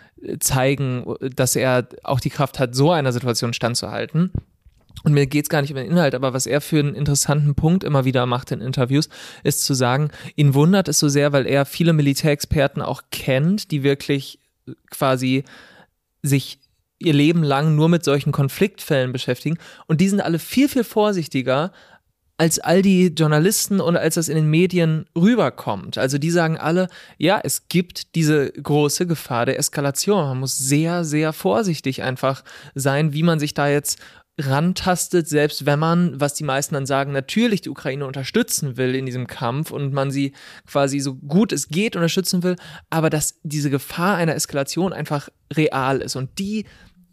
zeigen, 0.40 1.14
dass 1.34 1.56
er 1.56 1.88
auch 2.02 2.20
die 2.20 2.30
Kraft 2.30 2.58
hat, 2.58 2.74
so 2.74 2.90
einer 2.92 3.12
Situation 3.12 3.52
standzuhalten. 3.52 4.32
Und 5.05 5.12
mir 5.12 5.26
geht's 5.26 5.49
gar 5.49 5.62
nicht 5.62 5.70
um 5.70 5.76
den 5.76 5.90
Inhalt, 5.90 6.14
aber 6.14 6.32
was 6.32 6.46
er 6.46 6.61
für 6.61 6.80
einen 6.80 6.94
interessanten 6.94 7.55
Punkt 7.55 7.84
immer 7.84 8.05
wieder 8.05 8.26
macht 8.26 8.51
in 8.51 8.61
Interviews, 8.61 9.09
ist 9.44 9.64
zu 9.64 9.74
sagen, 9.74 10.11
ihn 10.34 10.55
wundert 10.55 10.88
es 10.88 10.99
so 10.99 11.09
sehr, 11.09 11.32
weil 11.32 11.46
er 11.46 11.64
viele 11.66 11.92
Militärexperten 11.92 12.82
auch 12.82 13.03
kennt, 13.11 13.70
die 13.70 13.82
wirklich 13.82 14.40
quasi 14.90 15.44
sich 16.22 16.59
ihr 16.99 17.12
Leben 17.12 17.42
lang 17.42 17.76
nur 17.76 17.88
mit 17.88 18.05
solchen 18.05 18.32
Konfliktfällen 18.32 19.12
beschäftigen. 19.12 19.59
Und 19.86 20.01
die 20.01 20.09
sind 20.09 20.20
alle 20.20 20.38
viel, 20.38 20.68
viel 20.68 20.84
vorsichtiger 20.84 21.72
als 22.38 22.61
all 22.61 22.82
die 22.82 23.09
Journalisten 23.09 23.80
und 23.80 23.96
als 23.96 24.14
das 24.14 24.28
in 24.28 24.36
den 24.36 24.49
Medien 24.49 25.07
rüberkommt. 25.16 25.99
Also 25.99 26.18
die 26.18 26.30
sagen 26.30 26.57
alle, 26.57 26.88
ja, 27.18 27.40
es 27.42 27.68
gibt 27.68 28.14
diese 28.14 28.53
große 28.53 29.09
Gefahr 29.09 29.44
der 29.44 29.59
Eskalation. 29.59 30.24
Man 30.24 30.40
muss 30.40 30.57
sehr, 30.57 31.05
sehr 31.05 31.32
vorsichtig 31.32 32.03
einfach 32.03 32.44
sein, 32.76 33.12
wie 33.12 33.24
man 33.24 33.40
sich 33.40 33.55
da 33.55 33.68
jetzt 33.68 33.99
rantastet, 34.39 35.28
selbst 35.28 35.66
wenn 35.66 35.78
man, 35.78 36.20
was 36.20 36.34
die 36.34 36.45
meisten 36.45 36.74
dann 36.74 36.86
sagen, 36.86 37.12
natürlich 37.12 37.61
die 37.61 37.70
Ukraine 37.70 38.07
unterstützen 38.07 38.76
will 38.76 38.95
in 38.95 39.05
diesem 39.05 39.26
Kampf 39.26 39.72
und 39.72 39.93
man 39.93 40.11
sie 40.11 40.32
quasi 40.66 41.01
so 41.01 41.16
gut 41.16 41.53
es 41.53 41.68
geht 41.68 41.97
unterstützen 41.97 42.43
will, 42.45 42.57
aber 42.89 43.11
dass 43.11 43.41
diese 43.43 43.68
Gefahr 43.68 44.16
einer 44.16 44.36
Eskalation 44.36 44.93
einfach 44.93 45.28
real 45.53 46.01
ist 46.01 46.14
und 46.14 46.39
die 46.39 46.66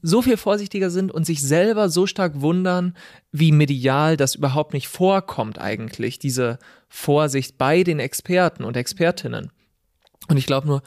so 0.03 0.21
viel 0.21 0.37
vorsichtiger 0.37 0.91
sind 0.91 1.11
und 1.11 1.25
sich 1.25 1.41
selber 1.41 1.89
so 1.89 2.05
stark 2.05 2.41
wundern, 2.41 2.95
wie 3.31 3.51
medial 3.51 4.17
das 4.17 4.35
überhaupt 4.35 4.73
nicht 4.73 4.87
vorkommt 4.87 5.59
eigentlich, 5.59 6.19
diese 6.19 6.59
Vorsicht 6.89 7.57
bei 7.57 7.81
den 7.81 7.99
Experten 7.99 8.63
und 8.63 8.77
Expertinnen. 8.77 9.51
Und 10.27 10.37
ich 10.37 10.45
glaube 10.45 10.67
nur, 10.67 10.83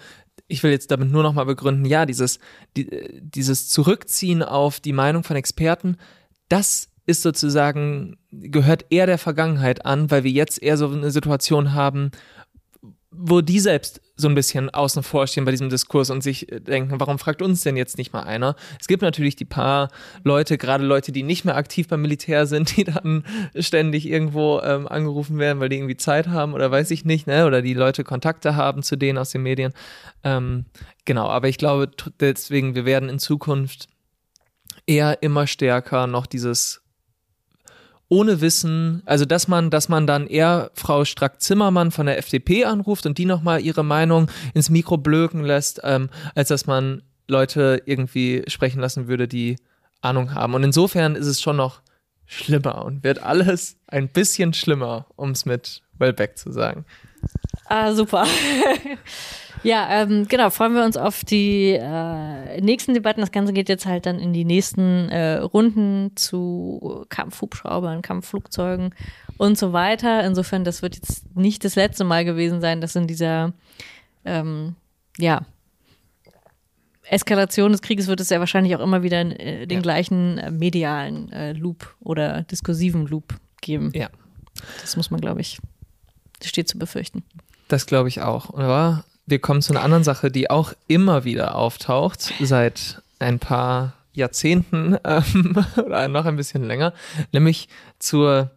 ich 0.46 0.62
will 0.62 0.70
jetzt 0.70 0.92
damit 0.92 1.10
nur 1.10 1.24
noch 1.24 1.32
mal 1.32 1.44
begründen, 1.44 1.84
ja, 1.84 2.06
dieses, 2.06 2.38
die, 2.76 2.88
dieses 3.20 3.68
Zurückziehen 3.68 4.44
auf 4.44 4.78
die 4.78 4.92
Meinung 4.92 5.24
von 5.24 5.36
Experten, 5.36 5.96
das 6.48 6.88
ist 7.06 7.22
sozusagen, 7.22 8.18
gehört 8.30 8.86
eher 8.90 9.06
der 9.06 9.18
Vergangenheit 9.18 9.86
an, 9.86 10.10
weil 10.10 10.24
wir 10.24 10.30
jetzt 10.30 10.62
eher 10.62 10.76
so 10.76 10.90
eine 10.90 11.10
Situation 11.10 11.72
haben, 11.72 12.10
wo 13.10 13.40
die 13.40 13.58
selbst 13.58 14.02
so 14.16 14.28
ein 14.28 14.34
bisschen 14.34 14.68
außen 14.68 15.02
vor 15.02 15.26
stehen 15.26 15.44
bei 15.44 15.50
diesem 15.50 15.70
Diskurs 15.70 16.10
und 16.10 16.22
sich 16.22 16.46
denken, 16.50 17.00
warum 17.00 17.18
fragt 17.18 17.40
uns 17.40 17.62
denn 17.62 17.76
jetzt 17.76 17.96
nicht 17.96 18.12
mal 18.12 18.22
einer? 18.22 18.56
Es 18.80 18.88
gibt 18.88 19.02
natürlich 19.02 19.36
die 19.36 19.44
paar 19.44 19.88
Leute, 20.24 20.58
gerade 20.58 20.84
Leute, 20.84 21.12
die 21.12 21.22
nicht 21.22 21.44
mehr 21.44 21.56
aktiv 21.56 21.88
beim 21.88 22.02
Militär 22.02 22.46
sind, 22.46 22.76
die 22.76 22.84
dann 22.84 23.24
ständig 23.58 24.06
irgendwo 24.08 24.60
ähm, 24.60 24.86
angerufen 24.86 25.38
werden, 25.38 25.60
weil 25.60 25.68
die 25.68 25.76
irgendwie 25.76 25.96
Zeit 25.96 26.28
haben 26.28 26.52
oder 26.52 26.70
weiß 26.70 26.90
ich 26.90 27.04
nicht, 27.04 27.26
ne? 27.26 27.46
Oder 27.46 27.62
die 27.62 27.74
Leute 27.74 28.04
Kontakte 28.04 28.56
haben 28.56 28.82
zu 28.82 28.96
denen 28.96 29.18
aus 29.18 29.30
den 29.30 29.42
Medien. 29.42 29.72
Ähm, 30.24 30.66
genau, 31.04 31.28
aber 31.28 31.48
ich 31.48 31.56
glaube 31.56 31.90
deswegen, 32.20 32.74
wir 32.74 32.84
werden 32.84 33.08
in 33.08 33.18
Zukunft 33.18 33.88
eher 34.88 35.22
immer 35.22 35.46
stärker 35.46 36.06
noch 36.06 36.26
dieses 36.26 36.82
ohne 38.10 38.40
Wissen, 38.40 39.02
also 39.04 39.26
dass 39.26 39.48
man, 39.48 39.68
dass 39.70 39.90
man 39.90 40.06
dann 40.06 40.26
eher 40.26 40.70
Frau 40.72 41.04
Strack-Zimmermann 41.04 41.90
von 41.90 42.06
der 42.06 42.16
FDP 42.16 42.64
anruft 42.64 43.04
und 43.04 43.18
die 43.18 43.26
nochmal 43.26 43.60
ihre 43.60 43.84
Meinung 43.84 44.30
ins 44.54 44.70
Mikro 44.70 44.96
blöken 44.96 45.44
lässt, 45.44 45.80
ähm, 45.84 46.08
als 46.34 46.48
dass 46.48 46.66
man 46.66 47.02
Leute 47.28 47.82
irgendwie 47.84 48.44
sprechen 48.48 48.80
lassen 48.80 49.08
würde, 49.08 49.28
die 49.28 49.56
Ahnung 50.00 50.34
haben. 50.34 50.54
Und 50.54 50.64
insofern 50.64 51.16
ist 51.16 51.26
es 51.26 51.42
schon 51.42 51.56
noch 51.56 51.82
schlimmer 52.24 52.84
und 52.86 53.04
wird 53.04 53.22
alles 53.22 53.76
ein 53.86 54.08
bisschen 54.08 54.54
schlimmer, 54.54 55.06
um 55.16 55.32
es 55.32 55.44
mit 55.44 55.82
Wellbeck 55.98 56.38
zu 56.38 56.50
sagen. 56.50 56.86
Ah, 57.66 57.92
super. 57.92 58.26
Ja, 59.62 59.88
ähm, 59.90 60.26
genau, 60.28 60.50
freuen 60.50 60.74
wir 60.74 60.84
uns 60.84 60.96
auf 60.96 61.24
die 61.24 61.72
äh, 61.72 62.60
nächsten 62.60 62.94
Debatten. 62.94 63.20
Das 63.20 63.32
Ganze 63.32 63.52
geht 63.52 63.68
jetzt 63.68 63.86
halt 63.86 64.06
dann 64.06 64.18
in 64.18 64.32
die 64.32 64.44
nächsten 64.44 65.08
äh, 65.08 65.38
Runden 65.38 66.12
zu 66.16 67.04
Kampfhubschraubern, 67.08 68.02
Kampfflugzeugen 68.02 68.94
und 69.36 69.58
so 69.58 69.72
weiter. 69.72 70.24
Insofern, 70.24 70.64
das 70.64 70.82
wird 70.82 70.96
jetzt 70.96 71.34
nicht 71.36 71.64
das 71.64 71.74
letzte 71.74 72.04
Mal 72.04 72.24
gewesen 72.24 72.60
sein, 72.60 72.80
dass 72.80 72.96
in 72.96 73.06
dieser, 73.06 73.52
ähm, 74.24 74.76
ja, 75.16 75.46
Eskalation 77.10 77.72
des 77.72 77.82
Krieges 77.82 78.06
wird 78.06 78.20
es 78.20 78.28
ja 78.28 78.38
wahrscheinlich 78.38 78.76
auch 78.76 78.80
immer 78.80 79.02
wieder 79.02 79.20
äh, 79.20 79.66
den 79.66 79.78
ja. 79.78 79.82
gleichen 79.82 80.38
äh, 80.38 80.50
medialen 80.50 81.32
äh, 81.32 81.52
Loop 81.52 81.94
oder 82.00 82.42
diskursiven 82.42 83.06
Loop 83.06 83.34
geben. 83.60 83.92
Ja. 83.94 84.10
Das 84.80 84.96
muss 84.96 85.10
man, 85.10 85.20
glaube 85.20 85.40
ich, 85.40 85.58
das 86.40 86.48
steht 86.48 86.68
zu 86.68 86.78
befürchten. 86.78 87.24
Das 87.68 87.86
glaube 87.86 88.08
ich 88.08 88.20
auch. 88.20 88.52
Aber 88.54 89.04
wir 89.28 89.38
kommen 89.38 89.62
zu 89.62 89.72
einer 89.72 89.82
anderen 89.82 90.04
Sache, 90.04 90.30
die 90.30 90.50
auch 90.50 90.72
immer 90.86 91.24
wieder 91.24 91.54
auftaucht, 91.54 92.32
seit 92.40 93.02
ein 93.18 93.38
paar 93.38 93.92
Jahrzehnten 94.14 94.96
ähm, 95.04 95.64
oder 95.76 96.08
noch 96.08 96.24
ein 96.24 96.36
bisschen 96.36 96.64
länger, 96.64 96.92
nämlich 97.32 97.68
zur, 97.98 98.50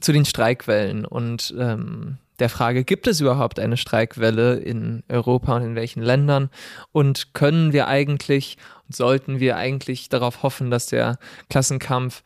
zu 0.00 0.12
den 0.12 0.24
Streikwellen 0.24 1.04
und 1.04 1.54
ähm, 1.58 2.18
der 2.40 2.48
Frage, 2.48 2.82
gibt 2.82 3.06
es 3.06 3.20
überhaupt 3.20 3.60
eine 3.60 3.76
Streikwelle 3.76 4.56
in 4.56 5.04
Europa 5.08 5.54
und 5.54 5.62
in 5.62 5.76
welchen 5.76 6.02
Ländern? 6.02 6.50
Und 6.90 7.32
können 7.32 7.72
wir 7.72 7.86
eigentlich 7.86 8.58
und 8.88 8.96
sollten 8.96 9.38
wir 9.38 9.56
eigentlich 9.56 10.08
darauf 10.08 10.42
hoffen, 10.42 10.70
dass 10.70 10.86
der 10.86 11.18
Klassenkampf 11.48 12.22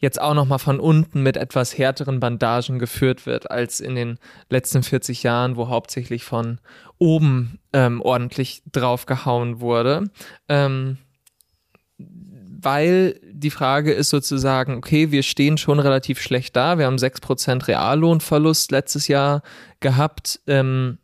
jetzt 0.00 0.20
auch 0.20 0.34
nochmal 0.34 0.58
von 0.58 0.80
unten 0.80 1.22
mit 1.22 1.36
etwas 1.36 1.76
härteren 1.76 2.20
Bandagen 2.20 2.78
geführt 2.78 3.26
wird 3.26 3.50
als 3.50 3.80
in 3.80 3.94
den 3.94 4.18
letzten 4.48 4.82
40 4.82 5.22
Jahren, 5.22 5.56
wo 5.56 5.68
hauptsächlich 5.68 6.24
von 6.24 6.58
oben 6.98 7.58
ähm, 7.72 8.00
ordentlich 8.00 8.62
draufgehauen 8.72 9.60
wurde. 9.60 10.10
Ähm, 10.48 10.98
weil 12.62 13.18
die 13.32 13.50
Frage 13.50 13.92
ist 13.92 14.10
sozusagen, 14.10 14.76
okay, 14.76 15.10
wir 15.10 15.22
stehen 15.22 15.56
schon 15.56 15.78
relativ 15.78 16.20
schlecht 16.20 16.56
da. 16.56 16.78
Wir 16.78 16.86
haben 16.86 16.96
6% 16.96 17.68
Reallohnverlust 17.68 18.70
letztes 18.70 19.08
Jahr 19.08 19.42
gehabt 19.80 20.40
ähm, 20.46 20.98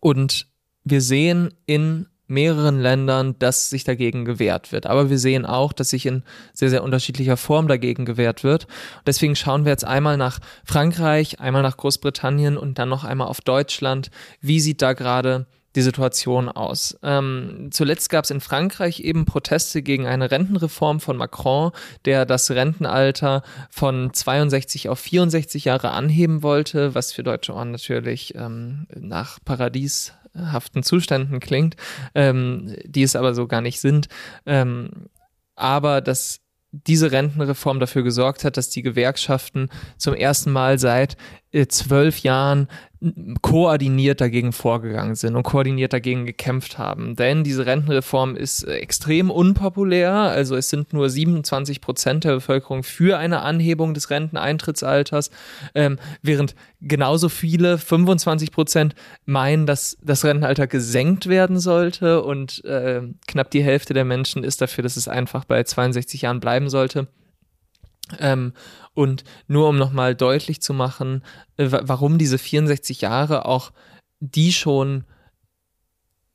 und 0.00 0.48
wir 0.84 1.00
sehen 1.00 1.54
in 1.66 2.06
mehreren 2.26 2.80
Ländern, 2.80 3.36
dass 3.38 3.70
sich 3.70 3.84
dagegen 3.84 4.24
gewehrt 4.24 4.72
wird. 4.72 4.86
Aber 4.86 5.10
wir 5.10 5.18
sehen 5.18 5.44
auch, 5.44 5.72
dass 5.72 5.90
sich 5.90 6.06
in 6.06 6.22
sehr, 6.52 6.70
sehr 6.70 6.82
unterschiedlicher 6.82 7.36
Form 7.36 7.68
dagegen 7.68 8.04
gewehrt 8.04 8.44
wird. 8.44 8.66
Deswegen 9.06 9.36
schauen 9.36 9.64
wir 9.64 9.72
jetzt 9.72 9.84
einmal 9.84 10.16
nach 10.16 10.38
Frankreich, 10.64 11.40
einmal 11.40 11.62
nach 11.62 11.76
Großbritannien 11.76 12.56
und 12.56 12.78
dann 12.78 12.88
noch 12.88 13.04
einmal 13.04 13.28
auf 13.28 13.40
Deutschland. 13.40 14.10
Wie 14.40 14.60
sieht 14.60 14.82
da 14.82 14.94
gerade 14.94 15.46
die 15.74 15.82
Situation 15.82 16.48
aus. 16.48 16.96
Ähm, 17.02 17.68
zuletzt 17.72 18.08
gab 18.08 18.24
es 18.24 18.30
in 18.30 18.40
Frankreich 18.40 19.00
eben 19.00 19.24
Proteste 19.24 19.82
gegen 19.82 20.06
eine 20.06 20.30
Rentenreform 20.30 21.00
von 21.00 21.16
Macron, 21.16 21.72
der 22.04 22.26
das 22.26 22.50
Rentenalter 22.50 23.42
von 23.70 24.12
62 24.12 24.88
auf 24.88 25.00
64 25.00 25.64
Jahre 25.64 25.90
anheben 25.90 26.42
wollte, 26.42 26.94
was 26.94 27.12
für 27.12 27.22
deutsche 27.22 27.52
Ohren 27.52 27.72
natürlich 27.72 28.34
ähm, 28.36 28.86
nach 28.94 29.40
paradieshaften 30.34 30.82
Zuständen 30.82 31.40
klingt, 31.40 31.76
ähm, 32.14 32.76
die 32.84 33.02
es 33.02 33.16
aber 33.16 33.34
so 33.34 33.46
gar 33.46 33.60
nicht 33.60 33.80
sind. 33.80 34.08
Ähm, 34.46 35.08
aber 35.54 36.00
das 36.00 36.40
diese 36.72 37.12
Rentenreform 37.12 37.78
dafür 37.78 38.02
gesorgt 38.02 38.42
hat, 38.42 38.56
dass 38.56 38.68
die 38.68 38.82
Gewerkschaften 38.82 39.68
zum 39.96 40.14
ersten 40.14 40.50
Mal 40.50 40.80
seit 40.80 41.16
zwölf 41.68 42.18
Jahren 42.18 42.68
koordiniert 43.42 44.20
dagegen 44.20 44.52
vorgegangen 44.52 45.14
sind 45.14 45.36
und 45.36 45.42
koordiniert 45.42 45.92
dagegen 45.92 46.24
gekämpft 46.24 46.78
haben. 46.78 47.16
Denn 47.16 47.44
diese 47.44 47.66
Rentenreform 47.66 48.36
ist 48.36 48.62
äh, 48.62 48.76
extrem 48.76 49.30
unpopulär. 49.30 50.12
Also 50.12 50.56
es 50.56 50.70
sind 50.70 50.92
nur 50.92 51.10
27 51.10 51.80
Prozent 51.80 52.24
der 52.24 52.34
Bevölkerung 52.34 52.82
für 52.82 53.18
eine 53.18 53.42
Anhebung 53.42 53.94
des 53.94 54.10
Renteneintrittsalters, 54.10 55.30
ähm, 55.74 55.98
während 56.22 56.54
genauso 56.80 57.28
viele, 57.28 57.78
25 57.78 58.50
Prozent, 58.50 58.94
meinen, 59.26 59.66
dass 59.66 59.98
das 60.02 60.24
Rentenalter 60.24 60.66
gesenkt 60.66 61.28
werden 61.28 61.58
sollte 61.58 62.22
und 62.22 62.64
äh, 62.64 63.02
knapp 63.26 63.50
die 63.50 63.62
Hälfte 63.62 63.92
der 63.92 64.04
Menschen 64.04 64.44
ist 64.44 64.62
dafür, 64.62 64.82
dass 64.82 64.96
es 64.96 65.08
einfach 65.08 65.44
bei 65.44 65.62
62 65.62 66.22
Jahren 66.22 66.40
bleiben 66.40 66.70
sollte. 66.70 67.08
Ähm, 68.18 68.52
und 68.92 69.24
nur 69.46 69.68
um 69.68 69.78
nochmal 69.78 70.14
deutlich 70.14 70.60
zu 70.60 70.74
machen, 70.74 71.24
äh, 71.56 71.68
warum 71.70 72.18
diese 72.18 72.38
64 72.38 73.00
Jahre 73.00 73.46
auch 73.46 73.72
die 74.20 74.52
schon 74.52 75.04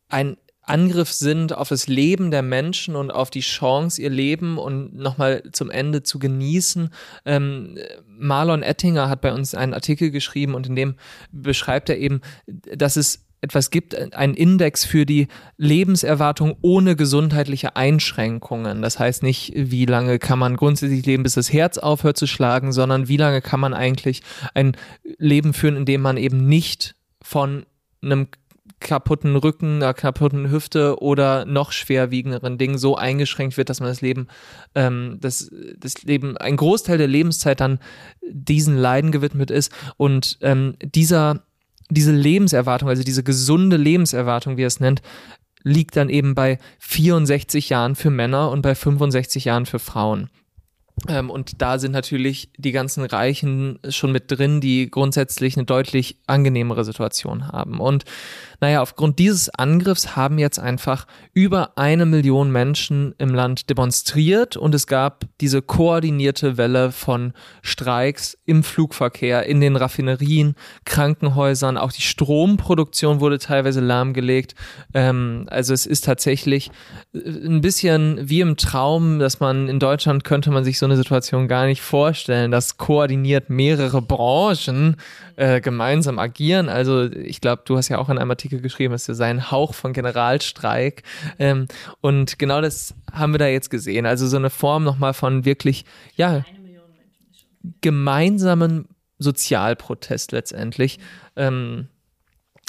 ein 0.10 0.38
Angriff 0.62 1.12
sind 1.12 1.54
auf 1.54 1.70
das 1.70 1.88
Leben 1.88 2.30
der 2.30 2.44
Menschen 2.44 2.96
und 2.96 3.10
auf 3.12 3.32
die 3.32 3.40
Chance, 3.40 4.02
ihr 4.02 4.10
Leben 4.10 4.58
und 4.60 4.94
nochmal 4.94 5.44
zum 5.52 5.72
Ende 5.72 6.04
zu 6.04 6.20
genießen. 6.20 6.94
Ähm, 7.26 7.78
Marlon 8.06 8.62
Ettinger 8.62 9.10
hat 9.10 9.22
bei 9.22 9.34
uns 9.34 9.56
einen 9.56 9.74
Artikel 9.74 10.12
geschrieben 10.12 10.54
und 10.54 10.68
in 10.68 10.76
dem 10.76 10.96
beschreibt 11.32 11.90
er 11.90 11.98
eben, 11.98 12.22
dass 12.46 12.98
es 12.98 13.26
etwas 13.42 13.72
gibt, 13.72 13.96
einen 14.14 14.34
Index 14.34 14.86
für 14.86 15.06
die 15.06 15.28
Lebenserwartung 15.58 16.58
ohne 16.62 16.96
gesundheitliche 16.96 17.76
Einschränkungen. 17.76 18.82
Das 18.82 19.00
heißt 19.00 19.24
nicht, 19.24 19.54
wie 19.56 19.86
lange 19.86 20.20
kann 20.20 20.40
man 20.40 20.58
grundsätzlich 20.58 21.06
leben, 21.06 21.24
bis 21.24 21.36
das 21.36 21.52
Herz 21.54 21.78
aufhört 21.78 22.18
zu 22.18 22.28
schlagen, 22.28 22.72
sondern 22.72 23.08
wie 23.08 23.18
lange 23.18 23.42
kann 23.42 23.60
man 23.60 23.74
eigentlich 23.74 24.22
ein 24.54 24.76
Leben 25.18 25.54
führen, 25.54 25.78
in 25.78 25.86
dem 25.86 26.02
man 26.02 26.18
eben 26.18 26.48
nicht 26.48 26.96
von 27.22 27.66
einem 28.02 28.28
kaputten 28.80 29.36
Rücken, 29.36 29.76
einer 29.76 29.94
kaputten 29.94 30.50
Hüfte 30.50 31.02
oder 31.02 31.46
noch 31.46 31.72
schwerwiegenderen 31.72 32.58
Dingen 32.58 32.78
so 32.78 32.96
eingeschränkt 32.96 33.58
wird, 33.58 33.70
dass 33.70 33.80
man 33.80 33.90
das 33.90 34.02
Leben, 34.02 34.28
ähm, 34.76 35.18
das, 35.20 35.52
das 35.78 36.04
Leben, 36.04 36.38
ein 36.38 36.56
Großteil 36.56 36.98
der 36.98 37.08
Lebenszeit 37.08 37.60
dann 37.60 37.80
diesen 38.26 38.78
Leiden 38.78 39.12
gewidmet 39.12 39.52
ist. 39.52 39.72
Und 39.98 40.38
ähm, 40.42 40.76
dieser 40.82 41.44
diese 41.90 42.12
Lebenserwartung, 42.12 42.90
also 42.90 43.04
diese 43.04 43.24
gesunde 43.24 43.78
Lebenserwartung, 43.78 44.58
wie 44.58 44.64
er 44.64 44.68
es 44.68 44.80
nennt, 44.80 45.02
liegt 45.64 45.96
dann 45.96 46.10
eben 46.10 46.36
bei 46.36 46.60
64 46.80 47.70
Jahren 47.70 47.96
für 47.96 48.10
Männer 48.10 48.52
und 48.52 48.62
bei 48.62 48.76
65 48.76 49.46
Jahren 49.46 49.66
für 49.66 49.80
Frauen. 49.80 50.30
Ähm, 51.08 51.30
und 51.30 51.62
da 51.62 51.80
sind 51.80 51.92
natürlich 51.92 52.52
die 52.58 52.72
ganzen 52.72 53.06
Reichen 53.06 53.80
schon 53.90 54.12
mit 54.12 54.26
drin, 54.28 54.62
die 54.62 54.90
grundsätzlich 54.90 55.58
eine 55.58 55.66
deutlich 55.66 56.18
angenehmere 56.28 56.84
Situation 56.84 57.48
haben. 57.48 57.80
Und 57.80 58.06
naja, 58.62 58.82
aufgrund 58.82 59.20
dieses 59.20 59.50
Angriffs 59.50 60.16
haben 60.16 60.38
jetzt 60.38 60.60
einfach 60.60 61.08
über 61.34 61.78
eine 61.78 62.06
Million 62.06 62.52
Menschen 62.52 63.16
im 63.18 63.34
Land 63.34 63.70
demonstriert 63.70 64.58
und 64.58 64.76
es 64.76 64.88
gab 64.88 65.26
diese 65.40 65.62
koordinierte 65.62 66.58
Welle 66.58 66.92
von 66.92 67.34
Streiks 67.62 68.38
im 68.46 68.64
Flugverkehr, 68.64 69.46
in 69.46 69.62
den 69.62 69.76
Raffinerien, 69.76 70.56
Krankenhäusern, 70.86 71.78
auch 71.78 71.92
die 71.92 72.02
Stromproduktion 72.02 73.20
wurde 73.20 73.40
teilweise 73.40 73.80
lahmgelegt. 73.80 74.56
Ähm, 74.94 75.46
also 75.50 75.74
es 75.74 75.86
ist 75.86 76.06
tatsächlich 76.06 76.72
äh, 77.14 77.20
ein 77.20 77.62
bisschen 77.62 78.30
wie 78.30 78.42
im 78.42 78.58
Traum, 78.58 79.20
dass 79.20 79.40
man 79.40 79.70
in 79.70 79.80
Deutschland 79.80 80.24
könnte 80.24 80.52
man 80.52 80.64
sich 80.64 80.80
so 80.80 80.86
eine 80.86 80.98
Situation 80.98 81.48
gar 81.48 81.66
nicht 81.66 81.82
vorstellen, 81.82 82.52
dass 82.52 82.78
koordiniert 82.78 83.50
mehrere 83.50 84.02
Branchen 84.02 84.98
äh, 85.36 85.62
gemeinsam 85.62 86.20
agieren. 86.20 86.68
Also 86.68 87.04
ich 87.04 87.40
glaube, 87.40 87.62
du 87.66 87.78
hast 87.78 87.88
ja 87.88 87.98
auch 87.98 88.10
in 88.10 88.18
einem 88.18 88.32
Artikel 88.32 88.49
geschrieben, 88.50 88.94
es 88.94 89.06
sei 89.06 89.30
ein 89.30 89.52
Hauch 89.52 89.74
von 89.74 89.94
Generalstreik. 89.94 91.04
Ähm, 91.38 91.68
und 92.02 92.40
genau 92.40 92.62
das 92.62 92.96
haben 93.12 93.34
wir 93.34 93.40
da 93.40 93.48
jetzt 93.48 93.70
gesehen. 93.70 94.06
Also 94.06 94.28
so 94.28 94.38
eine 94.38 94.50
Form 94.50 94.84
nochmal 94.84 95.14
von 95.14 95.46
wirklich, 95.46 95.86
ja, 96.16 96.44
gemeinsamen 97.82 98.88
Sozialprotest 99.20 100.32
letztendlich, 100.32 101.00
ähm, 101.36 101.88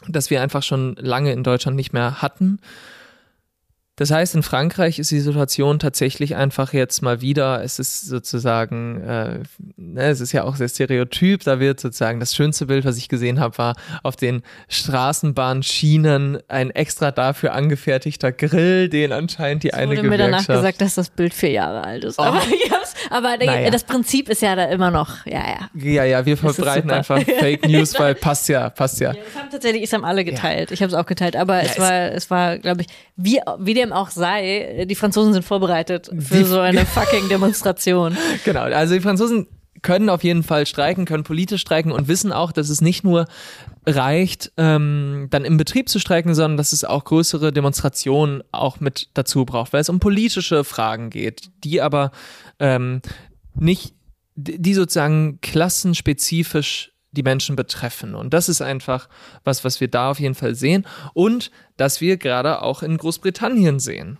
dass 0.09 0.31
wir 0.31 0.43
einfach 0.43 0.63
schon 0.63 0.97
lange 0.97 1.33
in 1.33 1.45
Deutschland 1.45 1.77
nicht 1.77 1.93
mehr 1.93 2.23
hatten. 2.23 2.61
Das 4.01 4.11
heißt, 4.11 4.35
in 4.35 4.43
Frankreich 4.43 4.99
ist 4.99 5.11
die 5.11 5.21
Situation 5.21 5.79
tatsächlich 5.79 6.35
einfach 6.35 6.73
jetzt 6.73 7.03
mal 7.03 7.21
wieder, 7.21 7.63
es 7.63 7.79
ist 7.79 8.07
sozusagen, 8.07 9.03
äh, 9.03 9.41
ne, 9.77 10.05
es 10.05 10.23
ist 10.23 10.33
ja 10.33 10.45
auch 10.45 10.57
sehr 10.57 10.71
stereotyp, 10.71 11.45
da 11.45 11.61
wird 11.61 11.81
sozusagen 11.81 12.19
das 12.19 12.35
schönste 12.35 12.65
Bild, 12.65 12.87
was 12.87 12.97
ich 12.97 13.11
gesehen 13.11 13.41
habe, 13.41 13.59
war 13.59 13.75
auf 14.03 14.17
den 14.17 14.43
Straßenbahnschienen 14.69 16.39
ein 16.49 16.71
extra 16.71 17.11
dafür 17.11 17.53
angefertigter 17.53 18.33
Grill, 18.33 18.89
den 18.89 19.13
anscheinend 19.13 19.65
die 19.65 19.69
es 19.69 19.75
eine 19.75 19.91
wurde 19.91 20.01
Gewerkschaft... 20.01 20.31
mir 20.31 20.31
danach 20.31 20.47
gesagt, 20.47 20.81
dass 20.81 20.95
das 20.95 21.11
Bild 21.11 21.35
vier 21.35 21.51
Jahre 21.51 21.85
alt 21.85 22.05
ist. 22.05 22.19
Oh. 22.19 22.23
Aber, 22.23 22.41
aber 23.11 23.45
naja. 23.45 23.71
das 23.71 23.85
Prinzip 23.85 24.29
ist 24.29 24.43
ja 24.43 24.55
da 24.55 24.65
immer 24.67 24.91
noch, 24.91 25.27
ja, 25.27 25.41
ja. 25.41 25.71
Ja, 25.75 26.05
ja, 26.05 26.27
wir 26.27 26.37
verbreiten 26.37 26.91
einfach 26.91 27.21
Fake 27.41 27.67
News, 27.69 27.99
weil 27.99 28.15
passt 28.15 28.49
ja, 28.49 28.71
passt 28.71 29.01
ja. 29.01 29.13
ja 29.13 29.21
das 29.25 29.43
haben 29.43 29.51
tatsächlich, 29.51 29.83
es 29.83 29.93
haben 29.93 30.05
alle 30.05 30.25
geteilt. 30.25 30.71
Ja. 30.71 30.75
Ich 30.75 30.83
habe 30.83 30.93
es 30.93 30.95
auch 30.95 31.07
geteilt, 31.07 31.35
aber 31.35 31.57
ja, 31.57 31.63
es, 31.63 31.79
war, 31.79 32.13
es 32.13 32.31
war, 32.31 32.59
glaube 32.59 32.83
ich, 32.83 32.87
wie, 33.17 33.41
wie 33.59 33.75
der 33.75 33.90
dem 33.91 33.97
auch 33.97 34.11
sei, 34.11 34.87
die 34.89 34.95
Franzosen 34.95 35.33
sind 35.33 35.45
vorbereitet 35.45 36.11
für 36.19 36.39
die, 36.39 36.45
so 36.45 36.61
eine 36.61 36.87
fucking 36.87 37.29
Demonstration. 37.29 38.17
Genau, 38.45 38.63
also 38.63 38.95
die 38.95 39.01
Franzosen 39.01 39.47
können 39.83 40.09
auf 40.09 40.25
jeden 40.25 40.43
Fall 40.43 40.67
streiken, 40.67 41.05
können 41.05 41.25
politisch 41.25 41.61
streiken 41.61 41.93
und 41.93 42.09
wissen 42.09 42.33
auch, 42.33 42.53
dass 42.53 42.69
es 42.69 42.81
nicht 42.81 43.05
nur 43.05 43.27
reicht, 43.87 44.53
ähm, 44.57 45.29
dann 45.31 45.45
im 45.45 45.57
Betrieb 45.57 45.89
zu 45.89 45.99
streiken, 45.99 46.35
sondern 46.35 46.57
dass 46.57 46.73
es 46.73 46.85
auch 46.85 47.05
größere 47.05 47.53
Demonstrationen 47.53 48.43
auch 48.53 48.81
mit 48.81 49.09
dazu 49.15 49.45
braucht, 49.45 49.73
weil 49.73 49.81
es 49.81 49.89
um 49.89 50.01
politische 50.01 50.65
Fragen 50.65 51.11
geht, 51.11 51.51
die 51.65 51.81
aber 51.81 52.11
ähm, 52.59 53.01
nicht, 53.55 53.95
die 54.37 54.75
sozusagen 54.75 55.41
klassenspezifisch 55.41 56.93
die 57.13 57.23
Menschen 57.23 57.57
betreffen. 57.57 58.15
Und 58.15 58.33
das 58.35 58.49
ist 58.49 58.63
einfach 58.63 59.09
was, 59.45 59.65
was 59.65 59.81
wir 59.81 59.89
da 59.89 60.11
auf 60.11 60.21
jeden 60.21 60.35
Fall 60.35 60.55
sehen 60.55 60.87
und 61.13 61.51
dass 61.77 62.01
wir 62.01 62.17
gerade 62.17 62.63
auch 62.63 62.83
in 62.83 62.97
Großbritannien 62.97 63.81
sehen. 63.81 64.19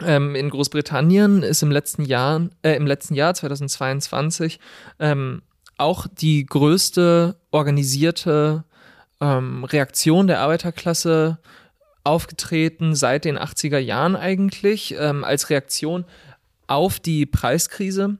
Ähm, 0.00 0.34
in 0.36 0.50
Großbritannien 0.50 1.42
ist 1.42 1.62
im 1.62 1.72
letzten 1.72 2.04
Jahr, 2.04 2.48
äh, 2.62 2.76
im 2.76 2.86
letzten 2.86 3.14
Jahr 3.14 3.34
2022 3.34 4.60
ähm, 5.00 5.42
auch 5.76 6.06
die 6.06 6.46
größte 6.46 7.36
organisierte 7.50 8.64
ähm, 9.20 9.64
Reaktion 9.64 10.28
der 10.28 10.40
Arbeiterklasse 10.40 11.38
aufgetreten 12.04 12.94
seit 12.94 13.24
den 13.24 13.38
80er 13.38 13.78
Jahren 13.78 14.14
eigentlich 14.14 14.94
ähm, 14.98 15.24
als 15.24 15.50
Reaktion 15.50 16.04
auf 16.68 17.00
die 17.00 17.26
Preiskrise 17.26 18.18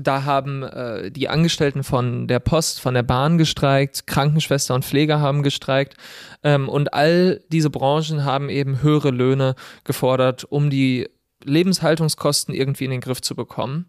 da 0.00 0.24
haben 0.24 0.62
äh, 0.62 1.10
die 1.10 1.28
Angestellten 1.28 1.82
von 1.82 2.26
der 2.26 2.40
Post, 2.40 2.80
von 2.80 2.94
der 2.94 3.02
Bahn 3.02 3.38
gestreikt, 3.38 4.06
Krankenschwester 4.06 4.74
und 4.74 4.84
Pfleger 4.84 5.20
haben 5.20 5.42
gestreikt 5.42 5.96
ähm, 6.42 6.68
und 6.68 6.94
all 6.94 7.40
diese 7.48 7.70
Branchen 7.70 8.24
haben 8.24 8.48
eben 8.48 8.82
höhere 8.82 9.10
Löhne 9.10 9.54
gefordert, 9.84 10.44
um 10.44 10.70
die 10.70 11.08
Lebenshaltungskosten 11.44 12.54
irgendwie 12.54 12.84
in 12.84 12.90
den 12.90 13.00
Griff 13.00 13.20
zu 13.20 13.34
bekommen. 13.34 13.86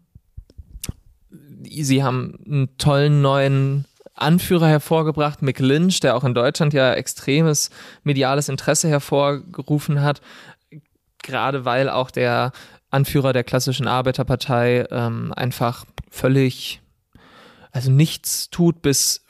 Sie 1.64 2.04
haben 2.04 2.38
einen 2.46 2.78
tollen 2.78 3.20
neuen 3.20 3.84
Anführer 4.14 4.68
hervorgebracht, 4.68 5.42
Mick 5.42 5.58
Lynch, 5.60 6.00
der 6.00 6.16
auch 6.16 6.24
in 6.24 6.34
Deutschland 6.34 6.72
ja 6.72 6.92
extremes 6.94 7.70
mediales 8.02 8.48
Interesse 8.48 8.88
hervorgerufen 8.88 10.02
hat, 10.02 10.20
gerade 11.22 11.64
weil 11.64 11.88
auch 11.88 12.10
der 12.10 12.52
Anführer 12.90 13.32
der 13.32 13.44
klassischen 13.44 13.86
Arbeiterpartei 13.86 14.86
ähm, 14.90 15.32
einfach 15.36 15.84
völlig, 16.10 16.80
also 17.70 17.90
nichts 17.90 18.50
tut, 18.50 18.82
bis 18.82 19.24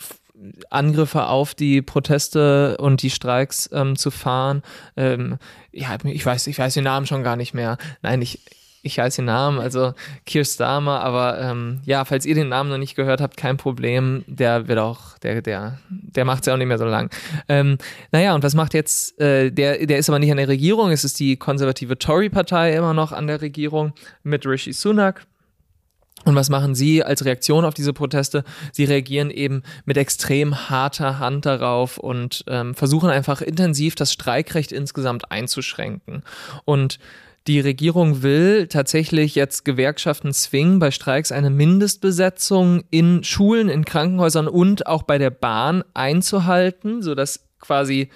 Angriffe 0.71 1.27
auf 1.27 1.55
die 1.55 1.83
Proteste 1.83 2.77
und 2.79 3.03
die 3.03 3.11
Streiks 3.11 3.69
ähm, 3.73 3.97
zu 3.97 4.11
fahren. 4.11 4.63
Ähm, 4.97 5.39
ja, 5.73 5.97
ich 6.05 6.25
weiß, 6.25 6.47
ich 6.47 6.59
weiß 6.59 6.75
den 6.75 6.85
Namen 6.85 7.07
schon 7.07 7.25
gar 7.25 7.37
nicht 7.37 7.55
mehr. 7.55 7.77
Nein, 8.03 8.23
ich, 8.23 8.41
ich 8.89 8.99
weiß 8.99 9.17
den 9.17 9.27
Namen, 9.27 9.61
also 9.61 9.93
Keir 10.27 10.45
Starmer, 10.45 11.01
aber 11.01 11.41
ähm, 11.41 11.81
ja, 11.85 12.05
falls 12.05 12.27
ihr 12.27 12.35
den 12.35 12.49
Namen 12.49 12.71
noch 12.71 12.79
nicht 12.79 12.97
gehört 12.97 13.21
habt, 13.21 13.37
kein 13.37 13.57
Problem, 13.57 14.25
der 14.27 14.67
wird 14.67 14.79
auch, 14.79 15.19
der, 15.19 15.43
der, 15.43 15.79
der 15.89 16.25
macht 16.25 16.41
es 16.41 16.47
ja 16.47 16.55
auch 16.55 16.59
nicht 16.59 16.67
mehr 16.67 16.79
so 16.79 16.87
lang. 16.87 17.11
Ähm, 17.49 17.79
naja, 18.11 18.35
und 18.35 18.43
was 18.43 18.55
macht 18.55 18.75
jetzt, 18.75 19.21
äh, 19.21 19.51
der, 19.51 19.87
der 19.87 19.99
ist 19.99 20.09
aber 20.09 20.19
nicht 20.19 20.31
an 20.31 20.39
der 20.39 20.49
Regierung, 20.49 20.91
es 20.91 21.05
ist 21.05 21.21
die 21.21 21.37
konservative 21.37 21.99
Tory-Partei 21.99 22.75
immer 22.75 22.95
noch 22.95 23.13
an 23.13 23.27
der 23.27 23.41
Regierung 23.41 23.93
mit 24.23 24.47
Rishi 24.47 24.73
Sunak. 24.73 25.27
Und 26.25 26.35
was 26.35 26.51
machen 26.51 26.75
sie 26.75 27.03
als 27.03 27.25
Reaktion 27.25 27.65
auf 27.65 27.75
diese 27.75 27.93
Proteste? 27.93 28.43
Sie 28.73 28.85
reagieren 28.85 29.31
eben 29.31 29.63
mit 29.85 29.97
extrem 29.97 30.69
harter 30.69 31.21
Hand 31.21 31.47
darauf 31.47 31.97
und 31.97 32.45
ähm, 32.49 32.75
versuchen 32.75 33.09
einfach 33.09 33.41
intensiv 33.41 33.95
das 33.95 34.13
Streikrecht 34.13 34.73
insgesamt 34.73 35.31
einzuschränken. 35.31 36.23
Und 36.65 36.99
die 37.49 37.61
Regierung 37.61 38.23
will 38.23 38.69
tatsächlich 38.69 39.35
jetzt 39.35 39.65
Gewerkschaften 39.65 40.33
zwingen, 40.33 40.79
bei 40.79 40.91
Streiks 40.91 41.33
eine 41.33 41.49
Mindestbesetzung 41.49 42.85
in 42.91 43.25
Schulen, 43.25 43.71
in 43.71 43.87
Krankenhäusern 43.87 44.47
und 44.47 44.87
auch 44.87 45.03
bei 45.03 45.17
der 45.17 45.31
Bahn 45.31 45.83
einzuhalten, 45.95 47.03
sodass 47.03 47.49
quasi 47.59 48.11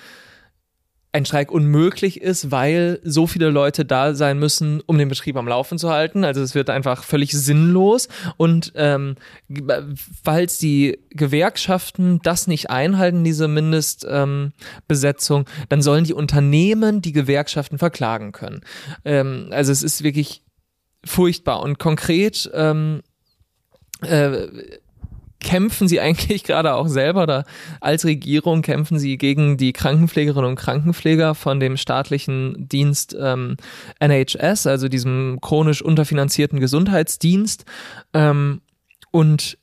ein 1.14 1.26
Streik 1.26 1.52
unmöglich 1.52 2.22
ist, 2.22 2.50
weil 2.50 2.98
so 3.04 3.26
viele 3.26 3.50
Leute 3.50 3.84
da 3.84 4.14
sein 4.14 4.38
müssen, 4.38 4.80
um 4.86 4.96
den 4.96 5.10
Betrieb 5.10 5.36
am 5.36 5.46
Laufen 5.46 5.76
zu 5.78 5.90
halten. 5.90 6.24
Also 6.24 6.40
es 6.40 6.54
wird 6.54 6.70
einfach 6.70 7.04
völlig 7.04 7.32
sinnlos. 7.32 8.08
Und 8.38 8.72
ähm, 8.76 9.16
falls 10.24 10.56
die 10.56 10.98
Gewerkschaften 11.10 12.20
das 12.22 12.46
nicht 12.46 12.70
einhalten, 12.70 13.24
diese 13.24 13.46
Mindestbesetzung, 13.46 15.40
ähm, 15.40 15.66
dann 15.68 15.82
sollen 15.82 16.04
die 16.04 16.14
Unternehmen 16.14 17.02
die 17.02 17.12
Gewerkschaften 17.12 17.76
verklagen 17.76 18.32
können. 18.32 18.62
Ähm, 19.04 19.48
also 19.50 19.70
es 19.70 19.82
ist 19.82 20.02
wirklich 20.02 20.42
furchtbar. 21.04 21.60
Und 21.60 21.78
konkret 21.78 22.50
ähm, 22.54 23.02
äh, 24.00 24.48
kämpfen 25.42 25.88
sie 25.88 26.00
eigentlich 26.00 26.44
gerade 26.44 26.74
auch 26.74 26.88
selber 26.88 27.26
da 27.26 27.44
als 27.80 28.04
Regierung 28.04 28.62
kämpfen 28.62 28.98
sie 28.98 29.18
gegen 29.18 29.56
die 29.56 29.72
Krankenpflegerinnen 29.72 30.50
und 30.50 30.56
Krankenpfleger 30.56 31.34
von 31.34 31.60
dem 31.60 31.76
staatlichen 31.76 32.68
Dienst 32.68 33.16
ähm, 33.18 33.56
NHS, 34.00 34.66
also 34.66 34.88
diesem 34.88 35.38
chronisch 35.40 35.82
unterfinanzierten 35.82 36.60
Gesundheitsdienst. 36.60 37.64
Ähm, 38.14 38.60
und 39.10 39.58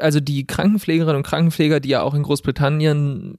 also 0.00 0.20
die 0.20 0.46
Krankenpflegerinnen 0.46 1.16
und 1.16 1.26
Krankenpfleger, 1.26 1.80
die 1.80 1.90
ja 1.90 2.02
auch 2.02 2.14
in 2.14 2.22
Großbritannien 2.22 3.38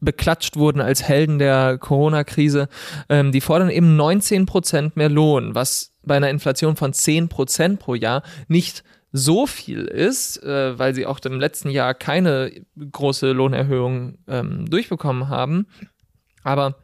beklatscht 0.00 0.56
wurden 0.56 0.80
als 0.80 1.02
Helden 1.02 1.38
der 1.38 1.76
Corona-Krise, 1.78 2.68
ähm, 3.08 3.32
die 3.32 3.40
fordern 3.40 3.68
eben 3.68 3.96
19 3.96 4.46
Prozent 4.46 4.96
mehr 4.96 5.10
Lohn, 5.10 5.54
was 5.54 5.92
bei 6.02 6.16
einer 6.16 6.30
Inflation 6.30 6.76
von 6.76 6.92
10 6.92 7.28
Prozent 7.28 7.80
pro 7.80 7.94
Jahr 7.94 8.22
nicht 8.48 8.82
so 9.12 9.46
viel 9.46 9.84
ist, 9.84 10.42
äh, 10.42 10.78
weil 10.78 10.94
sie 10.94 11.06
auch 11.06 11.18
im 11.20 11.40
letzten 11.40 11.70
Jahr 11.70 11.94
keine 11.94 12.52
große 12.76 13.32
Lohnerhöhung 13.32 14.18
ähm, 14.28 14.68
durchbekommen 14.70 15.28
haben. 15.28 15.66
Aber 16.42 16.76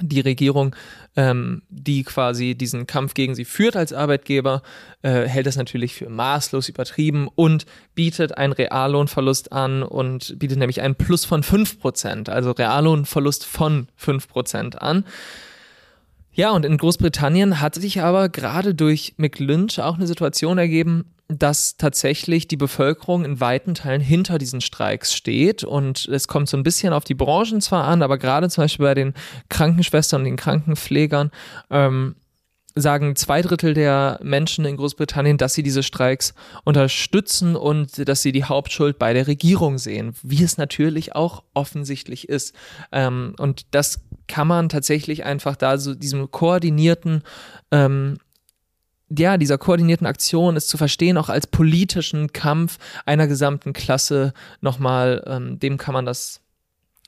die 0.00 0.20
Regierung, 0.20 0.74
ähm, 1.14 1.62
die 1.68 2.02
quasi 2.02 2.56
diesen 2.56 2.86
Kampf 2.86 3.14
gegen 3.14 3.34
sie 3.36 3.44
führt 3.44 3.76
als 3.76 3.92
Arbeitgeber, 3.92 4.62
äh, 5.02 5.22
hält 5.28 5.46
das 5.46 5.56
natürlich 5.56 5.94
für 5.94 6.08
maßlos 6.08 6.68
übertrieben 6.68 7.28
und 7.34 7.66
bietet 7.94 8.36
einen 8.36 8.52
Reallohnverlust 8.52 9.52
an 9.52 9.84
und 9.84 10.36
bietet 10.38 10.58
nämlich 10.58 10.80
einen 10.80 10.96
Plus 10.96 11.24
von 11.24 11.42
5%, 11.42 12.28
also 12.28 12.50
Reallohnverlust 12.50 13.46
von 13.46 13.86
5% 14.00 14.76
an. 14.76 15.04
Ja, 16.32 16.50
und 16.50 16.66
in 16.66 16.76
Großbritannien 16.76 17.60
hat 17.60 17.76
sich 17.76 18.02
aber 18.02 18.28
gerade 18.28 18.74
durch 18.74 19.14
McLynch 19.18 19.78
auch 19.78 19.94
eine 19.94 20.08
Situation 20.08 20.58
ergeben, 20.58 21.13
dass 21.38 21.76
tatsächlich 21.76 22.48
die 22.48 22.56
Bevölkerung 22.56 23.24
in 23.24 23.40
weiten 23.40 23.74
Teilen 23.74 24.00
hinter 24.00 24.38
diesen 24.38 24.60
Streiks 24.60 25.14
steht. 25.14 25.64
Und 25.64 26.06
es 26.06 26.28
kommt 26.28 26.48
so 26.48 26.56
ein 26.56 26.62
bisschen 26.62 26.92
auf 26.92 27.04
die 27.04 27.14
Branchen 27.14 27.60
zwar 27.60 27.84
an, 27.84 28.02
aber 28.02 28.18
gerade 28.18 28.48
zum 28.48 28.64
Beispiel 28.64 28.86
bei 28.86 28.94
den 28.94 29.14
Krankenschwestern 29.48 30.20
und 30.20 30.24
den 30.26 30.36
Krankenpflegern 30.36 31.30
ähm, 31.70 32.16
sagen 32.76 33.14
zwei 33.14 33.40
Drittel 33.40 33.72
der 33.74 34.18
Menschen 34.22 34.64
in 34.64 34.76
Großbritannien, 34.76 35.38
dass 35.38 35.54
sie 35.54 35.62
diese 35.62 35.82
Streiks 35.82 36.34
unterstützen 36.64 37.54
und 37.54 38.08
dass 38.08 38.22
sie 38.22 38.32
die 38.32 38.44
Hauptschuld 38.44 38.98
bei 38.98 39.12
der 39.12 39.26
Regierung 39.26 39.78
sehen, 39.78 40.14
wie 40.22 40.42
es 40.42 40.58
natürlich 40.58 41.14
auch 41.14 41.44
offensichtlich 41.54 42.28
ist. 42.28 42.54
Ähm, 42.90 43.34
und 43.38 43.66
das 43.70 44.00
kann 44.26 44.48
man 44.48 44.68
tatsächlich 44.68 45.24
einfach 45.24 45.54
da 45.54 45.78
so 45.78 45.94
diesem 45.94 46.30
koordinierten 46.30 47.22
ähm, 47.70 48.18
ja, 49.18 49.36
dieser 49.36 49.58
koordinierten 49.58 50.06
Aktion 50.06 50.56
ist 50.56 50.68
zu 50.68 50.76
verstehen, 50.76 51.18
auch 51.18 51.28
als 51.28 51.46
politischen 51.46 52.32
Kampf 52.32 52.78
einer 53.06 53.26
gesamten 53.26 53.72
Klasse 53.72 54.32
nochmal, 54.60 55.22
ähm, 55.26 55.58
dem 55.58 55.78
kann 55.78 55.94
man 55.94 56.06
das, 56.06 56.40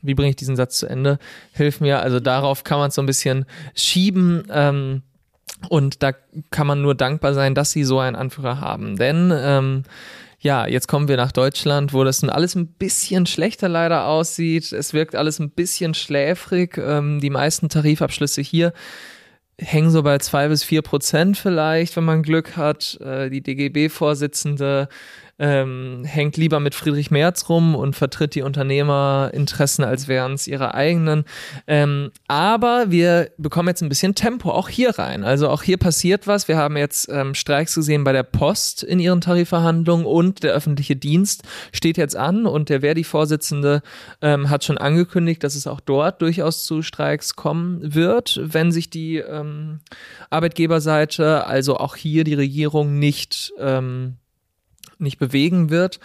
wie 0.03 0.15
bringe 0.15 0.31
ich 0.31 0.37
diesen 0.37 0.57
Satz 0.57 0.79
zu 0.79 0.87
Ende? 0.87 1.19
Hilf 1.53 1.81
mir, 1.81 2.01
also 2.01 2.21
darauf 2.21 2.65
kann 2.65 2.79
man 2.79 2.89
es 2.89 2.95
so 2.95 3.03
ein 3.03 3.07
bisschen 3.07 3.47
schieben. 3.75 4.45
Ähm, 4.51 5.03
und 5.69 6.03
da 6.03 6.13
kann 6.51 6.67
man 6.67 6.83
nur 6.83 6.95
dankbar 6.95 7.35
sein, 7.35 7.55
dass 7.55 7.71
sie 7.71 7.85
so 7.85 7.99
einen 7.99 8.17
Anführer 8.17 8.61
haben. 8.61 8.97
Denn 8.97 9.33
ähm, 9.35 9.85
ja, 10.39 10.67
jetzt 10.67 10.87
kommen 10.87 11.09
wir 11.09 11.17
nach 11.17 11.33
Deutschland, 11.33 11.93
wo 11.93 12.05
das 12.05 12.23
nun 12.23 12.31
alles 12.31 12.55
ein 12.55 12.67
bisschen 12.67 13.27
schlechter 13.27 13.69
leider 13.69 14.07
aussieht. 14.07 14.73
Es 14.73 14.93
wirkt 14.93 15.15
alles 15.17 15.39
ein 15.39 15.51
bisschen 15.51 15.95
schläfrig. 15.95 16.79
Ähm, 16.79 17.21
die 17.21 17.31
meisten 17.31 17.69
Tarifabschlüsse 17.69 18.43
hier 18.43 18.73
hängen 19.61 19.91
so 19.91 20.03
bei 20.03 20.19
zwei 20.19 20.49
bis 20.49 20.65
vier 20.65 20.83
Prozent 20.83 21.37
vielleicht, 21.39 21.97
wenn 21.97 22.05
man 22.05 22.23
Glück 22.23 22.57
hat. 22.57 22.99
Äh, 23.01 23.31
die 23.31 23.43
DGB-Vorsitzende 23.43 24.89
ähm, 25.39 26.03
hängt 26.05 26.37
lieber 26.37 26.61
mit 26.61 26.75
Friedrich 26.75 27.11
Merz 27.11 27.49
rum 27.49 27.75
und 27.75 27.95
vertritt 27.95 28.35
die 28.35 28.43
Unternehmerinteressen, 28.43 29.85
als 29.85 30.09
wären 30.09 30.33
es 30.33 30.47
ihre 30.47 30.75
eigenen. 30.75 31.25
Ähm, 31.67 32.11
aber 32.27 32.91
wir 32.91 33.31
bekommen 33.37 33.69
jetzt 33.69 33.83
ein 33.83 33.89
bisschen 33.89 34.15
Tempo 34.15 34.51
auch 34.51 34.69
hier 34.69 34.99
rein. 34.99 35.25
Also 35.25 35.49
auch 35.49 35.63
hier 35.63 35.77
passiert 35.77 36.27
was. 36.27 36.49
Wir 36.49 36.57
haben 36.57 36.77
jetzt 36.77 37.09
ähm, 37.11 37.35
Streiks 37.35 37.75
gesehen 37.75 38.05
bei 38.05 38.13
der 38.13 38.23
Post 38.23 38.83
in 38.83 38.99
ihren 38.99 39.21
Tarifverhandlungen 39.21 40.07
und 40.07 40.43
der 40.43 40.53
öffentliche 40.53 40.97
Dienst 40.97 41.43
steht 41.73 41.99
jetzt 41.99 42.17
an 42.17 42.47
und 42.47 42.71
der 42.71 42.81
Verdi-Vorsitzende 42.81 43.83
ähm, 44.23 44.49
hat 44.49 44.65
schon 44.65 44.79
angekündigt, 44.79 45.45
dass 45.45 45.55
es 45.55 45.67
auch 45.67 45.81
dort 45.81 46.23
durchaus 46.23 46.65
zu 46.65 46.81
Streiks 46.83 47.37
kommen 47.37 47.95
wird, 47.95 48.41
wenn 48.43 48.73
sich 48.73 48.89
die 48.89 49.17
ähm, 49.17 49.81
Arbeitgeberseite, 50.31 51.47
also 51.47 51.77
auch 51.77 51.97
hier 51.97 52.25
die 52.25 52.35
Regierung 52.35 52.99
nicht 52.99 53.53
ähm, 53.59 54.17
nicht 54.99 55.19
bewegen 55.19 55.71
wird. 55.71 56.01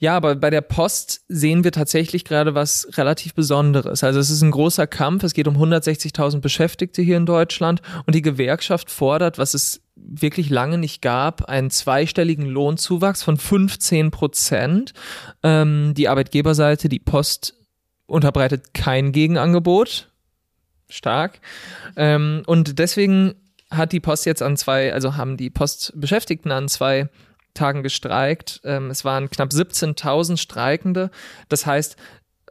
Ja, 0.00 0.16
aber 0.16 0.36
bei 0.36 0.50
der 0.50 0.60
Post 0.60 1.22
sehen 1.26 1.64
wir 1.64 1.72
tatsächlich 1.72 2.24
gerade 2.24 2.54
was 2.54 2.88
relativ 2.96 3.34
Besonderes. 3.34 4.04
Also 4.04 4.20
es 4.20 4.30
ist 4.30 4.42
ein 4.42 4.52
großer 4.52 4.86
Kampf. 4.86 5.24
Es 5.24 5.34
geht 5.34 5.48
um 5.48 5.56
160.000 5.56 6.38
Beschäftigte 6.40 7.02
hier 7.02 7.16
in 7.16 7.26
Deutschland 7.26 7.82
und 8.06 8.14
die 8.14 8.22
Gewerkschaft 8.22 8.90
fordert, 8.90 9.38
was 9.38 9.54
es 9.54 9.82
wirklich 9.96 10.50
lange 10.50 10.78
nicht 10.78 11.02
gab, 11.02 11.46
einen 11.46 11.70
zweistelligen 11.70 12.46
Lohnzuwachs 12.46 13.24
von 13.24 13.36
15 13.36 14.12
Prozent. 14.12 14.92
Ähm, 15.42 15.94
die 15.96 16.08
Arbeitgeberseite, 16.08 16.88
die 16.88 17.00
Post 17.00 17.54
unterbreitet 18.06 18.74
kein 18.74 19.10
Gegenangebot. 19.10 20.08
Stark. 20.88 21.40
Ähm, 21.96 22.44
und 22.46 22.78
deswegen 22.78 23.34
hat 23.70 23.92
die 23.92 24.00
Post 24.00 24.26
jetzt 24.26 24.42
an 24.42 24.56
zwei, 24.56 24.92
also 24.92 25.16
haben 25.16 25.36
die 25.36 25.50
Postbeschäftigten 25.50 26.52
an 26.52 26.68
zwei 26.68 27.08
Tagen 27.58 27.82
gestreikt. 27.82 28.60
Ähm, 28.64 28.90
es 28.90 29.04
waren 29.04 29.30
knapp 29.30 29.50
17.000 29.50 30.36
Streikende. 30.36 31.10
Das 31.48 31.66
heißt, 31.66 31.96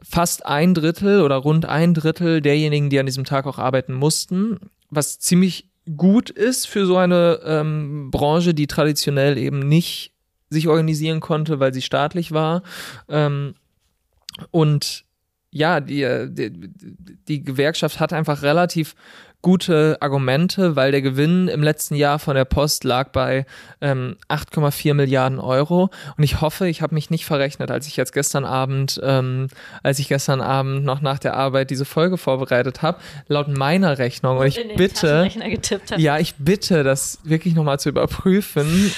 fast 0.02 0.46
ein 0.46 0.74
Drittel 0.74 1.22
oder 1.22 1.36
rund 1.36 1.66
ein 1.66 1.94
Drittel 1.94 2.40
derjenigen, 2.40 2.90
die 2.90 2.98
an 2.98 3.06
diesem 3.06 3.24
Tag 3.24 3.46
auch 3.46 3.58
arbeiten 3.58 3.94
mussten, 3.94 4.58
was 4.90 5.18
ziemlich 5.18 5.68
gut 5.96 6.30
ist 6.30 6.66
für 6.66 6.86
so 6.86 6.96
eine 6.96 7.40
ähm, 7.44 8.10
Branche, 8.10 8.54
die 8.54 8.66
traditionell 8.66 9.38
eben 9.38 9.60
nicht 9.60 10.12
sich 10.50 10.68
organisieren 10.68 11.20
konnte, 11.20 11.60
weil 11.60 11.74
sie 11.74 11.82
staatlich 11.82 12.32
war. 12.32 12.62
Ähm, 13.08 13.54
und 14.50 15.04
ja, 15.50 15.80
die, 15.80 16.26
die, 16.28 16.52
die 17.26 17.42
Gewerkschaft 17.42 18.00
hat 18.00 18.12
einfach 18.12 18.42
relativ 18.42 18.94
gute 19.40 19.96
Argumente, 20.00 20.74
weil 20.74 20.90
der 20.90 21.00
Gewinn 21.00 21.46
im 21.46 21.62
letzten 21.62 21.94
Jahr 21.94 22.18
von 22.18 22.34
der 22.34 22.44
Post 22.44 22.82
lag 22.82 23.10
bei 23.10 23.46
ähm, 23.80 24.16
8,4 24.28 24.94
Milliarden 24.94 25.38
Euro. 25.38 25.90
Und 26.16 26.24
ich 26.24 26.40
hoffe, 26.40 26.68
ich 26.68 26.82
habe 26.82 26.94
mich 26.94 27.08
nicht 27.10 27.24
verrechnet, 27.24 27.70
als 27.70 27.86
ich 27.86 27.96
jetzt 27.96 28.12
gestern 28.12 28.44
Abend, 28.44 29.00
ähm, 29.02 29.48
als 29.84 30.00
ich 30.00 30.08
gestern 30.08 30.40
Abend 30.40 30.84
noch 30.84 31.02
nach 31.02 31.20
der 31.20 31.34
Arbeit 31.34 31.70
diese 31.70 31.84
Folge 31.84 32.18
vorbereitet 32.18 32.82
habe, 32.82 32.98
laut 33.28 33.46
meiner 33.48 33.98
Rechnung. 33.98 34.38
Und 34.38 34.46
ich 34.48 34.60
bitte, 34.76 35.30
ja, 35.96 36.18
ich 36.18 36.34
bitte, 36.34 36.82
das 36.82 37.20
wirklich 37.22 37.54
nochmal 37.54 37.78
zu 37.78 37.90
überprüfen. 37.90 38.92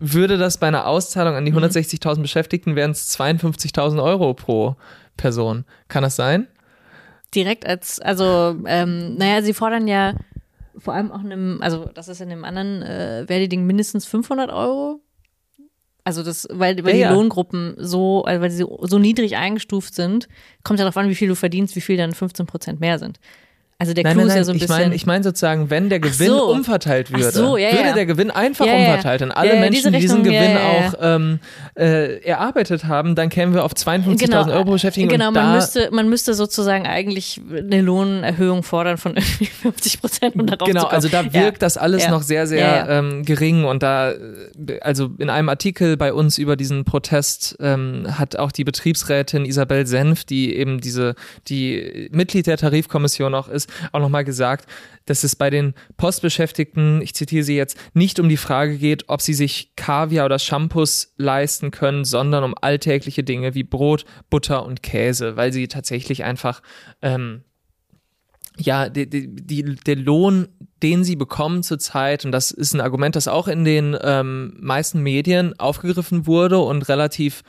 Würde 0.00 0.36
das 0.36 0.58
bei 0.58 0.66
einer 0.66 0.86
Auszahlung 0.86 1.36
an 1.36 1.44
die 1.44 1.52
160.000 1.52 2.18
mhm. 2.18 2.22
Beschäftigten 2.22 2.74
wären 2.74 2.90
es 2.90 3.16
52.000 3.18 4.02
Euro 4.02 4.34
pro 4.34 4.74
Person. 5.16 5.64
Kann 5.88 6.02
das 6.02 6.16
sein? 6.16 6.48
Direkt 7.36 7.66
als, 7.66 8.00
also, 8.00 8.56
ähm, 8.66 9.14
naja, 9.16 9.42
sie 9.42 9.54
fordern 9.54 9.86
ja 9.86 10.14
vor 10.78 10.94
allem 10.94 11.10
auch 11.10 11.20
in 11.20 11.32
einem, 11.32 11.62
also 11.62 11.90
das 11.94 12.08
ist 12.08 12.20
in 12.20 12.28
dem 12.28 12.44
anderen 12.44 12.82
äh, 12.82 13.26
Verdi-Ding 13.26 13.64
mindestens 13.64 14.06
500 14.06 14.50
Euro. 14.50 15.00
Also 16.04 16.22
das, 16.22 16.46
weil, 16.52 16.84
weil 16.84 16.96
ja, 16.96 17.08
die 17.08 17.14
Lohngruppen 17.14 17.74
so, 17.78 18.24
also 18.24 18.40
weil 18.40 18.50
sie 18.50 18.64
so 18.82 18.98
niedrig 18.98 19.36
eingestuft 19.36 19.94
sind, 19.94 20.28
kommt 20.62 20.78
ja 20.78 20.84
darauf 20.84 20.96
an, 20.96 21.08
wie 21.08 21.16
viel 21.16 21.28
du 21.28 21.34
verdienst, 21.34 21.74
wie 21.74 21.80
viel 21.80 21.96
dann 21.96 22.12
15 22.12 22.46
Prozent 22.46 22.80
mehr 22.80 22.98
sind. 22.98 23.18
Also 23.78 23.92
der 23.92 24.04
nein, 24.04 24.16
nein, 24.16 24.28
nein, 24.28 24.36
ist 24.38 24.38
ja 24.38 24.44
so 24.44 24.52
ein 24.52 24.56
ich 24.56 24.62
bisschen. 24.62 24.82
Mein, 24.84 24.92
ich 24.92 25.04
meine 25.04 25.22
sozusagen, 25.22 25.68
wenn 25.68 25.90
der 25.90 26.00
Gewinn 26.00 26.28
so. 26.28 26.50
umverteilt 26.50 27.12
würde, 27.12 27.30
so, 27.30 27.58
ja, 27.58 27.72
würde 27.72 27.92
der 27.92 28.06
Gewinn 28.06 28.30
einfach 28.30 28.64
ja, 28.64 28.74
umverteilt 28.74 29.20
und 29.20 29.32
alle 29.32 29.60
Menschen 29.60 29.94
Rechnung, 29.94 30.00
diesen 30.00 30.24
Gewinn 30.24 30.56
auch 30.56 30.94
ähm, 30.98 31.40
äh, 31.78 32.22
erarbeitet 32.22 32.86
haben, 32.86 33.14
dann 33.14 33.28
kämen 33.28 33.52
wir 33.52 33.64
auf 33.64 33.74
52.000 33.74 34.16
genau, 34.16 34.48
Euro 34.50 34.72
beschäftigen. 34.72 35.10
Genau, 35.10 35.30
man 35.30 35.56
müsste, 35.56 35.90
man 35.92 36.08
müsste 36.08 36.32
sozusagen 36.32 36.86
eigentlich 36.86 37.38
eine 37.54 37.82
Lohnerhöhung 37.82 38.62
fordern 38.62 38.96
von 38.96 39.12
irgendwie 39.16 39.44
50 39.44 40.00
Prozent 40.00 40.36
und 40.36 40.46
darauf 40.46 40.66
Genau, 40.66 40.84
also 40.84 41.08
da 41.08 41.30
wirkt 41.34 41.60
das 41.60 41.76
alles 41.76 42.08
noch 42.08 42.22
sehr, 42.22 42.46
sehr 42.46 42.88
ähm, 42.88 43.26
gering 43.26 43.66
und 43.66 43.82
da, 43.82 44.14
also 44.80 45.10
in 45.18 45.28
einem 45.28 45.50
Artikel 45.50 45.98
bei 45.98 46.14
uns 46.14 46.38
über 46.38 46.56
diesen 46.56 46.86
Protest 46.86 47.58
ähm, 47.60 48.06
hat 48.08 48.36
auch 48.36 48.52
die 48.52 48.64
Betriebsrätin 48.64 49.44
Isabel 49.44 49.86
Senf, 49.86 50.24
die 50.24 50.56
eben 50.56 50.80
diese, 50.80 51.14
die 51.48 52.08
Mitglied 52.10 52.46
der 52.46 52.56
Tarifkommission 52.56 53.34
auch 53.34 53.48
ist, 53.48 53.65
auch 53.92 54.00
nochmal 54.00 54.24
gesagt, 54.24 54.68
dass 55.04 55.24
es 55.24 55.36
bei 55.36 55.50
den 55.50 55.74
Postbeschäftigten, 55.96 57.00
ich 57.02 57.14
zitiere 57.14 57.44
sie 57.44 57.56
jetzt, 57.56 57.78
nicht 57.94 58.18
um 58.18 58.28
die 58.28 58.36
Frage 58.36 58.76
geht, 58.78 59.08
ob 59.08 59.22
sie 59.22 59.34
sich 59.34 59.74
Kaviar 59.76 60.26
oder 60.26 60.38
Shampoos 60.38 61.14
leisten 61.16 61.70
können, 61.70 62.04
sondern 62.04 62.44
um 62.44 62.54
alltägliche 62.60 63.24
Dinge 63.24 63.54
wie 63.54 63.64
Brot, 63.64 64.04
Butter 64.30 64.64
und 64.64 64.82
Käse, 64.82 65.36
weil 65.36 65.52
sie 65.52 65.68
tatsächlich 65.68 66.24
einfach 66.24 66.62
ähm, 67.02 67.42
ja, 68.58 68.88
die, 68.88 69.08
die, 69.08 69.62
der 69.62 69.96
Lohn, 69.96 70.48
den 70.82 71.04
sie 71.04 71.16
bekommen 71.16 71.62
zurzeit, 71.62 72.24
und 72.24 72.32
das 72.32 72.50
ist 72.50 72.74
ein 72.74 72.80
Argument, 72.80 73.16
das 73.16 73.28
auch 73.28 73.48
in 73.48 73.64
den 73.64 73.96
ähm, 74.00 74.56
meisten 74.58 75.02
Medien 75.02 75.58
aufgegriffen 75.58 76.26
wurde 76.26 76.58
und 76.58 76.88
relativ 76.88 77.42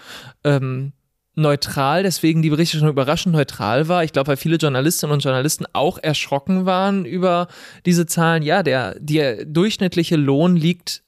ähm, 0.44 0.94
neutral, 1.38 2.04
deswegen 2.04 2.42
die 2.42 2.50
Berichterstattung 2.50 2.90
überraschend 2.90 3.34
neutral 3.34 3.88
war. 3.88 4.04
Ich 4.04 4.12
glaube, 4.12 4.30
weil 4.30 4.38
viele 4.38 4.58
Journalistinnen 4.58 5.14
und 5.14 5.24
Journalisten 5.24 5.66
auch 5.72 6.00
erschrocken 6.00 6.66
waren 6.66 7.06
über 7.06 7.48
diese 7.86 8.08
Zahlen. 8.08 8.42
Ja, 8.42 8.64
der, 8.64 8.96
der 9.00 9.46
durchschnittliche 9.46 10.16
Lohn 10.16 10.56
liegt, 10.56 11.04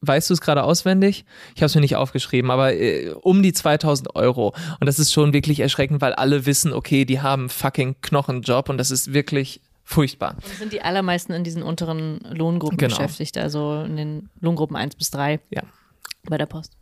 weißt 0.00 0.30
du 0.30 0.34
es 0.34 0.40
gerade 0.40 0.64
auswendig? 0.64 1.26
Ich 1.54 1.60
habe 1.60 1.66
es 1.66 1.74
mir 1.74 1.82
nicht 1.82 1.96
aufgeschrieben, 1.96 2.50
aber 2.50 2.74
äh, 2.74 3.10
um 3.20 3.42
die 3.42 3.52
2000 3.52 4.16
Euro. 4.16 4.54
Und 4.80 4.86
das 4.86 4.98
ist 4.98 5.12
schon 5.12 5.34
wirklich 5.34 5.60
erschreckend, 5.60 6.00
weil 6.00 6.14
alle 6.14 6.46
wissen, 6.46 6.72
okay, 6.72 7.04
die 7.04 7.20
haben 7.20 7.50
fucking 7.50 7.96
Knochenjob 8.00 8.70
und 8.70 8.78
das 8.78 8.90
ist 8.90 9.12
wirklich 9.12 9.60
furchtbar. 9.84 10.36
Und 10.36 10.44
das 10.44 10.58
sind 10.58 10.72
die 10.72 10.80
allermeisten 10.80 11.34
in 11.34 11.44
diesen 11.44 11.62
unteren 11.62 12.20
Lohngruppen 12.30 12.78
genau. 12.78 12.96
beschäftigt, 12.96 13.36
also 13.36 13.82
in 13.82 13.96
den 13.96 14.30
Lohngruppen 14.40 14.76
1 14.76 14.96
bis 14.96 15.10
3 15.10 15.40
ja. 15.50 15.62
bei 16.26 16.38
der 16.38 16.46
Post. 16.46 16.72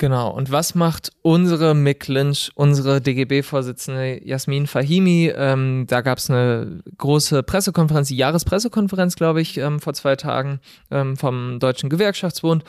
Genau. 0.00 0.30
Und 0.30 0.50
was 0.50 0.74
macht 0.74 1.12
unsere 1.20 1.74
Mick 1.74 2.08
Lynch, 2.08 2.50
unsere 2.54 3.02
DGB-Vorsitzende 3.02 4.26
Jasmin 4.26 4.66
Fahimi? 4.66 5.30
Ähm, 5.36 5.84
da 5.88 6.00
gab 6.00 6.16
es 6.16 6.30
eine 6.30 6.80
große 6.96 7.42
Pressekonferenz, 7.42 8.08
die 8.08 8.16
Jahrespressekonferenz, 8.16 9.14
glaube 9.16 9.42
ich, 9.42 9.58
ähm, 9.58 9.78
vor 9.78 9.92
zwei 9.92 10.16
Tagen 10.16 10.60
ähm, 10.90 11.18
vom 11.18 11.58
Deutschen 11.58 11.90
Gewerkschaftsbund 11.90 12.64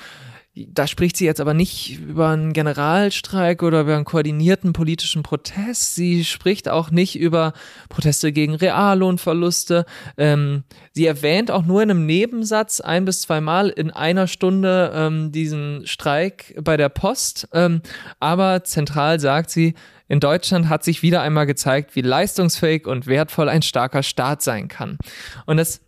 da 0.53 0.85
spricht 0.85 1.15
sie 1.15 1.25
jetzt 1.25 1.39
aber 1.39 1.53
nicht 1.53 1.97
über 1.97 2.29
einen 2.29 2.51
Generalstreik 2.51 3.63
oder 3.63 3.81
über 3.81 3.95
einen 3.95 4.03
koordinierten 4.03 4.73
politischen 4.73 5.23
Protest. 5.23 5.95
Sie 5.95 6.25
spricht 6.25 6.67
auch 6.67 6.91
nicht 6.91 7.17
über 7.17 7.53
Proteste 7.87 8.33
gegen 8.33 8.55
Reallohnverluste. 8.55 9.85
Ähm, 10.17 10.63
sie 10.91 11.05
erwähnt 11.05 11.51
auch 11.51 11.65
nur 11.65 11.81
in 11.81 11.89
einem 11.89 12.05
Nebensatz 12.05 12.81
ein 12.81 13.05
bis 13.05 13.21
zweimal 13.21 13.69
in 13.69 13.91
einer 13.91 14.27
Stunde 14.27 14.91
ähm, 14.93 15.31
diesen 15.31 15.87
Streik 15.87 16.53
bei 16.61 16.75
der 16.75 16.89
Post. 16.89 17.47
Ähm, 17.53 17.81
aber 18.19 18.65
zentral 18.65 19.21
sagt 19.21 19.51
sie, 19.51 19.75
in 20.09 20.19
Deutschland 20.19 20.67
hat 20.67 20.83
sich 20.83 21.01
wieder 21.01 21.21
einmal 21.21 21.45
gezeigt, 21.45 21.95
wie 21.95 22.01
leistungsfähig 22.01 22.87
und 22.87 23.07
wertvoll 23.07 23.47
ein 23.47 23.61
starker 23.61 24.03
Staat 24.03 24.41
sein 24.41 24.67
kann. 24.67 24.97
Und 25.45 25.55
das 25.55 25.79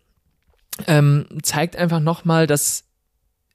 ähm, 0.86 1.26
zeigt 1.42 1.76
einfach 1.76 2.00
nochmal, 2.00 2.46
dass 2.46 2.84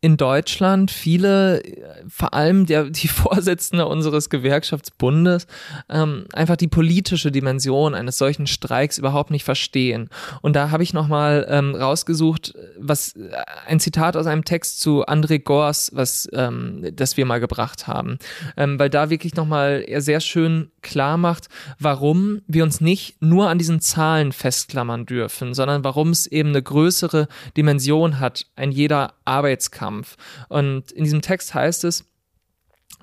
in 0.02 0.16
Deutschland 0.16 0.92
viele, 0.92 1.62
vor 2.08 2.34
allem 2.34 2.66
der, 2.66 2.86
die 2.86 3.08
Vorsitzende 3.20 3.86
unseres 3.86 4.30
Gewerkschaftsbundes, 4.30 5.46
ähm, 5.90 6.26
einfach 6.34 6.56
die 6.56 6.68
politische 6.68 7.32
Dimension 7.32 7.96
eines 7.96 8.18
solchen 8.18 8.48
Streiks 8.48 8.98
überhaupt 8.98 9.30
nicht 9.32 9.44
verstehen. 9.44 10.10
Und 10.42 10.56
da 10.56 10.72
habe 10.72 10.84
ich 10.84 10.94
nochmal 10.94 11.46
ähm, 11.50 11.76
rausgesucht, 11.76 12.54
was 12.78 13.16
äh, 13.16 13.30
ein 13.68 13.80
Zitat 13.80 14.16
aus 14.16 14.26
einem 14.26 14.46
Text 14.46 14.80
zu 14.80 15.06
André 15.06 15.40
Gors, 15.40 15.92
was 15.94 16.30
ähm, 16.34 16.90
das 16.94 17.18
wir 17.18 17.26
mal 17.26 17.40
gebracht 17.40 17.88
haben, 17.88 18.20
ähm, 18.56 18.80
weil 18.80 18.90
da 18.90 19.10
wirklich 19.10 19.36
nochmal 19.36 19.84
er 19.86 20.02
sehr 20.02 20.22
schön 20.22 20.72
klar 20.82 21.18
macht, 21.18 21.48
warum 21.80 22.42
wir 22.48 22.64
uns 22.64 22.82
nicht 22.82 23.22
nur 23.22 23.50
an 23.50 23.58
diesen 23.58 23.82
Zahlen 23.82 24.32
festklammern 24.32 25.06
dürfen, 25.06 25.54
sondern 25.54 25.84
warum 25.84 26.10
es 26.10 26.28
eben 26.28 26.50
eine 26.50 26.64
größere 26.64 27.28
Dimension 27.58 28.20
hat, 28.20 28.46
ein 28.56 28.72
jeder 28.72 29.14
Arbeitskampf. 29.26 30.16
Und 30.48 30.92
in 30.92 31.04
diesem 31.04 31.22
Text 31.22 31.54
heißt 31.54 31.84
es, 31.84 32.06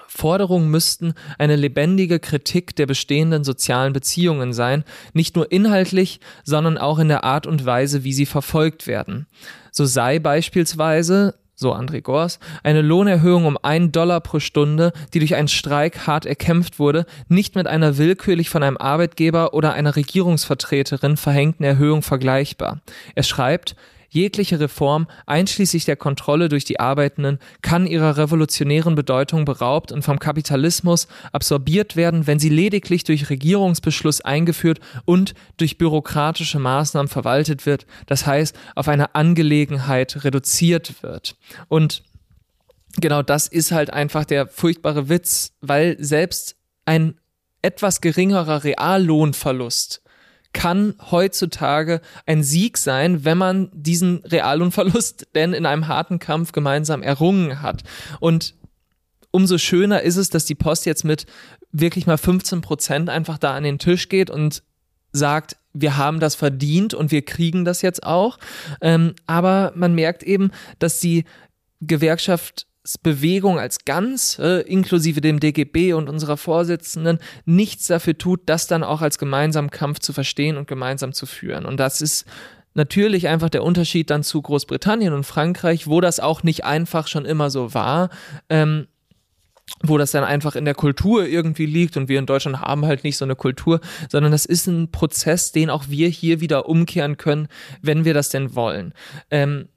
Forderungen 0.08 0.70
müssten 0.70 1.14
eine 1.38 1.56
lebendige 1.56 2.18
Kritik 2.18 2.74
der 2.76 2.86
bestehenden 2.86 3.44
sozialen 3.44 3.92
Beziehungen 3.92 4.52
sein, 4.52 4.84
nicht 5.12 5.36
nur 5.36 5.50
inhaltlich, 5.52 6.20
sondern 6.44 6.78
auch 6.78 6.98
in 6.98 7.08
der 7.08 7.24
Art 7.24 7.46
und 7.46 7.66
Weise, 7.66 8.04
wie 8.04 8.12
sie 8.12 8.26
verfolgt 8.26 8.86
werden. 8.86 9.26
So 9.72 9.84
sei 9.84 10.18
beispielsweise 10.18 11.34
so 11.56 11.72
André 11.74 12.02
Gors, 12.02 12.38
eine 12.62 12.82
Lohnerhöhung 12.82 13.46
um 13.46 13.58
einen 13.60 13.90
Dollar 13.90 14.20
pro 14.20 14.38
Stunde, 14.38 14.92
die 15.14 15.18
durch 15.18 15.34
einen 15.34 15.48
Streik 15.48 16.06
hart 16.06 16.26
erkämpft 16.26 16.78
wurde, 16.78 17.06
nicht 17.28 17.54
mit 17.56 17.66
einer 17.66 17.96
willkürlich 17.96 18.50
von 18.50 18.62
einem 18.62 18.76
Arbeitgeber 18.76 19.54
oder 19.54 19.72
einer 19.72 19.96
Regierungsvertreterin 19.96 21.16
verhängten 21.16 21.64
Erhöhung 21.64 22.02
vergleichbar. 22.02 22.82
Er 23.14 23.22
schreibt, 23.22 23.74
Jegliche 24.16 24.60
Reform, 24.60 25.08
einschließlich 25.26 25.84
der 25.84 25.96
Kontrolle 25.96 26.48
durch 26.48 26.64
die 26.64 26.80
Arbeitenden, 26.80 27.38
kann 27.60 27.86
ihrer 27.86 28.16
revolutionären 28.16 28.94
Bedeutung 28.94 29.44
beraubt 29.44 29.92
und 29.92 30.00
vom 30.00 30.18
Kapitalismus 30.18 31.06
absorbiert 31.32 31.96
werden, 31.96 32.26
wenn 32.26 32.38
sie 32.38 32.48
lediglich 32.48 33.04
durch 33.04 33.28
Regierungsbeschluss 33.28 34.22
eingeführt 34.22 34.80
und 35.04 35.34
durch 35.58 35.76
bürokratische 35.76 36.58
Maßnahmen 36.58 37.08
verwaltet 37.08 37.66
wird, 37.66 37.84
das 38.06 38.26
heißt 38.26 38.58
auf 38.74 38.88
eine 38.88 39.14
Angelegenheit 39.14 40.24
reduziert 40.24 41.02
wird. 41.02 41.36
Und 41.68 42.02
genau 42.98 43.20
das 43.22 43.48
ist 43.48 43.70
halt 43.70 43.92
einfach 43.92 44.24
der 44.24 44.46
furchtbare 44.46 45.10
Witz, 45.10 45.52
weil 45.60 45.94
selbst 46.02 46.56
ein 46.86 47.20
etwas 47.60 48.00
geringerer 48.00 48.64
Reallohnverlust 48.64 50.00
kann 50.56 50.94
heutzutage 51.10 52.00
ein 52.24 52.42
Sieg 52.42 52.78
sein, 52.78 53.26
wenn 53.26 53.36
man 53.36 53.68
diesen 53.74 54.24
Reallohnverlust 54.24 55.28
denn 55.34 55.52
in 55.52 55.66
einem 55.66 55.86
harten 55.86 56.18
Kampf 56.18 56.52
gemeinsam 56.52 57.02
errungen 57.02 57.60
hat. 57.60 57.82
Und 58.20 58.54
umso 59.30 59.58
schöner 59.58 60.00
ist 60.00 60.16
es, 60.16 60.30
dass 60.30 60.46
die 60.46 60.54
Post 60.54 60.86
jetzt 60.86 61.04
mit 61.04 61.26
wirklich 61.72 62.06
mal 62.06 62.16
15 62.16 62.62
Prozent 62.62 63.10
einfach 63.10 63.36
da 63.36 63.54
an 63.54 63.64
den 63.64 63.78
Tisch 63.78 64.08
geht 64.08 64.30
und 64.30 64.62
sagt, 65.12 65.58
wir 65.74 65.98
haben 65.98 66.20
das 66.20 66.34
verdient 66.34 66.94
und 66.94 67.10
wir 67.10 67.22
kriegen 67.22 67.66
das 67.66 67.82
jetzt 67.82 68.02
auch. 68.02 68.38
Ähm, 68.80 69.14
aber 69.26 69.74
man 69.76 69.94
merkt 69.94 70.22
eben, 70.22 70.52
dass 70.78 71.00
die 71.00 71.26
Gewerkschaft 71.82 72.66
Bewegung 73.02 73.58
als 73.58 73.84
ganz, 73.84 74.38
äh, 74.38 74.60
inklusive 74.62 75.20
dem 75.20 75.40
DGB 75.40 75.92
und 75.92 76.08
unserer 76.08 76.36
Vorsitzenden, 76.36 77.18
nichts 77.44 77.86
dafür 77.86 78.16
tut, 78.16 78.40
das 78.46 78.66
dann 78.66 78.84
auch 78.84 79.02
als 79.02 79.18
gemeinsamen 79.18 79.70
Kampf 79.70 79.98
zu 79.98 80.12
verstehen 80.12 80.56
und 80.56 80.68
gemeinsam 80.68 81.12
zu 81.12 81.26
führen. 81.26 81.66
Und 81.66 81.78
das 81.78 82.00
ist 82.00 82.26
natürlich 82.74 83.28
einfach 83.28 83.48
der 83.48 83.64
Unterschied 83.64 84.10
dann 84.10 84.22
zu 84.22 84.40
Großbritannien 84.40 85.12
und 85.12 85.24
Frankreich, 85.24 85.86
wo 85.86 86.00
das 86.00 86.20
auch 86.20 86.42
nicht 86.42 86.64
einfach 86.64 87.08
schon 87.08 87.24
immer 87.24 87.50
so 87.50 87.74
war. 87.74 88.10
Ähm, 88.48 88.86
wo 89.82 89.98
das 89.98 90.12
dann 90.12 90.22
einfach 90.22 90.54
in 90.54 90.64
der 90.64 90.76
Kultur 90.76 91.26
irgendwie 91.26 91.66
liegt 91.66 91.96
und 91.96 92.08
wir 92.08 92.20
in 92.20 92.26
Deutschland 92.26 92.60
haben 92.60 92.86
halt 92.86 93.02
nicht 93.02 93.16
so 93.16 93.24
eine 93.24 93.34
Kultur, 93.34 93.80
sondern 94.08 94.30
das 94.30 94.46
ist 94.46 94.68
ein 94.68 94.92
Prozess, 94.92 95.50
den 95.50 95.70
auch 95.70 95.86
wir 95.88 96.08
hier 96.08 96.40
wieder 96.40 96.68
umkehren 96.68 97.16
können, 97.16 97.48
wenn 97.82 98.04
wir 98.04 98.14
das 98.14 98.28
denn 98.28 98.54
wollen. 98.54 98.94
Ähm, 99.28 99.68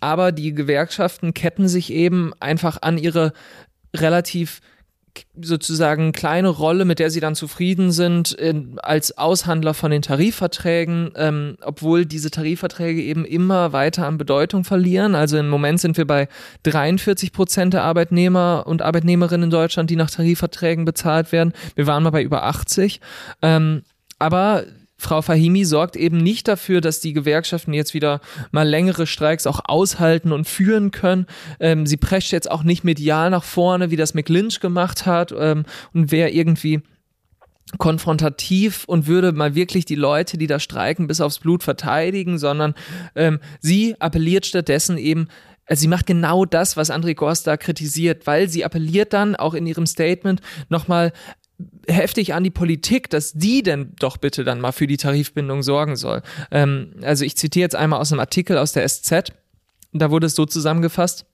aber 0.00 0.32
die 0.32 0.54
Gewerkschaften 0.54 1.34
ketten 1.34 1.68
sich 1.68 1.92
eben 1.92 2.32
einfach 2.40 2.78
an 2.82 2.98
ihre 2.98 3.32
relativ 3.94 4.60
sozusagen 5.40 6.12
kleine 6.12 6.48
Rolle, 6.48 6.84
mit 6.84 6.98
der 6.98 7.10
sie 7.10 7.20
dann 7.20 7.34
zufrieden 7.34 7.92
sind, 7.92 8.32
in, 8.32 8.78
als 8.80 9.16
Aushandler 9.16 9.74
von 9.74 9.90
den 9.90 10.02
Tarifverträgen, 10.02 11.12
ähm, 11.16 11.56
obwohl 11.62 12.06
diese 12.06 12.30
Tarifverträge 12.30 13.02
eben 13.02 13.24
immer 13.24 13.72
weiter 13.72 14.06
an 14.06 14.18
Bedeutung 14.18 14.64
verlieren. 14.64 15.14
Also 15.14 15.38
im 15.38 15.48
Moment 15.48 15.80
sind 15.80 15.96
wir 15.96 16.06
bei 16.06 16.28
43 16.62 17.32
Prozent 17.32 17.74
der 17.74 17.82
Arbeitnehmer 17.82 18.64
und 18.66 18.82
Arbeitnehmerinnen 18.82 19.44
in 19.44 19.50
Deutschland, 19.50 19.90
die 19.90 19.96
nach 19.96 20.10
Tarifverträgen 20.10 20.84
bezahlt 20.84 21.32
werden. 21.32 21.52
Wir 21.74 21.86
waren 21.86 22.02
mal 22.02 22.10
bei 22.10 22.22
über 22.22 22.44
80. 22.44 23.00
Ähm, 23.42 23.82
aber 24.18 24.64
Frau 25.00 25.22
Fahimi 25.22 25.64
sorgt 25.64 25.96
eben 25.96 26.18
nicht 26.18 26.46
dafür, 26.46 26.82
dass 26.82 27.00
die 27.00 27.14
Gewerkschaften 27.14 27.72
jetzt 27.72 27.94
wieder 27.94 28.20
mal 28.52 28.68
längere 28.68 29.06
Streiks 29.06 29.46
auch 29.46 29.60
aushalten 29.64 30.30
und 30.30 30.46
führen 30.46 30.90
können. 30.90 31.26
Ähm, 31.58 31.86
sie 31.86 31.96
prescht 31.96 32.32
jetzt 32.32 32.50
auch 32.50 32.62
nicht 32.64 32.84
medial 32.84 33.30
nach 33.30 33.42
vorne, 33.42 33.90
wie 33.90 33.96
das 33.96 34.12
McLynch 34.12 34.60
gemacht 34.60 35.06
hat 35.06 35.32
ähm, 35.32 35.64
und 35.94 36.12
wer 36.12 36.34
irgendwie 36.34 36.82
konfrontativ 37.78 38.84
und 38.84 39.06
würde 39.06 39.32
mal 39.32 39.54
wirklich 39.54 39.86
die 39.86 39.94
Leute, 39.94 40.36
die 40.36 40.46
da 40.46 40.60
streiken, 40.60 41.06
bis 41.06 41.22
aufs 41.22 41.38
Blut 41.38 41.62
verteidigen, 41.62 42.38
sondern 42.38 42.74
ähm, 43.14 43.40
sie 43.60 43.98
appelliert 44.00 44.44
stattdessen 44.44 44.98
eben 44.98 45.28
also 45.70 45.82
sie 45.82 45.88
macht 45.88 46.06
genau 46.06 46.44
das, 46.44 46.76
was 46.76 46.90
André 46.90 47.14
Gorst 47.14 47.46
da 47.46 47.56
kritisiert, 47.56 48.26
weil 48.26 48.48
sie 48.48 48.64
appelliert 48.64 49.12
dann 49.12 49.36
auch 49.36 49.54
in 49.54 49.66
ihrem 49.68 49.86
Statement 49.86 50.40
nochmal 50.68 51.12
heftig 51.90 52.34
an 52.34 52.44
die 52.44 52.50
Politik, 52.50 53.10
dass 53.10 53.32
die 53.32 53.62
denn 53.62 53.92
doch 53.98 54.16
bitte 54.16 54.44
dann 54.44 54.60
mal 54.60 54.72
für 54.72 54.86
die 54.86 54.96
Tarifbindung 54.96 55.62
sorgen 55.62 55.96
soll. 55.96 56.22
Ähm, 56.50 56.94
also 57.02 57.24
ich 57.24 57.36
zitiere 57.36 57.62
jetzt 57.62 57.76
einmal 57.76 58.00
aus 58.00 58.12
einem 58.12 58.20
Artikel 58.20 58.58
aus 58.58 58.72
der 58.72 58.88
SZ, 58.88 59.32
da 59.92 60.10
wurde 60.10 60.26
es 60.26 60.34
so 60.34 60.46
zusammengefasst. 60.46 61.26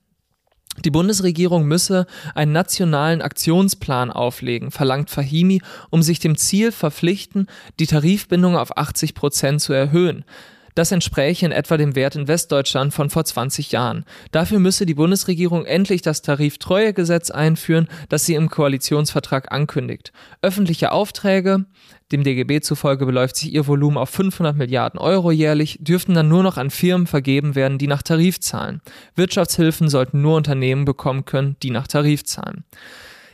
Die 0.85 0.91
Bundesregierung 0.91 1.65
müsse 1.65 2.05
einen 2.35 2.51
nationalen 2.51 3.21
Aktionsplan 3.21 4.11
auflegen, 4.11 4.69
verlangt 4.69 5.09
Fahimi, 5.09 5.61
um 5.89 6.03
sich 6.03 6.19
dem 6.19 6.37
Ziel 6.37 6.71
verpflichten, 6.71 7.47
die 7.79 7.87
Tarifbindung 7.87 8.55
auf 8.55 8.77
80 8.77 9.15
Prozent 9.15 9.61
zu 9.61 9.73
erhöhen. 9.73 10.23
Das 10.77 10.91
entspräche 10.91 11.43
in 11.43 11.51
etwa 11.51 11.75
dem 11.75 11.95
Wert 11.95 12.15
in 12.15 12.27
Westdeutschland 12.27 12.93
von 12.93 13.09
vor 13.09 13.25
20 13.25 13.71
Jahren. 13.71 14.05
Dafür 14.31 14.59
müsse 14.59 14.85
die 14.85 14.93
Bundesregierung 14.93 15.65
endlich 15.65 16.03
das 16.03 16.21
Tariftreuegesetz 16.21 17.31
einführen, 17.31 17.87
das 18.09 18.27
sie 18.27 18.35
im 18.35 18.51
Koalitionsvertrag 18.51 19.51
ankündigt. 19.51 20.11
Öffentliche 20.43 20.91
Aufträge, 20.91 21.65
dem 22.11 22.23
DGB 22.23 22.61
zufolge 22.61 23.07
beläuft 23.07 23.37
sich 23.37 23.55
ihr 23.55 23.65
Volumen 23.65 23.97
auf 23.97 24.11
500 24.11 24.55
Milliarden 24.55 24.99
Euro 24.99 25.31
jährlich, 25.31 25.79
dürften 25.81 26.13
dann 26.13 26.27
nur 26.27 26.43
noch 26.43 26.57
an 26.57 26.69
Firmen 26.69 27.07
vergeben 27.07 27.55
werden, 27.55 27.79
die 27.79 27.87
nach 27.87 28.03
Tarif 28.03 28.39
zahlen. 28.39 28.81
Wirtschaftshilfen 29.15 29.89
sollten 29.89 30.21
nur 30.21 30.37
Unternehmen 30.37 30.85
bekommen 30.85 31.25
können, 31.25 31.55
die 31.63 31.71
nach 31.71 31.87
Tarif 31.87 32.23
zahlen. 32.23 32.65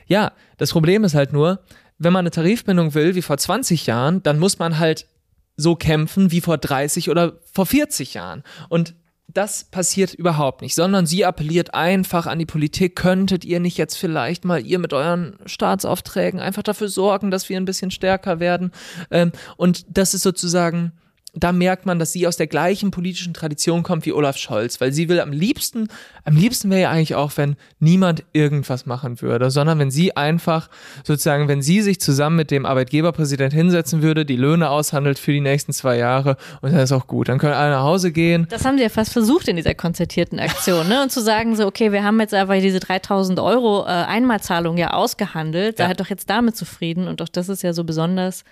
Ja, 0.07 0.31
das 0.55 0.71
Problem 0.71 1.03
ist 1.03 1.13
halt 1.13 1.33
nur, 1.33 1.59
wenn 1.97 2.13
man 2.13 2.21
eine 2.21 2.31
Tarifbindung 2.31 2.93
will, 2.93 3.15
wie 3.15 3.21
vor 3.21 3.37
20 3.37 3.85
Jahren, 3.85 4.23
dann 4.23 4.39
muss 4.39 4.59
man 4.59 4.79
halt 4.79 5.07
so 5.55 5.75
kämpfen 5.75 6.31
wie 6.31 6.41
vor 6.41 6.57
30 6.57 7.09
oder 7.09 7.39
vor 7.51 7.65
40 7.65 8.15
Jahren. 8.15 8.43
Und 8.69 8.95
das 9.27 9.63
passiert 9.63 10.13
überhaupt 10.13 10.61
nicht, 10.61 10.75
sondern 10.75 11.05
sie 11.05 11.25
appelliert 11.25 11.73
einfach 11.73 12.27
an 12.27 12.39
die 12.39 12.45
Politik, 12.45 12.95
könntet 12.95 13.45
ihr 13.45 13.59
nicht 13.59 13.77
jetzt 13.77 13.95
vielleicht 13.95 14.45
mal 14.45 14.63
ihr 14.65 14.79
mit 14.79 14.93
euren 14.93 15.37
Staatsaufträgen 15.45 16.39
einfach 16.39 16.63
dafür 16.63 16.89
sorgen, 16.89 17.31
dass 17.31 17.49
wir 17.49 17.57
ein 17.57 17.65
bisschen 17.65 17.89
stärker 17.89 18.39
werden? 18.39 18.71
Ähm, 19.09 19.31
und 19.57 19.85
das 19.89 20.13
ist 20.13 20.23
sozusagen 20.23 20.93
da 21.35 21.51
merkt 21.51 21.87
man, 21.87 21.97
dass 21.97 22.11
sie 22.11 22.27
aus 22.27 22.37
der 22.37 22.45
gleichen 22.45 22.91
politischen 22.91 23.33
Tradition 23.33 23.81
kommt 23.81 24.05
wie 24.05 24.13
Olaf 24.13 24.37
Scholz, 24.37 24.79
weil 24.79 24.93
sie 24.93 25.09
will 25.09 25.19
am 25.19 25.31
liebsten, 25.31 25.87
am 26.25 26.35
liebsten 26.35 26.69
wäre 26.69 26.81
ja 26.81 26.89
eigentlich 26.91 27.15
auch, 27.15 27.31
wenn 27.37 27.55
niemand 27.79 28.23
irgendwas 28.33 28.85
machen 28.85 29.19
würde, 29.19 29.49
sondern 29.49 29.79
wenn 29.79 29.89
sie 29.89 30.15
einfach 30.15 30.69
sozusagen, 31.03 31.47
wenn 31.47 31.63
sie 31.63 31.81
sich 31.81 31.99
zusammen 31.99 32.35
mit 32.35 32.51
dem 32.51 32.67
Arbeitgeberpräsident 32.67 33.51
hinsetzen 33.51 34.03
würde, 34.03 34.25
die 34.25 34.35
Löhne 34.35 34.69
aushandelt 34.69 35.17
für 35.17 35.31
die 35.31 35.41
nächsten 35.41 35.73
zwei 35.73 35.97
Jahre 35.97 36.37
und 36.61 36.71
dann 36.71 36.81
ist 36.81 36.91
auch 36.91 37.07
gut, 37.07 37.29
dann 37.29 37.39
können 37.39 37.53
alle 37.53 37.71
nach 37.71 37.83
Hause 37.83 38.11
gehen. 38.11 38.45
Das 38.51 38.63
haben 38.63 38.77
sie 38.77 38.83
ja 38.83 38.89
fast 38.89 39.11
versucht 39.11 39.47
in 39.47 39.55
dieser 39.55 39.73
konzertierten 39.73 40.39
Aktion, 40.39 40.87
ne? 40.87 41.01
Und 41.01 41.11
zu 41.11 41.21
sagen 41.21 41.55
so, 41.55 41.65
okay, 41.65 41.91
wir 41.91 42.03
haben 42.03 42.19
jetzt 42.19 42.35
einfach 42.35 42.59
diese 42.59 42.79
3000 42.79 43.39
Euro 43.39 43.85
äh, 43.85 43.87
Einmalzahlung 43.87 44.77
ja 44.77 44.91
ausgehandelt, 44.91 45.79
ja. 45.79 45.87
seid 45.87 45.99
doch 45.99 46.09
jetzt 46.09 46.29
damit 46.29 46.55
zufrieden 46.55 47.07
und 47.07 47.23
auch 47.23 47.29
das 47.29 47.49
ist 47.49 47.63
ja 47.63 47.73
so 47.73 47.83
besonders 47.83 48.43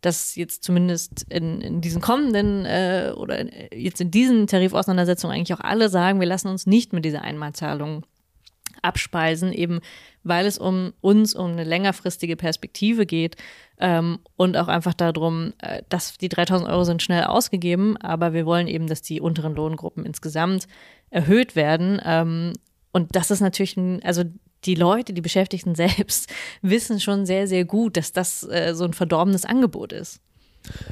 dass 0.00 0.34
jetzt 0.36 0.64
zumindest 0.64 1.26
in, 1.28 1.60
in 1.60 1.80
diesen 1.80 2.00
kommenden 2.00 2.64
äh, 2.64 3.12
oder 3.16 3.38
in, 3.38 3.50
jetzt 3.72 4.00
in 4.00 4.10
diesen 4.10 4.46
Tarifauseinandersetzungen 4.46 5.36
eigentlich 5.36 5.54
auch 5.54 5.64
alle 5.64 5.88
sagen, 5.88 6.20
wir 6.20 6.26
lassen 6.26 6.48
uns 6.48 6.66
nicht 6.66 6.92
mit 6.92 7.04
dieser 7.04 7.22
Einmalzahlung 7.22 8.04
abspeisen, 8.82 9.52
eben 9.52 9.80
weil 10.22 10.46
es 10.46 10.58
um 10.58 10.92
uns 11.00 11.34
um 11.34 11.52
eine 11.52 11.64
längerfristige 11.64 12.36
Perspektive 12.36 13.06
geht 13.06 13.36
ähm, 13.78 14.18
und 14.36 14.56
auch 14.56 14.68
einfach 14.68 14.94
darum, 14.94 15.52
äh, 15.58 15.82
dass 15.88 16.18
die 16.18 16.28
3000 16.28 16.68
Euro 16.68 16.84
sind 16.84 17.02
schnell 17.02 17.24
ausgegeben, 17.24 17.96
aber 17.96 18.32
wir 18.32 18.46
wollen 18.46 18.68
eben, 18.68 18.86
dass 18.86 19.02
die 19.02 19.20
unteren 19.20 19.54
Lohngruppen 19.54 20.04
insgesamt 20.04 20.66
erhöht 21.10 21.56
werden. 21.56 22.00
Ähm, 22.04 22.52
und 22.92 23.16
das 23.16 23.30
ist 23.30 23.40
natürlich 23.40 23.76
ein, 23.76 24.02
also 24.02 24.24
die 24.64 24.74
Leute, 24.74 25.12
die 25.12 25.20
Beschäftigten 25.20 25.74
selbst, 25.76 26.28
wissen 26.62 27.00
schon 27.00 27.26
sehr, 27.26 27.46
sehr 27.46 27.64
gut, 27.64 27.96
dass 27.96 28.12
das 28.12 28.42
äh, 28.48 28.74
so 28.74 28.84
ein 28.84 28.92
verdorbenes 28.92 29.44
Angebot 29.44 29.92
ist. 29.92 30.20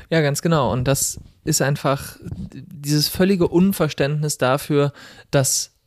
Ja, 0.08 0.22
ganz 0.22 0.40
genau. 0.40 0.72
Und 0.72 0.88
das 0.88 1.20
ist 1.44 1.60
einfach 1.60 2.16
dieses 2.22 3.08
völlige 3.08 3.48
Unverständnis 3.48 4.38
dafür, 4.38 4.92
dass 5.30 5.77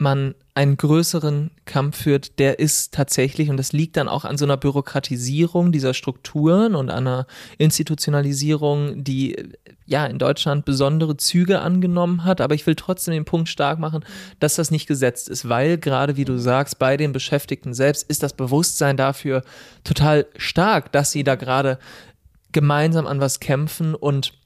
man 0.00 0.34
einen 0.54 0.76
größeren 0.76 1.50
Kampf 1.64 2.02
führt, 2.02 2.38
der 2.38 2.58
ist 2.58 2.92
tatsächlich, 2.92 3.50
und 3.50 3.56
das 3.56 3.72
liegt 3.72 3.96
dann 3.96 4.08
auch 4.08 4.24
an 4.24 4.36
so 4.36 4.44
einer 4.44 4.56
Bürokratisierung 4.56 5.72
dieser 5.72 5.94
Strukturen 5.94 6.74
und 6.74 6.90
einer 6.90 7.26
Institutionalisierung, 7.58 9.04
die 9.04 9.36
ja 9.86 10.06
in 10.06 10.18
Deutschland 10.18 10.64
besondere 10.64 11.16
Züge 11.16 11.60
angenommen 11.60 12.24
hat. 12.24 12.40
Aber 12.40 12.54
ich 12.54 12.66
will 12.66 12.74
trotzdem 12.74 13.14
den 13.14 13.24
Punkt 13.24 13.48
stark 13.48 13.78
machen, 13.78 14.04
dass 14.38 14.56
das 14.56 14.70
nicht 14.70 14.86
gesetzt 14.86 15.28
ist, 15.28 15.48
weil 15.48 15.78
gerade 15.78 16.16
wie 16.16 16.24
du 16.24 16.38
sagst, 16.38 16.78
bei 16.78 16.96
den 16.96 17.12
Beschäftigten 17.12 17.74
selbst 17.74 18.02
ist 18.08 18.22
das 18.22 18.32
Bewusstsein 18.32 18.96
dafür 18.96 19.42
total 19.84 20.26
stark, 20.36 20.92
dass 20.92 21.12
sie 21.12 21.24
da 21.24 21.34
gerade 21.36 21.78
gemeinsam 22.52 23.06
an 23.06 23.20
was 23.20 23.40
kämpfen 23.40 23.94
und 23.94 24.39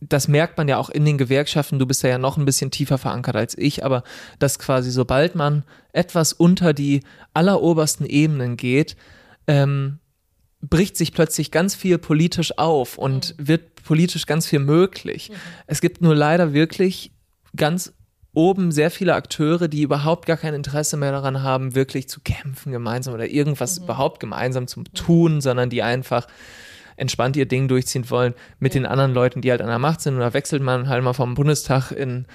das 0.00 0.28
merkt 0.28 0.56
man 0.56 0.68
ja 0.68 0.78
auch 0.78 0.88
in 0.88 1.04
den 1.04 1.18
Gewerkschaften, 1.18 1.78
du 1.78 1.86
bist 1.86 2.02
ja, 2.02 2.10
ja 2.10 2.18
noch 2.18 2.36
ein 2.36 2.44
bisschen 2.44 2.70
tiefer 2.70 2.98
verankert 2.98 3.36
als 3.36 3.56
ich, 3.56 3.84
aber 3.84 4.02
dass 4.38 4.58
quasi 4.58 4.90
sobald 4.90 5.34
man 5.34 5.64
etwas 5.92 6.32
unter 6.32 6.72
die 6.72 7.02
allerobersten 7.34 8.06
Ebenen 8.06 8.56
geht, 8.56 8.96
ähm, 9.46 9.98
bricht 10.62 10.96
sich 10.96 11.12
plötzlich 11.12 11.50
ganz 11.50 11.74
viel 11.74 11.98
politisch 11.98 12.56
auf 12.58 12.98
und 12.98 13.38
mhm. 13.38 13.48
wird 13.48 13.82
politisch 13.82 14.26
ganz 14.26 14.46
viel 14.46 14.58
möglich. 14.58 15.30
Mhm. 15.30 15.34
Es 15.66 15.80
gibt 15.80 16.02
nur 16.02 16.14
leider 16.14 16.52
wirklich 16.52 17.12
ganz 17.56 17.92
oben 18.32 18.70
sehr 18.70 18.90
viele 18.90 19.14
Akteure, 19.14 19.68
die 19.68 19.82
überhaupt 19.82 20.26
gar 20.26 20.36
kein 20.36 20.54
Interesse 20.54 20.96
mehr 20.96 21.12
daran 21.12 21.42
haben, 21.42 21.74
wirklich 21.74 22.08
zu 22.08 22.20
kämpfen 22.20 22.70
gemeinsam 22.70 23.14
oder 23.14 23.28
irgendwas 23.28 23.78
mhm. 23.78 23.84
überhaupt 23.84 24.20
gemeinsam 24.20 24.66
zu 24.66 24.84
tun, 24.84 25.40
sondern 25.40 25.70
die 25.70 25.82
einfach 25.82 26.26
entspannt 27.00 27.36
ihr 27.36 27.46
Ding 27.46 27.66
durchziehen 27.66 28.08
wollen 28.10 28.34
mit 28.58 28.74
den 28.74 28.86
anderen 28.86 29.14
Leuten, 29.14 29.40
die 29.40 29.50
halt 29.50 29.62
an 29.62 29.68
der 29.68 29.78
Macht 29.78 30.00
sind. 30.02 30.14
Und 30.14 30.20
da 30.20 30.34
wechselt 30.34 30.62
man 30.62 30.88
halt 30.88 31.02
mal 31.02 31.14
vom 31.14 31.34
Bundestag 31.34 31.90
in 31.90 32.26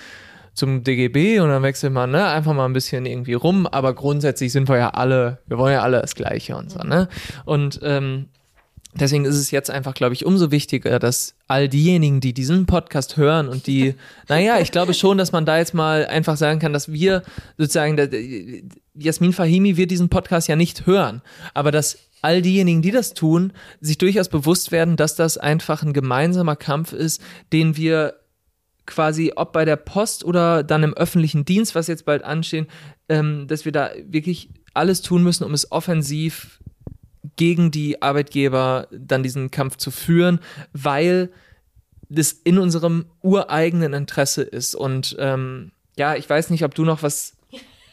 zum 0.53 0.83
DGB 0.83 1.41
und 1.41 1.49
dann 1.49 1.63
wechselt 1.63 1.91
man 1.91 2.11
ne, 2.11 2.25
einfach 2.27 2.53
mal 2.53 2.65
ein 2.65 2.73
bisschen 2.73 3.05
irgendwie 3.05 3.33
rum, 3.33 3.67
aber 3.67 3.93
grundsätzlich 3.93 4.53
sind 4.53 4.69
wir 4.69 4.77
ja 4.77 4.89
alle, 4.91 5.39
wir 5.47 5.57
wollen 5.57 5.73
ja 5.73 5.81
alle 5.81 5.99
das 5.99 6.15
Gleiche 6.15 6.55
und 6.55 6.71
so, 6.71 6.79
ne? 6.79 7.09
Und 7.43 7.81
ähm, 7.83 8.27
deswegen 8.93 9.25
ist 9.25 9.35
es 9.35 9.51
jetzt 9.51 9.69
einfach, 9.69 9.93
glaube 9.93 10.13
ich, 10.13 10.25
umso 10.25 10.51
wichtiger, 10.51 10.97
dass 10.97 11.35
all 11.47 11.67
diejenigen, 11.67 12.21
die 12.21 12.33
diesen 12.33 12.65
Podcast 12.65 13.17
hören 13.17 13.49
und 13.49 13.67
die, 13.67 13.95
naja, 14.29 14.59
ich 14.59 14.71
glaube 14.71 14.93
schon, 14.93 15.17
dass 15.17 15.33
man 15.33 15.45
da 15.45 15.57
jetzt 15.57 15.73
mal 15.73 16.05
einfach 16.05 16.37
sagen 16.37 16.59
kann, 16.59 16.71
dass 16.71 16.91
wir 16.91 17.23
sozusagen, 17.57 17.97
Jasmin 18.95 19.33
Fahimi 19.33 19.75
wird 19.75 19.91
diesen 19.91 20.07
Podcast 20.07 20.47
ja 20.47 20.55
nicht 20.55 20.85
hören, 20.85 21.21
aber 21.53 21.71
dass 21.71 21.97
all 22.21 22.41
diejenigen, 22.41 22.81
die 22.81 22.91
das 22.91 23.13
tun, 23.13 23.53
sich 23.81 23.97
durchaus 23.97 24.29
bewusst 24.29 24.71
werden, 24.71 24.95
dass 24.95 25.15
das 25.15 25.37
einfach 25.37 25.83
ein 25.83 25.93
gemeinsamer 25.93 26.55
Kampf 26.55 26.93
ist, 26.93 27.21
den 27.53 27.77
wir 27.77 28.15
quasi, 28.85 29.33
ob 29.35 29.51
bei 29.51 29.65
der 29.65 29.75
Post 29.75 30.23
oder 30.23 30.63
dann 30.63 30.83
im 30.83 30.93
öffentlichen 30.93 31.45
Dienst, 31.45 31.75
was 31.75 31.87
jetzt 31.87 32.05
bald 32.05 32.23
anstehen, 32.23 32.67
ähm, 33.09 33.47
dass 33.47 33.65
wir 33.65 33.71
da 33.71 33.91
wirklich 34.05 34.49
alles 34.73 35.01
tun 35.01 35.23
müssen, 35.23 35.43
um 35.43 35.53
es 35.53 35.71
offensiv 35.71 36.59
gegen 37.35 37.71
die 37.71 38.01
Arbeitgeber 38.01 38.87
dann 38.91 39.23
diesen 39.23 39.51
Kampf 39.51 39.77
zu 39.77 39.91
führen, 39.91 40.39
weil 40.73 41.31
das 42.09 42.31
in 42.31 42.57
unserem 42.59 43.05
ureigenen 43.21 43.93
Interesse 43.93 44.43
ist. 44.43 44.75
Und 44.75 45.15
ähm, 45.19 45.71
ja, 45.97 46.15
ich 46.15 46.29
weiß 46.29 46.49
nicht, 46.49 46.63
ob 46.63 46.75
du 46.75 46.85
noch 46.85 47.03
was 47.03 47.35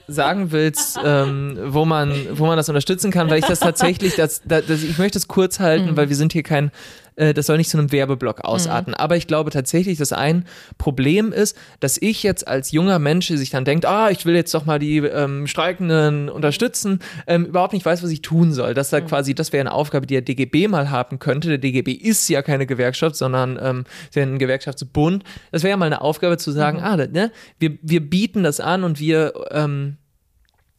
sagen 0.08 0.52
willst, 0.52 0.98
ähm, 1.04 1.58
wo 1.66 1.84
man, 1.84 2.12
wo 2.32 2.46
man 2.46 2.56
das 2.56 2.68
unterstützen 2.68 3.10
kann, 3.10 3.30
weil 3.30 3.38
ich 3.38 3.46
das 3.46 3.60
tatsächlich, 3.60 4.16
das, 4.16 4.42
das, 4.44 4.68
ich 4.68 4.98
möchte 4.98 5.18
es 5.18 5.28
kurz 5.28 5.60
halten, 5.60 5.92
mhm. 5.92 5.96
weil 5.96 6.08
wir 6.08 6.16
sind 6.16 6.32
hier 6.32 6.42
kein, 6.42 6.70
äh, 7.16 7.34
das 7.34 7.46
soll 7.46 7.56
nicht 7.56 7.70
zu 7.70 7.78
einem 7.78 7.92
Werbeblock 7.92 8.44
ausarten. 8.44 8.92
Mhm. 8.92 8.96
Aber 8.96 9.16
ich 9.16 9.26
glaube 9.26 9.50
tatsächlich, 9.50 9.98
dass 9.98 10.12
ein 10.12 10.46
Problem 10.78 11.32
ist, 11.32 11.56
dass 11.80 11.98
ich 12.00 12.22
jetzt 12.22 12.46
als 12.48 12.72
junger 12.72 12.98
Mensch, 12.98 13.28
der 13.28 13.38
sich 13.38 13.50
dann 13.50 13.64
denkt, 13.64 13.86
ah, 13.86 14.10
ich 14.10 14.26
will 14.26 14.34
jetzt 14.34 14.54
doch 14.54 14.64
mal 14.64 14.78
die 14.78 14.98
ähm, 14.98 15.46
Streikenden 15.46 16.28
unterstützen, 16.28 17.00
ähm, 17.26 17.46
überhaupt 17.46 17.72
nicht 17.72 17.84
weiß, 17.84 18.02
was 18.02 18.10
ich 18.10 18.22
tun 18.22 18.52
soll. 18.52 18.74
Dass 18.74 18.90
da 18.90 19.00
mhm. 19.00 19.06
quasi, 19.06 19.34
das 19.34 19.52
wäre 19.52 19.60
eine 19.60 19.72
Aufgabe, 19.72 20.06
die 20.06 20.14
der 20.14 20.22
DGB 20.22 20.68
mal 20.68 20.90
haben 20.90 21.18
könnte. 21.18 21.48
Der 21.48 21.58
DGB 21.58 21.92
ist 21.92 22.28
ja 22.28 22.42
keine 22.42 22.66
Gewerkschaft, 22.66 23.16
sondern 23.16 23.58
ähm, 23.62 23.84
ist 24.04 24.16
ja 24.16 24.22
ein 24.22 24.38
Gewerkschaftsbund. 24.38 25.24
Das 25.50 25.62
wäre 25.62 25.70
ja 25.70 25.76
mal 25.76 25.86
eine 25.86 26.00
Aufgabe 26.00 26.38
zu 26.38 26.50
sagen, 26.52 26.78
mhm. 26.78 26.84
ah, 26.84 26.96
ne, 26.96 27.32
wir, 27.58 27.78
wir 27.82 28.00
bieten 28.00 28.42
das 28.42 28.60
an 28.60 28.84
und 28.84 29.00
wir 29.00 29.32
ähm, 29.50 29.96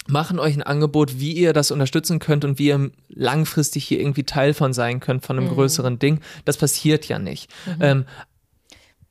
machen 0.07 0.39
euch 0.39 0.55
ein 0.55 0.63
Angebot, 0.63 1.19
wie 1.19 1.33
ihr 1.33 1.53
das 1.53 1.71
unterstützen 1.71 2.19
könnt 2.19 2.45
und 2.45 2.59
wie 2.59 2.67
ihr 2.67 2.91
langfristig 3.09 3.85
hier 3.85 3.99
irgendwie 3.99 4.23
Teil 4.23 4.53
von 4.53 4.73
sein 4.73 4.99
könnt, 4.99 5.25
von 5.25 5.37
einem 5.37 5.49
mhm. 5.49 5.53
größeren 5.53 5.99
Ding. 5.99 6.19
Das 6.45 6.57
passiert 6.57 7.07
ja 7.07 7.19
nicht. 7.19 7.49
Mhm. 7.65 7.81
Ähm, 7.81 8.05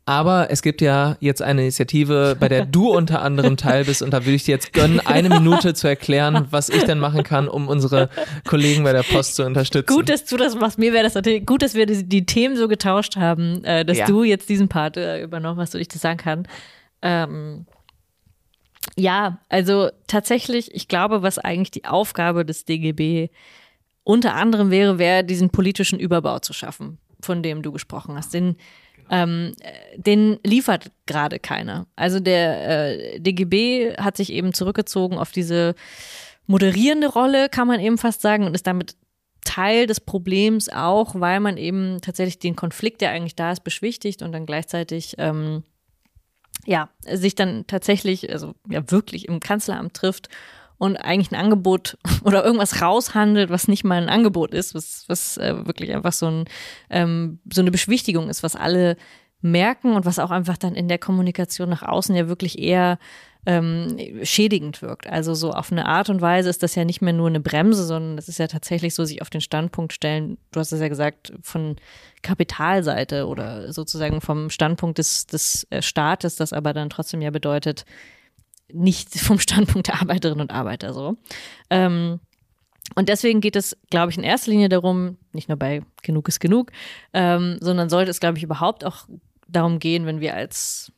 aber 0.04 0.50
es 0.50 0.62
gibt 0.62 0.80
ja 0.80 1.16
jetzt 1.20 1.42
eine 1.42 1.62
Initiative, 1.62 2.36
bei 2.38 2.48
der 2.48 2.66
du 2.66 2.90
unter 2.96 3.22
anderem 3.22 3.56
Teil 3.56 3.84
bist 3.84 4.02
und 4.02 4.10
da 4.10 4.24
würde 4.24 4.34
ich 4.34 4.44
dir 4.44 4.52
jetzt 4.52 4.72
gönnen, 4.72 5.00
eine 5.00 5.28
Minute 5.28 5.74
zu 5.74 5.86
erklären, 5.86 6.48
was 6.50 6.68
ich 6.68 6.82
denn 6.82 6.98
machen 6.98 7.22
kann, 7.22 7.46
um 7.46 7.68
unsere 7.68 8.08
Kollegen 8.44 8.82
bei 8.82 8.92
der 8.92 9.04
Post 9.04 9.36
zu 9.36 9.44
unterstützen. 9.44 9.94
Gut, 9.94 10.08
dass 10.08 10.24
du 10.24 10.36
das 10.36 10.56
machst. 10.56 10.78
Mir 10.78 10.92
wäre 10.92 11.04
das 11.04 11.14
natürlich 11.14 11.46
gut, 11.46 11.62
dass 11.62 11.74
wir 11.74 11.86
die, 11.86 12.04
die, 12.04 12.26
Themen 12.26 12.56
so 12.56 12.66
getauscht 12.66 13.16
haben, 13.16 13.62
äh, 13.64 13.84
dass 13.84 13.98
ja. 13.98 14.06
du 14.06 14.24
jetzt 14.24 14.48
diesen 14.48 14.68
Part 14.68 14.96
äh, 14.96 15.22
übernommen 15.22 15.60
hast 15.60 15.74
und 15.74 15.80
ich 15.80 15.88
das 15.88 16.02
sagen 16.02 16.18
kann. 16.18 16.48
Ähm, 17.00 17.66
ja, 18.96 19.38
also 19.48 19.90
tatsächlich, 20.06 20.74
ich 20.74 20.88
glaube, 20.88 21.22
was 21.22 21.38
eigentlich 21.38 21.70
die 21.70 21.84
Aufgabe 21.84 22.44
des 22.44 22.64
DGB 22.64 23.28
unter 24.04 24.34
anderem 24.34 24.70
wäre, 24.70 24.98
wäre 24.98 25.24
diesen 25.24 25.50
politischen 25.50 25.98
Überbau 25.98 26.40
zu 26.40 26.52
schaffen, 26.52 26.98
von 27.20 27.42
dem 27.42 27.62
du 27.62 27.72
gesprochen 27.72 28.16
hast. 28.16 28.34
Den, 28.34 28.56
ähm, 29.10 29.54
den 29.96 30.38
liefert 30.44 30.90
gerade 31.06 31.38
keiner. 31.38 31.86
Also 31.96 32.18
der 32.18 32.90
äh, 32.90 33.20
DGB 33.20 33.96
hat 33.96 34.16
sich 34.16 34.32
eben 34.32 34.52
zurückgezogen 34.52 35.18
auf 35.18 35.30
diese 35.30 35.74
moderierende 36.46 37.08
Rolle, 37.08 37.48
kann 37.48 37.68
man 37.68 37.80
eben 37.80 37.98
fast 37.98 38.20
sagen, 38.20 38.44
und 38.44 38.54
ist 38.54 38.66
damit 38.66 38.96
Teil 39.44 39.86
des 39.86 40.00
Problems 40.00 40.68
auch, 40.68 41.14
weil 41.14 41.40
man 41.40 41.56
eben 41.56 42.00
tatsächlich 42.00 42.38
den 42.38 42.56
Konflikt, 42.56 43.00
der 43.00 43.10
eigentlich 43.10 43.36
da 43.36 43.52
ist, 43.52 43.64
beschwichtigt 43.64 44.22
und 44.22 44.32
dann 44.32 44.46
gleichzeitig 44.46 45.16
ähm, 45.18 45.64
ja, 46.66 46.90
sich 47.00 47.34
dann 47.34 47.66
tatsächlich, 47.66 48.32
also 48.32 48.54
ja 48.68 48.82
wirklich 48.90 49.28
im 49.28 49.40
Kanzleramt 49.40 49.94
trifft 49.94 50.28
und 50.78 50.96
eigentlich 50.96 51.30
ein 51.32 51.40
Angebot 51.40 51.98
oder 52.24 52.44
irgendwas 52.44 52.80
raushandelt, 52.82 53.50
was 53.50 53.68
nicht 53.68 53.84
mal 53.84 54.02
ein 54.02 54.08
Angebot 54.08 54.52
ist, 54.52 54.74
was, 54.74 55.04
was 55.08 55.36
äh, 55.38 55.66
wirklich 55.66 55.94
einfach 55.94 56.12
so, 56.12 56.26
ein, 56.26 56.44
ähm, 56.90 57.40
so 57.52 57.60
eine 57.60 57.70
Beschwichtigung 57.70 58.28
ist, 58.28 58.42
was 58.42 58.56
alle 58.56 58.96
merken 59.40 59.94
und 59.94 60.06
was 60.06 60.18
auch 60.18 60.30
einfach 60.30 60.56
dann 60.56 60.74
in 60.74 60.88
der 60.88 60.98
Kommunikation 60.98 61.68
nach 61.68 61.82
außen 61.82 62.14
ja 62.14 62.28
wirklich 62.28 62.58
eher 62.58 62.98
ähm, 63.44 63.96
schädigend 64.22 64.82
wirkt. 64.82 65.08
Also 65.08 65.34
so 65.34 65.50
auf 65.50 65.72
eine 65.72 65.86
Art 65.86 66.08
und 66.10 66.20
Weise 66.20 66.48
ist 66.48 66.62
das 66.62 66.74
ja 66.74 66.84
nicht 66.84 67.02
mehr 67.02 67.12
nur 67.12 67.26
eine 67.26 67.40
Bremse, 67.40 67.84
sondern 67.84 68.16
das 68.16 68.28
ist 68.28 68.38
ja 68.38 68.46
tatsächlich 68.46 68.94
so, 68.94 69.04
sich 69.04 69.20
auf 69.20 69.30
den 69.30 69.40
Standpunkt 69.40 69.92
stellen, 69.92 70.38
du 70.52 70.60
hast 70.60 70.72
es 70.72 70.80
ja 70.80 70.88
gesagt, 70.88 71.32
von 71.42 71.76
Kapitalseite 72.22 73.26
oder 73.26 73.72
sozusagen 73.72 74.20
vom 74.20 74.48
Standpunkt 74.48 74.98
des, 74.98 75.26
des 75.26 75.66
äh, 75.70 75.82
Staates, 75.82 76.36
das 76.36 76.52
aber 76.52 76.72
dann 76.72 76.90
trotzdem 76.90 77.20
ja 77.20 77.30
bedeutet, 77.30 77.84
nicht 78.72 79.10
vom 79.18 79.40
Standpunkt 79.40 79.88
der 79.88 80.00
Arbeiterinnen 80.00 80.42
und 80.42 80.52
Arbeiter 80.52 80.94
so. 80.94 81.16
Ähm, 81.68 82.20
und 82.94 83.08
deswegen 83.08 83.40
geht 83.40 83.56
es, 83.56 83.76
glaube 83.90 84.10
ich, 84.10 84.18
in 84.18 84.24
erster 84.24 84.50
Linie 84.50 84.68
darum, 84.68 85.16
nicht 85.32 85.48
nur 85.48 85.56
bei 85.58 85.82
Genug 86.02 86.28
ist 86.28 86.40
genug, 86.40 86.70
ähm, 87.12 87.56
sondern 87.60 87.88
sollte 87.88 88.10
es, 88.10 88.20
glaube 88.20 88.38
ich, 88.38 88.44
überhaupt 88.44 88.84
auch 88.84 89.06
darum 89.48 89.78
gehen, 89.78 90.06
wenn 90.06 90.20
wir 90.20 90.34
als 90.34 90.92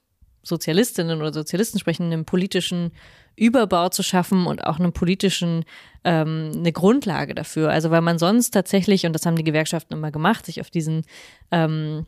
Sozialistinnen 0.45 1.21
oder 1.21 1.33
Sozialisten 1.33 1.79
sprechen, 1.79 2.13
einen 2.13 2.25
politischen 2.25 2.93
Überbau 3.37 3.89
zu 3.89 4.03
schaffen 4.03 4.47
und 4.47 4.65
auch 4.65 4.79
einen 4.79 4.93
politischen, 4.93 5.65
ähm, 6.05 6.53
eine 6.55 6.73
Grundlage 6.73 7.35
dafür. 7.35 7.71
Also 7.71 7.91
weil 7.91 8.03
man 8.03 8.19
sonst 8.19 8.51
tatsächlich, 8.51 9.07
und 9.07 9.13
das 9.13 9.27
haben 9.27 9.37
die 9.37 9.45
Gewerkschaften 9.45 9.95
immer 9.95 10.13
gemacht, 10.13 10.47
sich 10.47 10.61
auf 10.61 10.71
diesen 10.71 11.03
ähm, 11.51 12.07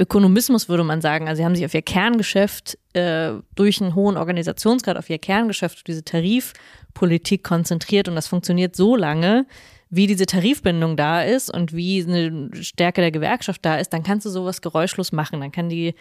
Ökonomismus 0.00 0.68
würde 0.70 0.84
man 0.84 1.02
sagen, 1.02 1.28
also 1.28 1.40
sie 1.40 1.44
haben 1.44 1.54
sich 1.54 1.66
auf 1.66 1.74
ihr 1.74 1.82
Kerngeschäft 1.82 2.78
äh, 2.94 3.32
durch 3.54 3.82
einen 3.82 3.94
hohen 3.94 4.16
Organisationsgrad 4.16 4.96
auf 4.96 5.10
ihr 5.10 5.18
Kerngeschäft, 5.18 5.86
diese 5.86 6.02
Tarifpolitik 6.02 7.44
konzentriert 7.44 8.08
und 8.08 8.14
das 8.14 8.26
funktioniert 8.26 8.74
so 8.74 8.96
lange, 8.96 9.46
wie 9.90 10.06
diese 10.06 10.24
Tarifbindung 10.24 10.96
da 10.96 11.22
ist 11.22 11.52
und 11.52 11.74
wie 11.74 12.02
eine 12.02 12.48
Stärke 12.54 13.02
der 13.02 13.10
Gewerkschaft 13.10 13.62
da 13.62 13.76
ist, 13.76 13.92
dann 13.92 14.02
kannst 14.02 14.24
du 14.24 14.30
sowas 14.30 14.62
geräuschlos 14.62 15.12
machen. 15.12 15.40
Dann 15.40 15.52
kann 15.52 15.68
die 15.68 15.94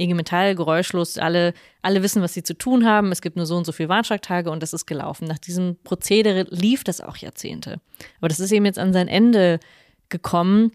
IG 0.00 0.14
Metall 0.14 0.54
geräuschlos, 0.54 1.18
alle, 1.18 1.52
alle 1.82 2.02
wissen, 2.02 2.22
was 2.22 2.34
sie 2.34 2.42
zu 2.42 2.54
tun 2.54 2.86
haben. 2.86 3.12
Es 3.12 3.22
gibt 3.22 3.36
nur 3.36 3.46
so 3.46 3.56
und 3.56 3.64
so 3.64 3.72
viele 3.72 3.88
Warnstreiktage 3.88 4.50
und 4.50 4.62
das 4.62 4.72
ist 4.72 4.86
gelaufen. 4.86 5.26
Nach 5.26 5.38
diesem 5.38 5.76
Prozedere 5.84 6.46
lief 6.50 6.84
das 6.84 7.00
auch 7.00 7.16
Jahrzehnte. 7.16 7.80
Aber 8.18 8.28
das 8.28 8.40
ist 8.40 8.52
eben 8.52 8.64
jetzt 8.64 8.78
an 8.78 8.92
sein 8.92 9.08
Ende 9.08 9.60
gekommen. 10.08 10.72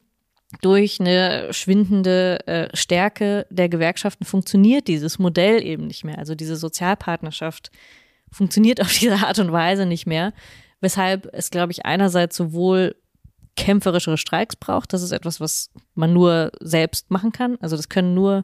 Durch 0.61 0.99
eine 0.99 1.51
schwindende 1.51 2.47
äh, 2.47 2.76
Stärke 2.76 3.47
der 3.49 3.67
Gewerkschaften 3.67 4.26
funktioniert 4.26 4.88
dieses 4.88 5.19
Modell 5.19 5.63
eben 5.63 5.88
nicht 5.88 6.05
mehr. 6.05 6.19
Also 6.19 6.36
diese 6.36 6.55
Sozialpartnerschaft 6.55 7.71
funktioniert 8.32 8.80
auf 8.80 8.93
diese 8.99 9.15
Art 9.15 9.39
und 9.39 9.51
Weise 9.51 9.86
nicht 9.86 10.05
mehr. 10.05 10.34
Weshalb 10.82 11.28
es, 11.34 11.49
glaube 11.49 11.71
ich, 11.71 11.86
einerseits 11.86 12.36
sowohl 12.36 12.95
kämpferischere 13.55 14.17
Streiks 14.17 14.55
braucht. 14.55 14.93
Das 14.93 15.01
ist 15.01 15.11
etwas, 15.11 15.39
was 15.39 15.71
man 15.93 16.13
nur 16.13 16.51
selbst 16.59 17.09
machen 17.09 17.32
kann. 17.32 17.57
Also 17.61 17.76
das 17.76 17.89
können 17.89 18.13
nur 18.13 18.43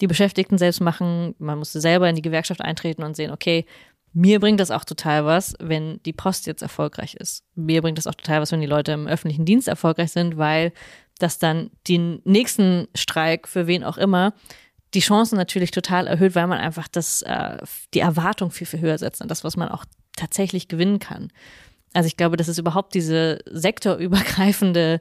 die 0.00 0.06
Beschäftigten 0.06 0.58
selbst 0.58 0.80
machen. 0.80 1.34
Man 1.38 1.58
musste 1.58 1.80
selber 1.80 2.08
in 2.08 2.16
die 2.16 2.22
Gewerkschaft 2.22 2.60
eintreten 2.60 3.02
und 3.02 3.16
sehen, 3.16 3.30
okay, 3.30 3.66
mir 4.12 4.40
bringt 4.40 4.60
das 4.60 4.70
auch 4.70 4.84
total 4.84 5.26
was, 5.26 5.54
wenn 5.60 6.00
die 6.04 6.12
Post 6.12 6.46
jetzt 6.46 6.62
erfolgreich 6.62 7.14
ist. 7.14 7.44
Mir 7.54 7.82
bringt 7.82 7.98
das 7.98 8.06
auch 8.06 8.14
total 8.14 8.40
was, 8.40 8.50
wenn 8.50 8.60
die 8.62 8.66
Leute 8.66 8.92
im 8.92 9.06
öffentlichen 9.06 9.44
Dienst 9.44 9.68
erfolgreich 9.68 10.10
sind, 10.10 10.38
weil 10.38 10.72
das 11.18 11.38
dann 11.38 11.70
den 11.86 12.20
nächsten 12.24 12.88
Streik 12.94 13.48
für 13.48 13.66
wen 13.66 13.84
auch 13.84 13.98
immer 13.98 14.32
die 14.94 15.00
Chancen 15.00 15.36
natürlich 15.36 15.70
total 15.70 16.06
erhöht, 16.06 16.34
weil 16.34 16.46
man 16.46 16.58
einfach 16.58 16.88
das, 16.88 17.22
äh, 17.22 17.58
die 17.92 18.00
Erwartung 18.00 18.50
viel, 18.50 18.66
viel 18.66 18.80
höher 18.80 18.96
setzt 18.96 19.20
an 19.20 19.28
das, 19.28 19.44
was 19.44 19.56
man 19.56 19.68
auch 19.68 19.84
tatsächlich 20.16 20.68
gewinnen 20.68 20.98
kann. 20.98 21.30
Also 21.92 22.06
ich 22.06 22.16
glaube, 22.16 22.36
das 22.36 22.48
ist 22.48 22.58
überhaupt 22.58 22.94
diese 22.94 23.40
sektorübergreifende, 23.50 25.00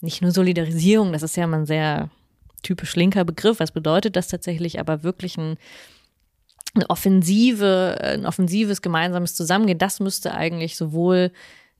nicht 0.00 0.22
nur 0.22 0.30
Solidarisierung, 0.30 1.12
das 1.12 1.22
ist 1.22 1.36
ja 1.36 1.44
immer 1.44 1.58
ein 1.58 1.66
sehr 1.66 2.10
typisch 2.62 2.96
linker 2.96 3.24
Begriff. 3.24 3.60
Was 3.60 3.72
bedeutet 3.72 4.16
das 4.16 4.28
tatsächlich? 4.28 4.80
Aber 4.80 5.02
wirklich 5.02 5.36
ein, 5.36 5.56
eine 6.74 6.88
Offensive, 6.88 7.98
ein 8.00 8.26
offensives 8.26 8.82
gemeinsames 8.82 9.34
Zusammengehen, 9.34 9.78
das 9.78 10.00
müsste 10.00 10.34
eigentlich 10.34 10.76
sowohl 10.76 11.32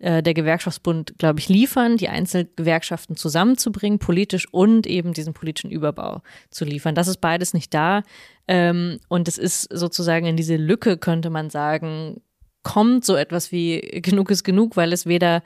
äh, 0.03 0.23
der 0.23 0.35
Gewerkschaftsbund, 0.35 1.15
glaube 1.19 1.39
ich, 1.39 1.49
liefern, 1.49 1.97
die 1.97 2.09
Einzelgewerkschaften 2.09 3.15
zusammenzubringen, 3.15 4.01
politisch 4.01 4.49
und 4.53 4.87
eben 4.87 5.13
diesen 5.13 5.33
politischen 5.33 5.71
Überbau 5.71 6.23
zu 6.51 6.65
liefern. 6.65 6.97
Das 6.97 7.07
ist 7.07 7.21
beides 7.21 7.55
nicht 7.55 7.73
da. 7.73 8.03
Ähm, 8.49 8.99
und 9.09 9.29
es 9.29 9.39
ist 9.39 9.69
sozusagen 9.73 10.27
in 10.27 10.37
diese 10.37 10.57
Lücke, 10.57 10.99
könnte 10.99 11.31
man 11.31 11.51
sagen, 11.51 12.21
kommt 12.65 13.05
so 13.05 13.15
etwas 13.15 13.53
wie 13.53 13.81
genug 14.03 14.33
ist 14.33 14.43
genug, 14.43 14.77
weil 14.77 14.93
es 14.93 15.07
weder 15.07 15.43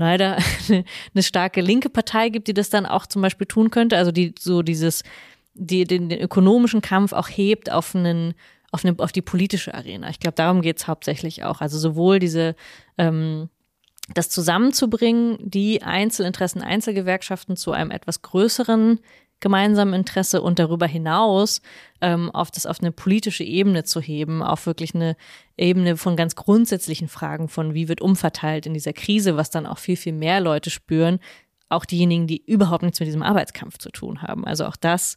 leider 0.00 0.38
eine, 0.68 1.22
starke 1.22 1.60
linke 1.60 1.88
Partei 1.88 2.28
gibt, 2.28 2.48
die 2.48 2.54
das 2.54 2.70
dann 2.70 2.86
auch 2.86 3.06
zum 3.06 3.22
Beispiel 3.22 3.46
tun 3.46 3.70
könnte. 3.70 3.96
Also 3.96 4.10
die 4.12 4.34
so 4.38 4.62
dieses, 4.62 5.04
die 5.54 5.84
den, 5.84 6.08
den 6.08 6.20
ökonomischen 6.20 6.80
Kampf 6.80 7.12
auch 7.12 7.28
hebt 7.28 7.70
auf 7.70 7.94
einen 7.94 8.34
auf, 8.72 8.84
eine, 8.84 8.94
auf 8.98 9.10
die 9.10 9.22
politische 9.22 9.74
Arena. 9.74 10.10
Ich 10.10 10.20
glaube, 10.20 10.36
darum 10.36 10.62
geht 10.62 10.78
es 10.78 10.86
hauptsächlich 10.86 11.42
auch. 11.42 11.60
Also 11.60 11.76
sowohl 11.76 12.20
diese 12.20 12.54
ähm, 12.98 13.48
das 14.14 14.28
zusammenzubringen, 14.28 15.38
die 15.40 15.82
Einzelinteressen, 15.82 16.62
Einzelgewerkschaften 16.62 17.56
zu 17.56 17.72
einem 17.72 17.90
etwas 17.90 18.22
größeren 18.22 19.00
gemeinsamen 19.40 19.94
Interesse 19.94 20.42
und 20.42 20.58
darüber 20.58 20.86
hinaus 20.86 21.62
ähm, 22.00 22.30
auf 22.30 22.50
das 22.50 22.66
auf 22.66 22.80
eine 22.80 22.92
politische 22.92 23.44
Ebene 23.44 23.84
zu 23.84 24.00
heben, 24.00 24.42
auf 24.42 24.66
wirklich 24.66 24.94
eine 24.94 25.16
Ebene 25.56 25.96
von 25.96 26.16
ganz 26.16 26.36
grundsätzlichen 26.36 27.08
Fragen 27.08 27.48
von 27.48 27.74
wie 27.74 27.88
wird 27.88 28.00
umverteilt 28.00 28.66
in 28.66 28.74
dieser 28.74 28.92
Krise, 28.92 29.36
was 29.36 29.50
dann 29.50 29.66
auch 29.66 29.78
viel, 29.78 29.96
viel 29.96 30.12
mehr 30.12 30.40
Leute 30.40 30.70
spüren, 30.70 31.18
auch 31.68 31.84
diejenigen, 31.84 32.26
die 32.26 32.42
überhaupt 32.44 32.82
nichts 32.82 33.00
mit 33.00 33.06
diesem 33.06 33.22
Arbeitskampf 33.22 33.78
zu 33.78 33.90
tun 33.90 34.22
haben. 34.22 34.44
Also 34.44 34.66
auch 34.66 34.76
das 34.76 35.16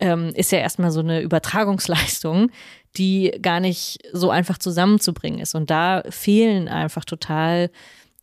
ähm, 0.00 0.32
ist 0.34 0.52
ja 0.52 0.58
erstmal 0.58 0.90
so 0.90 1.00
eine 1.00 1.20
Übertragungsleistung, 1.20 2.50
die 2.96 3.32
gar 3.40 3.60
nicht 3.60 3.98
so 4.12 4.30
einfach 4.30 4.58
zusammenzubringen 4.58 5.40
ist. 5.40 5.54
Und 5.54 5.70
da 5.70 6.02
fehlen 6.08 6.68
einfach 6.68 7.04
total 7.04 7.70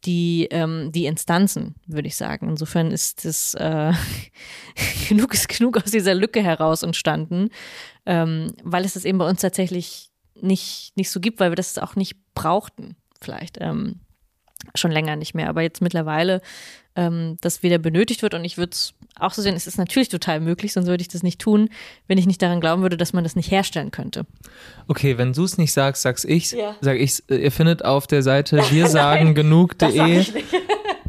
die, 0.06 0.47
ähm, 0.51 0.91
die 0.91 1.06
Instanzen, 1.06 1.76
würde 1.88 2.08
ich 2.08 2.16
sagen. 2.16 2.49
Insofern 2.49 2.91
ist 2.91 3.26
es 3.26 3.54
äh, 3.56 3.93
genug 5.10 5.34
ist 5.34 5.47
genug 5.47 5.78
aus 5.78 5.91
dieser 5.91 6.14
Lücke 6.14 6.41
heraus 6.41 6.84
entstanden, 6.84 7.49
ähm, 8.06 8.54
weil 8.64 8.86
es 8.86 8.93
das 8.93 9.06
eben 9.06 9.18
bei 9.18 9.30
uns 9.30 9.41
tatsächlich 9.41 10.10
nicht, 10.36 10.91
nicht 10.95 11.10
so 11.10 11.20
gibt, 11.20 11.39
weil 11.39 11.51
wir 11.51 11.56
das 11.56 11.78
auch 11.78 11.95
nicht 11.95 12.18
brauchten, 12.34 12.95
vielleicht. 13.22 13.58
Ähm, 13.62 14.01
schon 14.76 14.91
länger 14.91 15.16
nicht 15.16 15.34
mehr. 15.34 15.49
Aber 15.49 15.61
jetzt 15.61 15.82
mittlerweile 15.82 16.41
ähm, 16.95 17.38
das 17.41 17.64
wieder 17.64 17.78
benötigt 17.78 18.22
wird. 18.22 18.34
Und 18.34 18.45
ich 18.45 18.57
würde 18.57 18.72
es 18.72 18.93
auch 19.20 19.34
so 19.34 19.41
sehen, 19.41 19.55
es 19.55 19.68
ist 19.68 19.78
natürlich 19.78 20.09
total 20.09 20.39
möglich, 20.39 20.74
sonst 20.74 20.88
würde 20.88 21.01
ich 21.01 21.07
das 21.07 21.24
nicht 21.24 21.39
tun, 21.39 21.70
wenn 22.07 22.18
ich 22.18 22.26
nicht 22.26 22.41
daran 22.41 22.61
glauben 22.61 22.82
würde, 22.82 22.97
dass 22.97 23.14
man 23.14 23.24
das 23.24 23.36
nicht 23.36 23.51
herstellen 23.51 23.91
könnte. 23.91 24.26
Okay, 24.88 25.18
wenn 25.18 25.34
du 25.34 25.43
es 25.43 25.57
nicht 25.57 25.74
sagst, 25.74 26.01
sag's 26.01 26.24
ich. 26.24 26.51
Ja. 26.51 26.76
Sag 26.82 26.97
ich, 26.99 27.24
ihr 27.30 27.51
findet 27.51 27.86
auf 27.86 28.07
der 28.07 28.24
Seite 28.24 28.64
wir 28.72 28.88
sagen 28.88 29.36
genug.de 29.36 30.26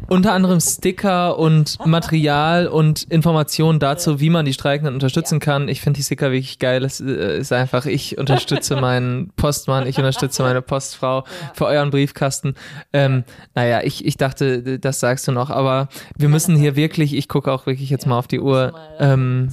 unter 0.07 0.33
anderem 0.33 0.59
Sticker 0.59 1.37
und 1.39 1.77
Material 1.85 2.67
und 2.67 3.03
Informationen 3.03 3.79
dazu, 3.79 4.19
wie 4.19 4.29
man 4.29 4.45
die 4.45 4.53
Streikenden 4.53 4.93
unterstützen 4.93 5.39
kann. 5.39 5.67
Ich 5.67 5.81
finde 5.81 5.97
die 5.97 6.03
Sticker 6.03 6.31
wirklich 6.31 6.59
geil. 6.59 6.83
Es 6.83 6.99
äh, 6.99 7.37
ist 7.37 7.51
einfach, 7.51 7.85
ich 7.85 8.17
unterstütze 8.17 8.75
meinen 8.81 9.31
Postmann, 9.35 9.87
ich 9.87 9.97
unterstütze 9.97 10.43
meine 10.43 10.61
Postfrau 10.61 11.23
für 11.53 11.65
euren 11.65 11.89
Briefkasten. 11.89 12.55
Ähm, 12.93 13.23
naja, 13.55 13.81
ich, 13.83 14.05
ich 14.05 14.17
dachte, 14.17 14.79
das 14.79 14.99
sagst 14.99 15.27
du 15.27 15.31
noch, 15.31 15.49
aber 15.49 15.89
wir 16.17 16.29
müssen 16.29 16.55
hier 16.55 16.75
wirklich, 16.75 17.13
ich 17.13 17.27
gucke 17.27 17.51
auch 17.51 17.65
wirklich 17.65 17.89
jetzt 17.89 18.05
mal 18.05 18.17
auf 18.17 18.27
die 18.27 18.39
Uhr. 18.39 18.73
Ähm, 18.99 19.49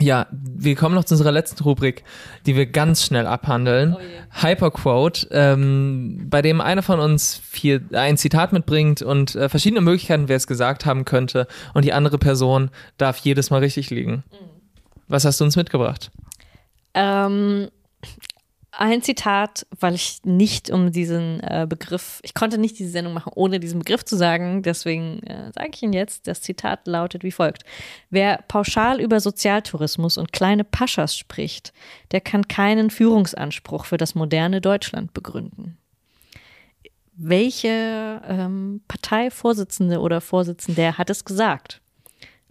ja, 0.00 0.26
wir 0.30 0.74
kommen 0.76 0.94
noch 0.94 1.04
zu 1.04 1.14
unserer 1.14 1.32
letzten 1.32 1.62
Rubrik, 1.62 2.04
die 2.46 2.56
wir 2.56 2.66
ganz 2.66 3.04
schnell 3.04 3.26
abhandeln. 3.26 3.96
Oh 3.96 4.00
Hyperquote, 4.42 5.28
ähm, 5.30 6.26
bei 6.30 6.42
dem 6.42 6.60
einer 6.60 6.82
von 6.82 7.00
uns 7.00 7.40
vier, 7.44 7.82
ein 7.92 8.16
Zitat 8.16 8.52
mitbringt 8.52 9.02
und 9.02 9.34
äh, 9.34 9.48
verschiedene 9.48 9.80
Möglichkeiten, 9.80 10.28
wer 10.28 10.36
es 10.36 10.46
gesagt 10.46 10.86
haben 10.86 11.04
könnte. 11.04 11.46
Und 11.74 11.84
die 11.84 11.92
andere 11.92 12.18
Person 12.18 12.70
darf 12.96 13.18
jedes 13.18 13.50
Mal 13.50 13.58
richtig 13.58 13.90
liegen. 13.90 14.24
Mhm. 14.30 14.50
Was 15.08 15.24
hast 15.24 15.40
du 15.40 15.44
uns 15.44 15.56
mitgebracht? 15.56 16.10
Ähm, 16.94 17.68
ein 18.72 19.02
Zitat, 19.02 19.66
weil 19.78 19.94
ich 19.94 20.20
nicht 20.24 20.70
um 20.70 20.92
diesen 20.92 21.40
äh, 21.40 21.66
Begriff, 21.68 22.20
ich 22.22 22.34
konnte 22.34 22.58
nicht 22.58 22.78
diese 22.78 22.90
Sendung 22.90 23.14
machen, 23.14 23.32
ohne 23.34 23.58
diesen 23.58 23.80
Begriff 23.80 24.04
zu 24.04 24.16
sagen. 24.16 24.62
Deswegen 24.62 25.22
äh, 25.24 25.50
sage 25.52 25.70
ich 25.74 25.82
ihn 25.82 25.92
jetzt. 25.92 26.26
Das 26.26 26.40
Zitat 26.40 26.86
lautet 26.86 27.24
wie 27.24 27.32
folgt. 27.32 27.64
Wer 28.10 28.44
pauschal 28.48 29.00
über 29.00 29.20
Sozialtourismus 29.20 30.18
und 30.18 30.32
kleine 30.32 30.64
Paschas 30.64 31.16
spricht, 31.16 31.72
der 32.12 32.20
kann 32.20 32.48
keinen 32.48 32.90
Führungsanspruch 32.90 33.84
für 33.84 33.96
das 33.96 34.14
moderne 34.14 34.60
Deutschland 34.60 35.12
begründen. 35.14 35.76
Welche 37.12 38.22
ähm, 38.26 38.82
Parteivorsitzende 38.88 40.00
oder 40.00 40.20
Vorsitzende 40.20 40.96
hat 40.96 41.10
es 41.10 41.24
gesagt? 41.24 41.80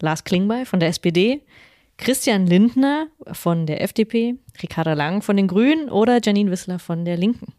Lars 0.02 0.24
Klingbeil 0.24 0.66
von 0.66 0.80
der 0.80 0.90
SPD, 0.90 1.42
Christian 2.00 2.48
Lindner 2.48 3.08
von 3.34 3.66
der 3.66 3.82
FDP, 3.82 4.36
Ricarda 4.64 4.94
Lang 4.94 5.22
von 5.22 5.36
den 5.36 5.48
Grünen 5.48 5.90
oder 5.90 6.20
Janine 6.24 6.50
Wissler 6.50 6.80
von 6.80 7.06
der 7.06 7.18
Linken. 7.18 7.54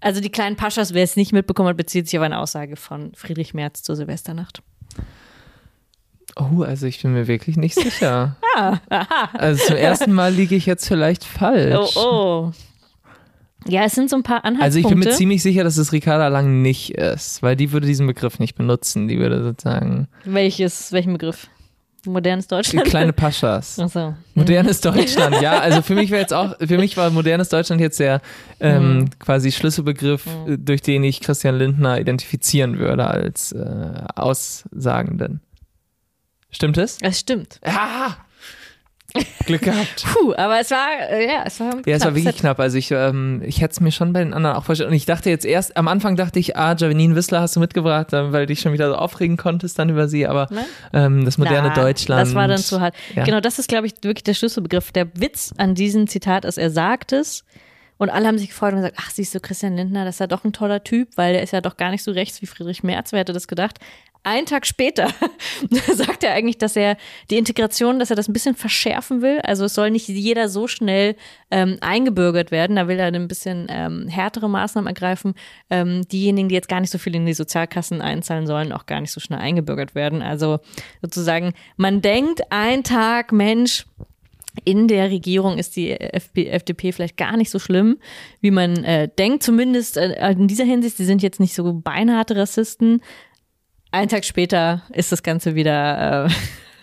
Also 0.00 0.20
die 0.20 0.30
kleinen 0.30 0.56
Paschas, 0.56 0.94
wer 0.94 1.02
es 1.02 1.16
nicht 1.16 1.32
mitbekommen 1.32 1.68
hat, 1.68 1.76
bezieht 1.76 2.08
sich 2.08 2.18
auf 2.18 2.24
eine 2.24 2.38
Aussage 2.38 2.76
von 2.76 3.12
Friedrich 3.14 3.54
Merz 3.54 3.82
zur 3.82 3.96
Silvesternacht. 3.96 4.62
Oh, 6.36 6.62
also 6.62 6.86
ich 6.86 7.02
bin 7.02 7.12
mir 7.12 7.26
wirklich 7.26 7.56
nicht 7.56 7.74
sicher. 7.74 8.36
ah, 8.56 8.78
aha. 8.90 9.30
Also 9.32 9.66
zum 9.66 9.76
ersten 9.76 10.12
Mal 10.12 10.32
liege 10.32 10.54
ich 10.54 10.66
jetzt 10.66 10.86
vielleicht 10.86 11.24
falsch. 11.24 11.96
Oh, 11.96 12.00
oh. 12.00 12.52
Ja, 13.66 13.82
es 13.82 13.96
sind 13.96 14.08
so 14.08 14.14
ein 14.14 14.22
paar 14.22 14.44
Anhaltspunkte. 14.44 14.64
Also 14.64 14.78
ich 14.78 14.86
bin 14.86 14.98
mir 15.00 15.10
ziemlich 15.10 15.42
sicher, 15.42 15.64
dass 15.64 15.78
es 15.78 15.90
Ricarda 15.90 16.28
Lang 16.28 16.62
nicht 16.62 16.92
ist, 16.92 17.42
weil 17.42 17.56
die 17.56 17.72
würde 17.72 17.88
diesen 17.88 18.06
Begriff 18.06 18.38
nicht 18.38 18.54
benutzen. 18.54 19.08
Die 19.08 19.18
würde 19.18 19.42
sozusagen. 19.42 20.06
Welches, 20.24 20.92
welchen 20.92 21.12
Begriff? 21.12 21.48
Modernes 22.06 22.46
Deutschland. 22.46 22.86
Kleine 22.86 23.12
Paschas. 23.12 23.78
Ach 23.80 23.88
so. 23.88 24.14
Modernes. 24.34 24.80
Deutschland, 24.82 25.40
ja. 25.40 25.58
Also 25.58 25.82
für 25.82 25.94
mich 25.94 26.10
wäre 26.10 26.20
jetzt 26.20 26.32
auch, 26.32 26.56
für 26.58 26.78
mich 26.78 26.96
war 26.96 27.10
modernes 27.10 27.48
Deutschland 27.48 27.80
jetzt 27.80 27.98
der 27.98 28.20
ähm, 28.60 28.98
mhm. 28.98 29.10
quasi 29.18 29.52
Schlüsselbegriff, 29.52 30.26
mhm. 30.26 30.64
durch 30.64 30.82
den 30.82 31.04
ich 31.04 31.20
Christian 31.20 31.58
Lindner 31.58 32.00
identifizieren 32.00 32.78
würde 32.78 33.06
als 33.06 33.52
äh, 33.52 33.90
Aussagenden. 34.14 35.40
Stimmt 36.50 36.78
es? 36.78 36.98
Es 37.00 37.20
stimmt. 37.20 37.60
Ja! 37.64 38.16
Glück 39.46 39.62
gehabt. 39.62 40.04
Puh, 40.12 40.34
aber 40.34 40.60
es 40.60 40.70
war, 40.70 40.86
äh, 41.10 41.26
ja, 41.26 41.42
es 41.46 41.58
war 41.60 41.70
knapp. 41.70 41.86
Ja, 41.86 41.96
es 41.96 42.04
war 42.04 42.14
wirklich 42.14 42.36
knapp. 42.36 42.60
Also 42.60 42.76
ich, 42.76 42.90
ähm, 42.90 43.42
ich 43.44 43.62
hätte 43.62 43.72
es 43.72 43.80
mir 43.80 43.90
schon 43.90 44.12
bei 44.12 44.20
den 44.22 44.34
anderen 44.34 44.54
auch 44.54 44.64
vorgestellt. 44.64 44.90
Und 44.90 44.96
ich 44.96 45.06
dachte 45.06 45.30
jetzt 45.30 45.46
erst, 45.46 45.76
am 45.78 45.88
Anfang 45.88 46.16
dachte 46.16 46.38
ich, 46.38 46.56
ah, 46.56 46.76
Janine 46.76 47.14
Wissler 47.14 47.40
hast 47.40 47.56
du 47.56 47.60
mitgebracht, 47.60 48.08
weil 48.12 48.30
du 48.30 48.46
dich 48.46 48.60
schon 48.60 48.74
wieder 48.74 48.90
so 48.90 48.96
aufregen 48.96 49.38
konntest 49.38 49.78
dann 49.78 49.88
über 49.88 50.08
sie. 50.08 50.26
Aber 50.26 50.48
ähm, 50.92 51.24
das 51.24 51.38
moderne 51.38 51.72
Na, 51.74 51.82
Deutschland. 51.82 52.20
Das 52.20 52.34
war 52.34 52.48
dann 52.48 52.58
zu 52.58 52.80
hart. 52.80 52.94
Ja. 53.14 53.24
Genau, 53.24 53.40
das 53.40 53.58
ist, 53.58 53.68
glaube 53.68 53.86
ich, 53.86 53.94
wirklich 54.02 54.24
der 54.24 54.34
Schlüsselbegriff. 54.34 54.92
Der 54.92 55.08
Witz 55.14 55.54
an 55.56 55.74
diesem 55.74 56.06
Zitat 56.06 56.44
ist, 56.44 56.58
er 56.58 56.70
sagt 56.70 57.12
es. 57.12 57.44
Und 57.96 58.10
alle 58.10 58.28
haben 58.28 58.38
sich 58.38 58.50
gefreut 58.50 58.74
und 58.74 58.76
gesagt, 58.76 58.96
ach, 59.00 59.10
siehst 59.10 59.34
du, 59.34 59.40
Christian 59.40 59.74
Lindner, 59.74 60.04
das 60.04 60.16
ist 60.16 60.20
ja 60.20 60.28
doch 60.28 60.44
ein 60.44 60.52
toller 60.52 60.84
Typ, 60.84 61.08
weil 61.16 61.32
der 61.32 61.42
ist 61.42 61.52
ja 61.52 61.60
doch 61.60 61.76
gar 61.76 61.90
nicht 61.90 62.04
so 62.04 62.12
rechts 62.12 62.40
wie 62.40 62.46
Friedrich 62.46 62.84
Merz. 62.84 63.10
Wer 63.10 63.20
hätte 63.20 63.32
das 63.32 63.48
gedacht? 63.48 63.80
Ein 64.24 64.46
Tag 64.46 64.66
später 64.66 65.08
sagt 65.94 66.24
er 66.24 66.32
eigentlich, 66.32 66.58
dass 66.58 66.76
er 66.76 66.96
die 67.30 67.38
Integration, 67.38 67.98
dass 67.98 68.10
er 68.10 68.16
das 68.16 68.28
ein 68.28 68.32
bisschen 68.32 68.54
verschärfen 68.54 69.22
will. 69.22 69.40
Also 69.42 69.64
es 69.64 69.74
soll 69.74 69.90
nicht 69.90 70.08
jeder 70.08 70.48
so 70.48 70.66
schnell 70.66 71.16
ähm, 71.50 71.78
eingebürgert 71.80 72.50
werden. 72.50 72.76
Da 72.76 72.88
will 72.88 72.98
er 72.98 73.06
ein 73.06 73.28
bisschen 73.28 73.66
ähm, 73.70 74.08
härtere 74.08 74.48
Maßnahmen 74.48 74.88
ergreifen. 74.88 75.34
Ähm, 75.70 76.06
diejenigen, 76.08 76.48
die 76.48 76.54
jetzt 76.54 76.68
gar 76.68 76.80
nicht 76.80 76.90
so 76.90 76.98
viel 76.98 77.14
in 77.14 77.26
die 77.26 77.34
Sozialkassen 77.34 78.02
einzahlen 78.02 78.46
sollen, 78.46 78.72
auch 78.72 78.86
gar 78.86 79.00
nicht 79.00 79.12
so 79.12 79.20
schnell 79.20 79.38
eingebürgert 79.38 79.94
werden. 79.94 80.20
Also 80.20 80.58
sozusagen, 81.00 81.54
man 81.76 82.02
denkt, 82.02 82.42
ein 82.50 82.84
Tag, 82.84 83.32
Mensch, 83.32 83.86
in 84.64 84.88
der 84.88 85.10
Regierung 85.10 85.58
ist 85.58 85.76
die 85.76 85.92
FDP 85.92 86.92
vielleicht 86.92 87.16
gar 87.16 87.36
nicht 87.36 87.50
so 87.50 87.58
schlimm, 87.58 87.98
wie 88.40 88.50
man 88.50 88.84
äh, 88.84 89.08
denkt. 89.08 89.42
Zumindest 89.42 89.96
äh, 89.96 90.32
in 90.32 90.48
dieser 90.48 90.64
Hinsicht, 90.64 90.96
sie 90.96 91.04
sind 91.04 91.22
jetzt 91.22 91.40
nicht 91.40 91.54
so 91.54 91.72
beinharte 91.72 92.36
Rassisten, 92.36 93.00
ein 93.90 94.08
Tag 94.08 94.24
später 94.24 94.82
ist 94.92 95.12
das 95.12 95.22
Ganze 95.22 95.54
wieder. 95.54 96.26
Äh 96.26 96.30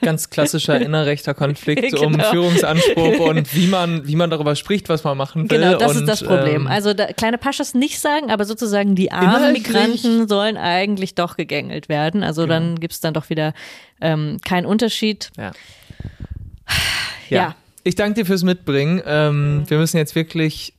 Ganz 0.02 0.30
klassischer 0.30 0.80
innerrechter 0.82 1.34
Konflikt 1.34 1.82
genau. 1.82 2.04
um 2.08 2.20
Führungsanspruch 2.20 3.20
und 3.20 3.56
wie 3.56 3.68
man, 3.68 4.08
wie 4.08 4.16
man 4.16 4.30
darüber 4.30 4.56
spricht, 4.56 4.90
was 4.90 5.04
man 5.04 5.18
machen 5.18 5.50
will. 5.50 5.58
Genau, 5.58 5.78
das 5.78 5.94
und, 5.94 6.02
ist 6.02 6.08
das 6.08 6.24
Problem. 6.24 6.64
Ähm, 6.64 6.68
also 6.68 6.94
da, 6.94 7.08
kleine 7.08 7.38
Paschas 7.38 7.74
nicht 7.74 8.00
sagen, 8.00 8.30
aber 8.30 8.46
sozusagen 8.46 8.96
die 8.96 9.12
armen 9.12 9.54
Migranten 9.54 10.28
sollen 10.28 10.58
eigentlich 10.58 11.16
doch 11.16 11.38
gegängelt 11.38 11.90
werden. 11.90 12.24
Also 12.24 12.44
genau. 12.44 12.54
dann 12.54 12.80
gibt 12.80 12.94
es 12.94 13.00
dann 13.00 13.14
doch 13.14 13.30
wieder 13.30 13.54
ähm, 14.02 14.38
keinen 14.46 14.66
Unterschied. 14.66 15.32
Ja. 15.38 15.52
ja. 17.30 17.38
ja. 17.38 17.56
Ich 17.84 17.96
danke 17.96 18.22
dir 18.22 18.26
fürs 18.26 18.44
Mitbringen. 18.44 19.02
Ähm, 19.06 19.58
mhm. 19.60 19.70
Wir 19.70 19.78
müssen 19.78 19.98
jetzt 19.98 20.14
wirklich 20.14 20.75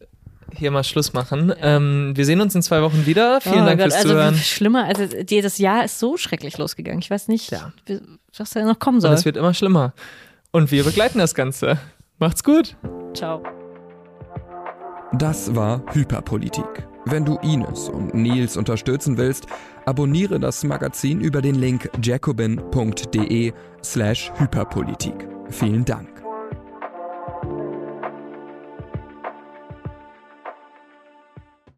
hier 0.55 0.71
mal 0.71 0.85
Schluss 0.85 1.13
machen. 1.13 1.53
Ähm, 1.61 2.13
wir 2.15 2.25
sehen 2.25 2.41
uns 2.41 2.55
in 2.55 2.63
zwei 2.63 2.83
Wochen 2.83 3.07
wieder. 3.07 3.41
Vielen 3.41 3.63
oh 3.63 3.67
Dank 3.67 3.79
Gott, 3.79 3.93
fürs 3.93 3.95
also 3.95 4.09
Zuhören. 4.11 4.35
Schlimmer, 4.37 4.85
also 4.85 5.07
das 5.07 5.59
Jahr 5.59 5.85
ist 5.85 5.99
so 5.99 6.17
schrecklich 6.17 6.59
losgegangen. 6.59 7.01
Ich 7.01 7.11
weiß 7.11 7.29
nicht, 7.29 7.51
ja. 7.51 7.73
was 8.37 8.51
da 8.51 8.65
noch 8.65 8.79
kommen 8.79 9.01
soll. 9.01 9.11
Und 9.11 9.17
es 9.17 9.25
wird 9.25 9.37
immer 9.37 9.55
schlimmer. 9.55 9.93
Und 10.53 10.71
wir 10.71 10.85
begleiten 10.85 11.19
das 11.19 11.35
Ganze. 11.35 11.79
Macht's 12.19 12.43
gut. 12.43 12.77
Ciao. 13.15 13.43
Das 15.13 15.55
war 15.55 15.83
Hyperpolitik. 15.93 16.87
Wenn 17.05 17.25
du 17.25 17.37
Ines 17.37 17.89
und 17.89 18.15
Nils 18.15 18.57
unterstützen 18.57 19.17
willst, 19.17 19.47
abonniere 19.85 20.41
das 20.41 20.65
Magazin 20.65 21.21
über 21.21 21.41
den 21.41 21.55
Link 21.55 21.89
jacobin.de 22.03 23.53
slash 23.85 24.33
Hyperpolitik. 24.39 25.29
Vielen 25.51 25.85
Dank. 25.85 26.16